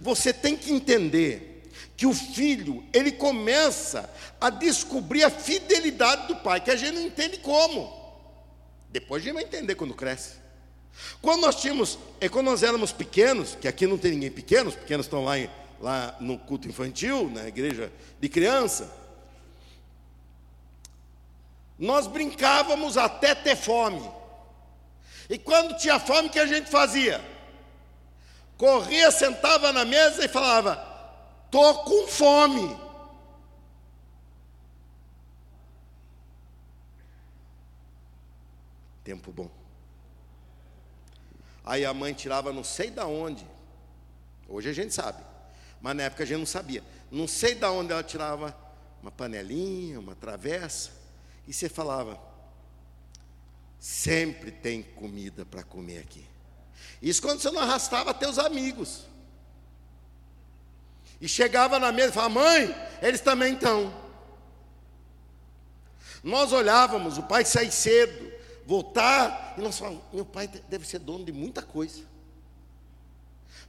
Você 0.00 0.32
tem 0.32 0.56
que 0.56 0.72
entender 0.72 1.53
que 1.96 2.06
o 2.06 2.14
filho, 2.14 2.84
ele 2.92 3.12
começa 3.12 4.10
a 4.40 4.50
descobrir 4.50 5.24
a 5.24 5.30
fidelidade 5.30 6.28
do 6.28 6.36
pai, 6.36 6.60
que 6.60 6.70
a 6.70 6.76
gente 6.76 6.94
não 6.94 7.02
entende 7.02 7.38
como. 7.38 8.02
Depois 8.90 9.22
a 9.22 9.24
gente 9.24 9.34
vai 9.34 9.44
entender 9.44 9.74
quando 9.74 9.94
cresce. 9.94 10.44
Quando 11.20 11.40
nós 11.42 11.60
tínhamos, 11.60 11.98
é 12.20 12.28
quando 12.28 12.46
nós 12.46 12.62
éramos 12.62 12.92
pequenos, 12.92 13.56
que 13.60 13.66
aqui 13.66 13.86
não 13.86 13.98
tem 13.98 14.12
ninguém 14.12 14.30
pequeno, 14.30 14.70
os 14.70 14.76
pequenos 14.76 15.06
estão 15.06 15.24
lá, 15.24 15.38
em, 15.38 15.50
lá 15.80 16.16
no 16.20 16.38
culto 16.38 16.68
infantil, 16.68 17.30
na 17.30 17.48
igreja 17.48 17.92
de 18.20 18.28
criança. 18.28 18.90
Nós 21.78 22.06
brincávamos 22.06 22.96
até 22.96 23.34
ter 23.34 23.56
fome. 23.56 24.08
E 25.28 25.38
quando 25.38 25.76
tinha 25.76 25.98
fome, 25.98 26.28
o 26.28 26.30
que 26.30 26.38
a 26.38 26.46
gente 26.46 26.70
fazia? 26.70 27.20
Corria, 28.56 29.10
sentava 29.10 29.72
na 29.72 29.84
mesa 29.84 30.24
e 30.24 30.28
falava: 30.28 30.93
Estou 31.54 31.84
com 31.84 32.08
fome. 32.08 32.76
Tempo 39.04 39.30
bom. 39.30 39.48
Aí 41.64 41.84
a 41.84 41.94
mãe 41.94 42.12
tirava 42.12 42.52
não 42.52 42.64
sei 42.64 42.90
da 42.90 43.06
onde. 43.06 43.46
Hoje 44.48 44.68
a 44.68 44.72
gente 44.72 44.92
sabe. 44.92 45.22
Mas 45.80 45.94
na 45.94 46.02
época 46.02 46.24
a 46.24 46.26
gente 46.26 46.38
não 46.38 46.46
sabia. 46.46 46.82
Não 47.08 47.28
sei 47.28 47.54
da 47.54 47.70
onde 47.70 47.92
ela 47.92 48.02
tirava 48.02 48.52
uma 49.00 49.12
panelinha, 49.12 50.00
uma 50.00 50.16
travessa 50.16 50.90
e 51.46 51.52
você 51.52 51.68
falava: 51.68 52.20
sempre 53.78 54.50
tem 54.50 54.82
comida 54.82 55.46
para 55.46 55.62
comer 55.62 55.98
aqui. 55.98 56.26
Isso 57.00 57.22
quando 57.22 57.38
você 57.38 57.52
não 57.52 57.62
arrastava 57.62 58.12
os 58.28 58.40
amigos. 58.40 59.13
E 61.24 61.28
chegava 61.28 61.78
na 61.78 61.90
mesa 61.90 62.10
e 62.10 62.12
falava: 62.12 62.34
mãe, 62.34 62.76
eles 63.00 63.22
também 63.22 63.54
estão. 63.54 63.90
Nós 66.22 66.52
olhávamos, 66.52 67.16
o 67.16 67.22
pai 67.22 67.46
sai 67.46 67.70
cedo, 67.70 68.30
voltar, 68.66 69.54
e 69.56 69.62
nós 69.62 69.78
falávamos: 69.78 70.04
meu 70.12 70.26
pai 70.26 70.46
deve 70.68 70.86
ser 70.86 70.98
dono 70.98 71.24
de 71.24 71.32
muita 71.32 71.62
coisa. 71.62 72.02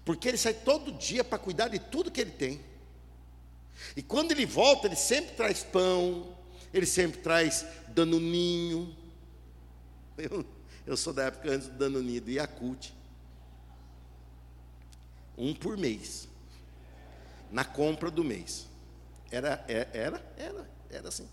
Porque 0.03 0.28
ele 0.28 0.38
sai 0.38 0.53
todo 0.53 0.91
dia 0.91 1.24
para 1.24 1.38
cuidar 1.38 1.70
de 1.70 1.80
tudo 1.80 2.12
que 2.12 2.20
ele 2.20 2.32
tem. 2.32 2.60
E 3.95 4.03
quando 4.03 4.34
ele 4.34 4.45
volta, 4.45 4.88
ele 4.88 4.97
sempre 4.97 5.34
traz 5.36 5.64
pão, 5.64 6.36
ele 6.74 6.86
sempre 6.86 7.22
traz 7.22 7.66
danoninho. 7.88 8.93
Eu, 10.18 10.45
eu 10.88 10.95
sou 10.95 11.12
da 11.12 11.24
época 11.24 11.51
antes 11.51 11.68
do 11.68 11.78
danoninho 11.78 12.22
do 12.22 12.32
Yakult. 12.32 12.93
Um 15.38 15.53
por 15.53 15.78
mês. 15.78 16.30
Na 17.51 17.63
compra 17.63 18.11
do 18.11 18.23
mês. 18.23 18.67
Era, 19.31 19.63
é, 19.67 19.87
era, 19.93 20.21
era, 20.37 20.69
era 20.89 21.07
assim. 21.07 21.27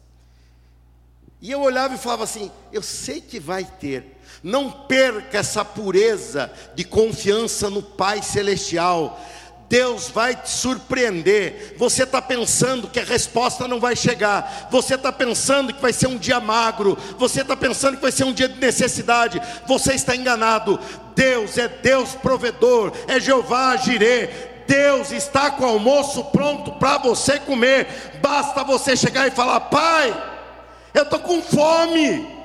E 1.41 1.51
eu 1.51 1.61
olhava 1.61 1.95
e 1.95 1.99
falava 1.99 2.25
assim: 2.25 2.51
eu 2.73 2.83
sei 2.83 3.21
que 3.21 3.41
vai 3.41 3.65
ter. 3.65 4.19
Não 4.43 4.71
perca 4.71 5.39
essa 5.39 5.65
pureza 5.65 6.51
de 6.75 6.85
confiança 6.85 7.69
no 7.69 7.83
Pai 7.83 8.23
Celestial. 8.23 9.21
Deus 9.69 10.09
vai 10.09 10.37
te 10.37 10.51
surpreender. 10.51 11.77
Você 11.79 12.03
está 12.03 12.21
pensando 12.21 12.89
que 12.89 13.01
a 13.01 13.05
resposta 13.05 13.67
não 13.67 13.81
vai 13.81 13.97
chegar. 13.97 14.69
Você 14.71 14.97
está 14.97 15.11
pensando 15.11 15.73
que 15.73 15.81
vai 15.81 15.95
ser 15.95 16.09
um 16.09 16.19
dia 16.19 16.39
magro. 16.39 16.97
Você 17.19 17.41
está 17.41 17.57
pensando 17.57 17.97
que 17.97 18.03
vai 18.03 18.13
ser 18.13 18.25
um 18.25 18.35
dia 18.35 18.51
de 18.51 18.61
necessidade. 18.61 19.41
Você 19.67 19.95
está 19.95 20.15
enganado. 20.15 20.79
Deus 21.17 21.57
é 21.57 21.69
Deus 21.69 22.15
provedor. 22.15 22.93
É 23.09 23.19
Jeová 23.19 23.75
Jirê. 23.77 24.52
Deus 24.67 25.11
está 25.11 25.51
com 25.51 25.65
o 25.65 25.69
almoço 25.69 26.25
pronto 26.27 26.73
para 26.73 26.99
você 26.99 27.39
comer. 27.39 27.87
Basta 28.21 28.65
você 28.65 28.97
chegar 28.97 29.27
e 29.27 29.31
falar: 29.31 29.61
Pai, 29.61 30.33
eu 30.95 31.03
estou 31.03 31.19
com 31.19 31.43
fome. 31.43 32.43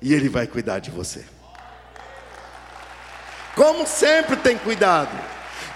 E 0.00 0.12
Ele 0.12 0.28
vai 0.28 0.46
cuidar 0.46 0.80
de 0.80 0.90
você. 0.90 1.24
Como 3.54 3.86
sempre, 3.86 4.36
tem 4.36 4.56
cuidado. 4.58 5.16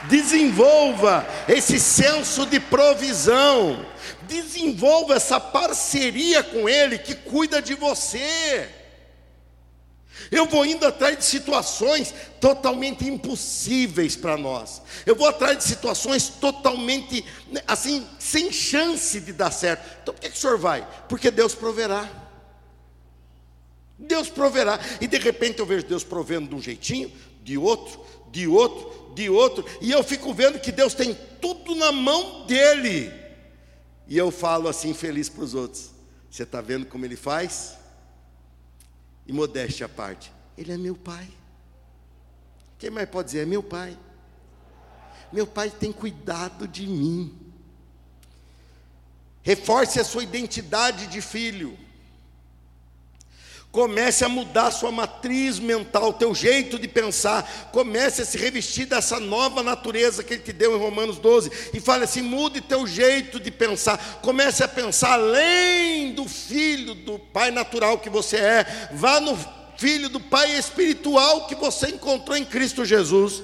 Desenvolva 0.04 1.26
esse 1.48 1.78
senso 1.78 2.46
de 2.46 2.58
provisão. 2.58 3.84
Desenvolva 4.22 5.14
essa 5.14 5.38
parceria 5.38 6.42
com 6.42 6.68
Ele 6.68 6.98
que 6.98 7.14
cuida 7.14 7.62
de 7.62 7.74
você. 7.74 8.68
Eu 10.30 10.46
vou 10.46 10.64
indo 10.64 10.86
atrás 10.86 11.18
de 11.18 11.24
situações 11.24 12.14
totalmente 12.40 13.06
impossíveis 13.06 14.16
para 14.16 14.36
nós. 14.36 14.82
Eu 15.04 15.14
vou 15.14 15.28
atrás 15.28 15.58
de 15.58 15.64
situações 15.64 16.28
totalmente, 16.28 17.24
né, 17.48 17.62
assim, 17.66 18.06
sem 18.18 18.52
chance 18.52 19.20
de 19.20 19.32
dar 19.32 19.50
certo. 19.50 19.84
Então 20.02 20.14
por 20.14 20.20
que, 20.20 20.30
que 20.30 20.36
o 20.36 20.40
senhor 20.40 20.58
vai? 20.58 20.86
Porque 21.08 21.30
Deus 21.30 21.54
proverá. 21.54 22.08
Deus 23.98 24.28
proverá. 24.28 24.78
E 25.00 25.06
de 25.06 25.18
repente 25.18 25.58
eu 25.58 25.66
vejo 25.66 25.86
Deus 25.86 26.04
provendo 26.04 26.48
de 26.48 26.54
um 26.54 26.62
jeitinho, 26.62 27.10
de 27.42 27.56
outro, 27.56 28.00
de 28.30 28.46
outro, 28.46 29.12
de 29.14 29.30
outro, 29.30 29.64
e 29.80 29.90
eu 29.90 30.04
fico 30.04 30.34
vendo 30.34 30.60
que 30.60 30.70
Deus 30.70 30.92
tem 30.92 31.16
tudo 31.40 31.74
na 31.74 31.90
mão 31.90 32.44
dele. 32.46 33.10
E 34.06 34.16
eu 34.16 34.30
falo 34.30 34.68
assim, 34.68 34.92
feliz 34.92 35.28
para 35.28 35.42
os 35.42 35.54
outros: 35.54 35.90
Você 36.30 36.42
está 36.42 36.60
vendo 36.60 36.86
como 36.86 37.04
ele 37.04 37.16
faz? 37.16 37.76
E 39.26 39.32
modéstia 39.32 39.86
à 39.86 39.88
parte, 39.88 40.32
ele 40.56 40.72
é 40.72 40.76
meu 40.76 40.94
pai. 40.94 41.28
Quem 42.78 42.90
mais 42.90 43.08
pode 43.08 43.28
dizer? 43.28 43.42
É 43.42 43.46
meu 43.46 43.62
pai. 43.62 43.96
Meu 45.32 45.46
pai 45.46 45.70
tem 45.70 45.92
cuidado 45.92 46.68
de 46.68 46.86
mim. 46.86 47.36
Reforce 49.42 49.98
a 49.98 50.04
sua 50.04 50.22
identidade 50.22 51.06
de 51.06 51.20
filho. 51.20 51.76
Comece 53.76 54.24
a 54.24 54.28
mudar 54.30 54.70
sua 54.70 54.90
matriz 54.90 55.58
mental, 55.58 56.14
teu 56.14 56.34
jeito 56.34 56.78
de 56.78 56.88
pensar. 56.88 57.68
Comece 57.70 58.22
a 58.22 58.24
se 58.24 58.38
revestir 58.38 58.86
dessa 58.86 59.20
nova 59.20 59.62
natureza 59.62 60.24
que 60.24 60.32
ele 60.32 60.42
te 60.42 60.50
deu 60.50 60.74
em 60.74 60.78
Romanos 60.78 61.18
12. 61.18 61.52
E 61.74 61.80
fale 61.80 62.04
assim: 62.04 62.22
mude 62.22 62.62
teu 62.62 62.86
jeito 62.86 63.38
de 63.38 63.50
pensar. 63.50 63.98
Comece 64.22 64.64
a 64.64 64.68
pensar 64.68 65.12
além 65.12 66.14
do 66.14 66.26
filho 66.26 66.94
do 66.94 67.18
pai 67.18 67.50
natural 67.50 67.98
que 67.98 68.08
você 68.08 68.38
é. 68.38 68.88
Vá 68.94 69.20
no 69.20 69.38
filho 69.76 70.08
do 70.08 70.20
pai 70.20 70.56
espiritual 70.56 71.46
que 71.46 71.54
você 71.54 71.88
encontrou 71.88 72.34
em 72.34 72.46
Cristo 72.46 72.82
Jesus. 72.82 73.42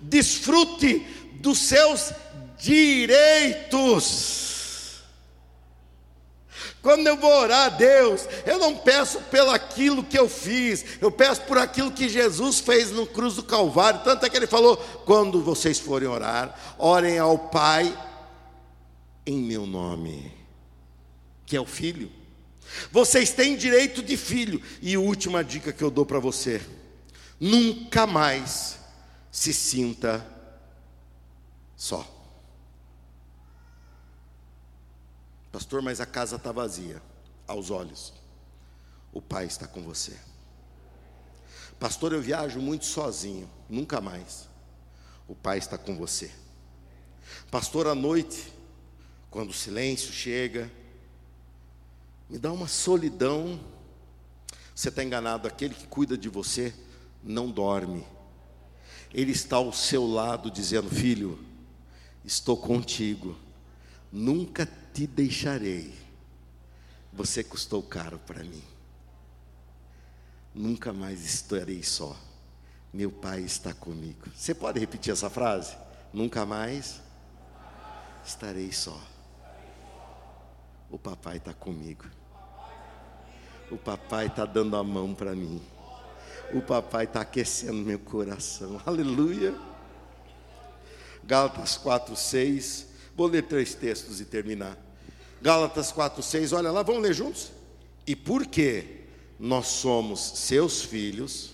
Desfrute 0.00 1.06
dos 1.42 1.58
seus 1.58 2.10
direitos. 2.58 4.53
Quando 6.84 7.06
eu 7.06 7.16
vou 7.16 7.32
orar 7.32 7.64
a 7.64 7.68
Deus, 7.70 8.28
eu 8.44 8.58
não 8.58 8.76
peço 8.76 9.18
pelo 9.30 9.50
aquilo 9.50 10.04
que 10.04 10.18
eu 10.18 10.28
fiz, 10.28 10.84
eu 11.00 11.10
peço 11.10 11.40
por 11.44 11.56
aquilo 11.56 11.90
que 11.90 12.10
Jesus 12.10 12.60
fez 12.60 12.90
no 12.90 13.06
cruz 13.06 13.36
do 13.36 13.42
Calvário. 13.42 14.02
Tanto 14.04 14.26
é 14.26 14.28
que 14.28 14.36
ele 14.36 14.46
falou: 14.46 14.76
quando 15.06 15.42
vocês 15.42 15.78
forem 15.78 16.06
orar, 16.06 16.54
orem 16.78 17.18
ao 17.18 17.38
Pai 17.38 17.90
em 19.24 19.38
meu 19.38 19.64
nome, 19.64 20.30
que 21.46 21.56
é 21.56 21.60
o 21.60 21.64
Filho. 21.64 22.12
Vocês 22.92 23.30
têm 23.30 23.56
direito 23.56 24.02
de 24.02 24.18
filho. 24.18 24.60
E 24.82 24.98
última 24.98 25.42
dica 25.42 25.72
que 25.72 25.82
eu 25.82 25.90
dou 25.90 26.04
para 26.04 26.18
você: 26.18 26.60
nunca 27.40 28.06
mais 28.06 28.78
se 29.32 29.54
sinta 29.54 30.22
Só. 31.74 32.13
Pastor, 35.54 35.80
mas 35.80 36.00
a 36.00 36.06
casa 36.06 36.34
está 36.34 36.50
vazia, 36.50 37.00
aos 37.46 37.70
olhos. 37.70 38.12
O 39.12 39.22
Pai 39.22 39.44
está 39.44 39.68
com 39.68 39.84
você. 39.84 40.18
Pastor, 41.78 42.12
eu 42.12 42.20
viajo 42.20 42.58
muito 42.58 42.84
sozinho, 42.84 43.48
nunca 43.68 44.00
mais. 44.00 44.48
O 45.28 45.34
Pai 45.36 45.58
está 45.58 45.78
com 45.78 45.96
você. 45.96 46.28
Pastor, 47.52 47.86
à 47.86 47.94
noite, 47.94 48.52
quando 49.30 49.50
o 49.50 49.54
silêncio 49.54 50.12
chega, 50.12 50.68
me 52.28 52.36
dá 52.36 52.52
uma 52.52 52.66
solidão. 52.66 53.60
Você 54.74 54.88
está 54.88 55.04
enganado, 55.04 55.46
aquele 55.46 55.76
que 55.76 55.86
cuida 55.86 56.18
de 56.18 56.28
você 56.28 56.74
não 57.22 57.48
dorme. 57.48 58.04
Ele 59.12 59.30
está 59.30 59.54
ao 59.54 59.72
seu 59.72 60.04
lado 60.04 60.50
dizendo: 60.50 60.90
Filho, 60.90 61.38
estou 62.24 62.56
contigo, 62.56 63.36
nunca 64.14 64.64
te 64.94 65.08
deixarei. 65.08 65.92
Você 67.12 67.42
custou 67.42 67.82
caro 67.82 68.18
para 68.20 68.44
mim. 68.44 68.62
Nunca 70.54 70.92
mais 70.92 71.24
estarei 71.24 71.82
só. 71.82 72.16
Meu 72.92 73.10
Pai 73.10 73.40
está 73.40 73.74
comigo. 73.74 74.28
Você 74.32 74.54
pode 74.54 74.78
repetir 74.78 75.12
essa 75.12 75.28
frase? 75.28 75.76
Nunca 76.12 76.46
mais 76.46 77.00
estarei 78.24 78.70
só. 78.72 78.98
O 80.88 80.96
papai 80.96 81.38
está 81.38 81.52
comigo. 81.52 82.04
O 83.68 83.76
papai 83.76 84.26
está 84.26 84.44
dando 84.44 84.76
a 84.76 84.84
mão 84.84 85.12
para 85.12 85.34
mim. 85.34 85.60
O 86.52 86.62
papai 86.62 87.04
está 87.04 87.22
aquecendo 87.22 87.84
meu 87.84 87.98
coração. 87.98 88.80
Aleluia. 88.86 89.58
Gálatas 91.24 91.76
4, 91.76 92.14
6. 92.14 92.93
Vou 93.16 93.26
ler 93.26 93.42
três 93.44 93.74
textos 93.74 94.20
e 94.20 94.24
terminar. 94.24 94.78
Gálatas 95.40 95.92
4, 95.92 96.22
6. 96.22 96.52
Olha 96.52 96.70
lá, 96.70 96.82
vamos 96.82 97.02
ler 97.02 97.14
juntos? 97.14 97.52
E 98.06 98.16
porque 98.16 98.84
nós 99.38 99.66
somos 99.66 100.20
seus 100.20 100.82
filhos, 100.82 101.50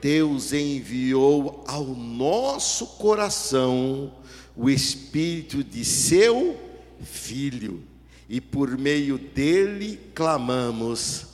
Deus 0.00 0.52
enviou 0.52 1.64
ao 1.66 1.84
nosso 1.84 2.86
coração 2.98 4.12
o 4.56 4.70
Espírito 4.70 5.62
de 5.62 5.84
seu 5.84 6.66
Filho, 7.02 7.84
e 8.28 8.40
por 8.40 8.76
meio 8.78 9.18
dele 9.18 10.00
clamamos, 10.14 11.26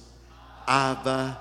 Abba, 0.66 1.40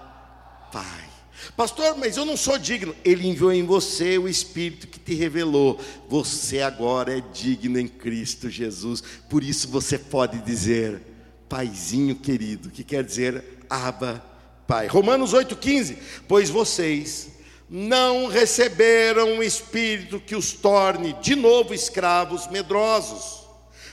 Pai. 0.72 1.11
Pastor, 1.56 1.98
mas 1.98 2.18
eu 2.18 2.26
não 2.26 2.38
sou 2.38 2.58
digno. 2.58 2.96
Ele 3.04 3.28
enviou 3.28 3.52
em 3.52 3.66
você 3.66 4.18
o 4.18 4.28
Espírito 4.28 4.88
que 4.88 5.00
te 5.00 5.14
revelou. 5.14 5.80
Você 6.08 6.62
agora 6.62 7.18
é 7.18 7.24
digno 7.34 7.80
em 7.80 7.88
Cristo 7.88 8.50
Jesus. 8.50 9.04
Por 9.30 9.44
isso 9.44 9.68
você 9.68 9.98
pode 9.98 10.40
dizer, 10.40 11.02
Paizinho 11.50 12.16
querido, 12.16 12.70
que 12.70 12.84
quer 12.84 13.04
dizer 13.04 13.44
Abba, 13.70 14.24
Pai. 14.68 14.88
Romanos 14.88 15.34
8,15. 15.34 15.98
Pois 16.28 16.50
vocês 16.50 17.30
não 17.70 18.28
receberam 18.28 19.36
um 19.36 19.44
espírito 19.44 20.20
que 20.20 20.36
os 20.36 20.52
torne 20.52 21.14
de 21.22 21.36
novo 21.36 21.74
escravos 21.74 22.48
medrosos, 22.48 23.42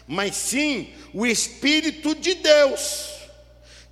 mas 0.04 0.34
sim 0.34 0.92
o 1.14 1.24
Espírito 1.24 2.12
de 2.14 2.34
Deus, 2.34 3.10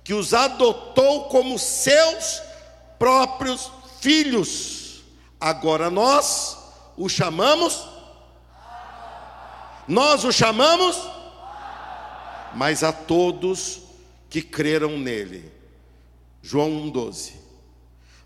que 0.03 0.13
os 0.13 0.33
adotou 0.33 1.25
como 1.29 1.57
seus 1.57 2.41
próprios 2.97 3.71
filhos. 3.99 5.01
Agora 5.39 5.89
nós 5.89 6.57
o 6.97 7.07
chamamos, 7.07 7.87
nós 9.87 10.23
o 10.23 10.31
chamamos, 10.31 10.97
mas 12.55 12.83
a 12.83 12.91
todos 12.91 13.81
que 14.29 14.41
creram 14.41 14.97
nele. 14.97 15.51
João 16.41 16.69
1,12. 16.91 17.33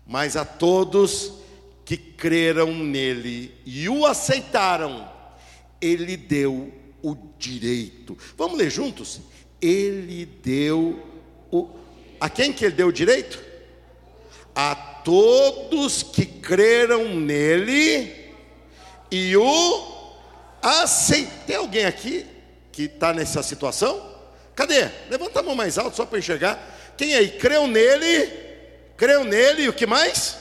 Mas 0.06 0.36
a 0.36 0.44
todos 0.44 1.32
que 1.84 1.96
creram 1.96 2.72
nele 2.74 3.54
e 3.64 3.88
o 3.88 4.06
aceitaram, 4.06 5.10
ele 5.80 6.16
deu 6.16 6.72
o 7.02 7.16
direito. 7.38 8.16
Vamos 8.36 8.56
ler 8.56 8.70
juntos? 8.70 9.20
Ele 9.60 10.24
deu 10.24 11.00
o. 11.50 11.68
A 12.20 12.30
quem 12.30 12.52
que 12.52 12.64
ele 12.64 12.74
deu 12.74 12.88
o 12.88 12.92
direito? 12.92 13.51
A 14.54 14.74
todos 14.74 16.02
que 16.02 16.26
creram 16.26 17.14
nele 17.14 18.32
e 19.10 19.36
o 19.36 20.16
aceitam. 20.62 21.32
Tem 21.46 21.56
alguém 21.56 21.84
aqui 21.84 22.26
que 22.70 22.84
está 22.84 23.12
nessa 23.12 23.42
situação? 23.42 24.10
Cadê? 24.54 24.88
Levanta 25.10 25.40
a 25.40 25.42
mão 25.42 25.54
mais 25.54 25.78
alto 25.78 25.96
só 25.96 26.06
para 26.06 26.18
enxergar. 26.18 26.94
Quem 26.96 27.14
aí 27.14 27.38
creu 27.38 27.66
nele? 27.66 28.26
Creu 28.96 29.24
nele 29.24 29.62
e 29.62 29.68
o 29.68 29.72
que 29.72 29.86
mais? 29.86 30.38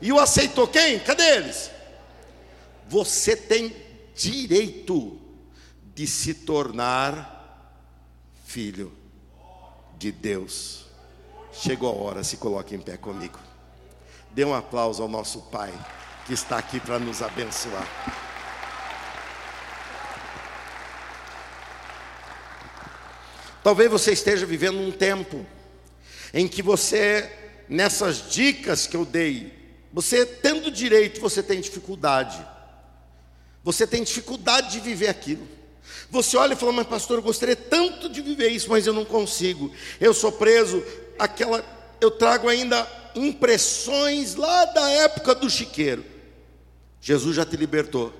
E 0.00 0.12
o 0.12 0.18
aceitou 0.18 0.66
quem? 0.66 0.98
Cadê 0.98 1.36
eles? 1.36 1.70
Você 2.88 3.36
tem 3.36 3.74
direito 4.14 5.18
de 5.94 6.06
se 6.06 6.34
tornar 6.34 7.38
filho 8.46 8.92
de 9.96 10.10
Deus. 10.10 10.86
Chegou 11.52 11.90
a 11.90 12.02
hora, 12.02 12.24
se 12.24 12.36
coloque 12.36 12.74
em 12.74 12.80
pé 12.80 12.96
comigo. 12.96 13.38
Dê 14.32 14.44
um 14.44 14.54
aplauso 14.54 15.02
ao 15.02 15.08
nosso 15.08 15.40
Pai 15.42 15.72
que 16.26 16.32
está 16.32 16.58
aqui 16.58 16.78
para 16.78 16.98
nos 16.98 17.22
abençoar. 17.22 17.86
Talvez 23.62 23.90
você 23.90 24.12
esteja 24.12 24.46
vivendo 24.46 24.78
um 24.78 24.90
tempo 24.90 25.44
em 26.32 26.48
que 26.48 26.62
você, 26.62 27.30
nessas 27.68 28.30
dicas 28.30 28.86
que 28.86 28.96
eu 28.96 29.04
dei, 29.04 29.52
você 29.92 30.24
tendo 30.24 30.70
direito, 30.70 31.20
você 31.20 31.42
tem 31.42 31.60
dificuldade. 31.60 32.46
Você 33.62 33.86
tem 33.86 34.02
dificuldade 34.02 34.70
de 34.70 34.80
viver 34.80 35.08
aquilo. 35.08 35.46
Você 36.10 36.36
olha 36.36 36.54
e 36.54 36.56
fala, 36.56 36.72
mas 36.72 36.86
pastor, 36.86 37.18
eu 37.18 37.22
gostaria 37.22 37.56
tanto 37.56 38.08
de 38.08 38.22
viver 38.22 38.48
isso, 38.48 38.70
mas 38.70 38.86
eu 38.86 38.92
não 38.92 39.04
consigo. 39.04 39.72
Eu 40.00 40.14
sou 40.14 40.32
preso, 40.32 40.82
aquela, 41.18 41.64
eu 42.00 42.10
trago 42.10 42.48
ainda 42.48 42.99
impressões 43.14 44.34
lá 44.34 44.64
da 44.66 44.88
época 44.90 45.34
do 45.34 45.48
chiqueiro. 45.48 46.04
Jesus 47.00 47.36
já 47.36 47.44
te 47.44 47.56
libertou. 47.56 48.12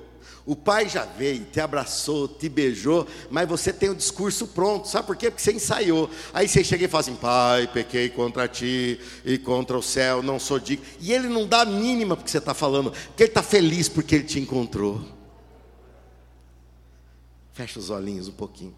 O 0.46 0.56
pai 0.56 0.88
já 0.88 1.04
veio, 1.04 1.44
te 1.44 1.60
abraçou, 1.60 2.26
te 2.26 2.48
beijou, 2.48 3.06
mas 3.30 3.48
você 3.48 3.72
tem 3.72 3.90
o 3.90 3.94
discurso 3.94 4.48
pronto, 4.48 4.88
sabe 4.88 5.06
por 5.06 5.16
quê? 5.16 5.30
Porque 5.30 5.42
você 5.42 5.52
ensaiou. 5.52 6.10
Aí 6.32 6.48
você 6.48 6.64
chega 6.64 6.86
e 6.86 6.88
fala 6.88 7.02
assim: 7.02 7.14
Pai, 7.14 7.66
pequei 7.66 8.08
contra 8.08 8.48
ti 8.48 8.98
e 9.24 9.38
contra 9.38 9.76
o 9.76 9.82
céu, 9.82 10.22
não 10.22 10.40
sou 10.40 10.58
digno. 10.58 10.84
E 10.98 11.12
ele 11.12 11.28
não 11.28 11.46
dá 11.46 11.60
a 11.60 11.66
mínima 11.66 12.16
porque 12.16 12.30
você 12.30 12.38
está 12.38 12.54
falando, 12.54 12.90
porque 12.90 13.24
ele 13.24 13.30
está 13.30 13.42
feliz 13.42 13.88
porque 13.88 14.14
ele 14.14 14.24
te 14.24 14.40
encontrou. 14.40 15.04
Fecha 17.52 17.78
os 17.78 17.90
olhinhos 17.90 18.26
um 18.26 18.32
pouquinho. 18.32 18.74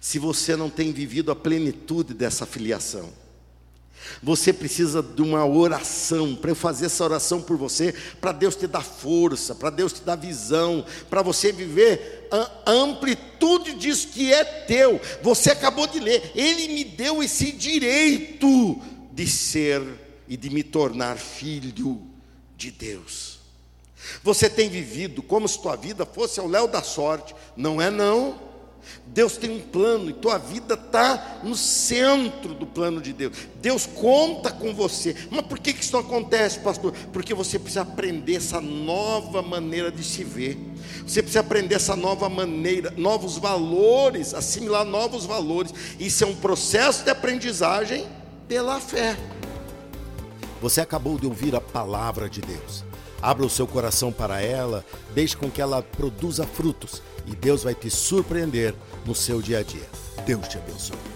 Se 0.00 0.18
você 0.18 0.56
não 0.56 0.70
tem 0.70 0.92
vivido 0.92 1.30
a 1.30 1.36
plenitude 1.36 2.14
dessa 2.14 2.46
filiação, 2.46 3.12
você 4.22 4.52
precisa 4.52 5.02
de 5.02 5.22
uma 5.22 5.46
oração, 5.46 6.34
para 6.34 6.50
eu 6.50 6.54
fazer 6.54 6.86
essa 6.86 7.04
oração 7.04 7.40
por 7.40 7.56
você, 7.56 7.94
para 8.20 8.32
Deus 8.32 8.56
te 8.56 8.66
dar 8.66 8.82
força, 8.82 9.54
para 9.54 9.70
Deus 9.70 9.92
te 9.92 10.02
dar 10.02 10.16
visão, 10.16 10.84
para 11.08 11.22
você 11.22 11.52
viver 11.52 12.28
a 12.30 12.70
amplitude 12.70 13.74
disso 13.74 14.08
que 14.08 14.32
é 14.32 14.44
teu. 14.44 15.00
Você 15.22 15.50
acabou 15.50 15.86
de 15.86 16.00
ler, 16.00 16.32
Ele 16.34 16.68
me 16.68 16.84
deu 16.84 17.22
esse 17.22 17.52
direito 17.52 18.80
de 19.12 19.26
ser 19.26 19.82
e 20.28 20.36
de 20.36 20.50
me 20.50 20.62
tornar 20.62 21.16
filho 21.16 21.72
de 22.56 22.70
Deus. 22.70 23.36
Você 24.22 24.48
tem 24.48 24.68
vivido 24.68 25.22
como 25.22 25.48
se 25.48 25.60
tua 25.60 25.76
vida 25.76 26.06
fosse 26.06 26.38
ao 26.38 26.46
léu 26.46 26.68
da 26.68 26.82
sorte, 26.82 27.34
não 27.56 27.80
é 27.80 27.90
não? 27.90 28.45
Deus 29.16 29.38
tem 29.38 29.48
um 29.48 29.60
plano 29.60 30.10
e 30.10 30.12
tua 30.12 30.36
vida 30.36 30.74
está 30.74 31.38
no 31.42 31.56
centro 31.56 32.52
do 32.52 32.66
plano 32.66 33.00
de 33.00 33.14
Deus. 33.14 33.34
Deus 33.62 33.86
conta 33.86 34.50
com 34.50 34.74
você. 34.74 35.16
Mas 35.30 35.40
por 35.46 35.58
que 35.58 35.70
isso 35.70 35.94
não 35.94 36.00
acontece, 36.00 36.58
pastor? 36.58 36.92
Porque 37.14 37.32
você 37.32 37.58
precisa 37.58 37.80
aprender 37.80 38.34
essa 38.34 38.60
nova 38.60 39.40
maneira 39.40 39.90
de 39.90 40.04
se 40.04 40.22
ver. 40.22 40.58
Você 41.06 41.22
precisa 41.22 41.40
aprender 41.40 41.76
essa 41.76 41.96
nova 41.96 42.28
maneira, 42.28 42.92
novos 42.94 43.38
valores, 43.38 44.34
assimilar 44.34 44.84
novos 44.84 45.24
valores. 45.24 45.72
Isso 45.98 46.22
é 46.22 46.26
um 46.26 46.34
processo 46.34 47.02
de 47.02 47.08
aprendizagem 47.08 48.06
pela 48.46 48.78
fé. 48.80 49.16
Você 50.60 50.82
acabou 50.82 51.18
de 51.18 51.26
ouvir 51.26 51.56
a 51.56 51.60
palavra 51.60 52.28
de 52.28 52.42
Deus. 52.42 52.84
Abra 53.22 53.46
o 53.46 53.50
seu 53.50 53.66
coração 53.66 54.12
para 54.12 54.42
ela, 54.42 54.84
deixe 55.14 55.34
com 55.34 55.50
que 55.50 55.62
ela 55.62 55.80
produza 55.80 56.46
frutos 56.46 57.00
e 57.26 57.34
Deus 57.34 57.64
vai 57.64 57.74
te 57.74 57.90
surpreender 57.90 58.74
no 59.04 59.14
seu 59.14 59.42
dia 59.42 59.58
a 59.58 59.62
dia. 59.62 59.88
Deus 60.24 60.48
te 60.48 60.58
abençoe. 60.58 61.15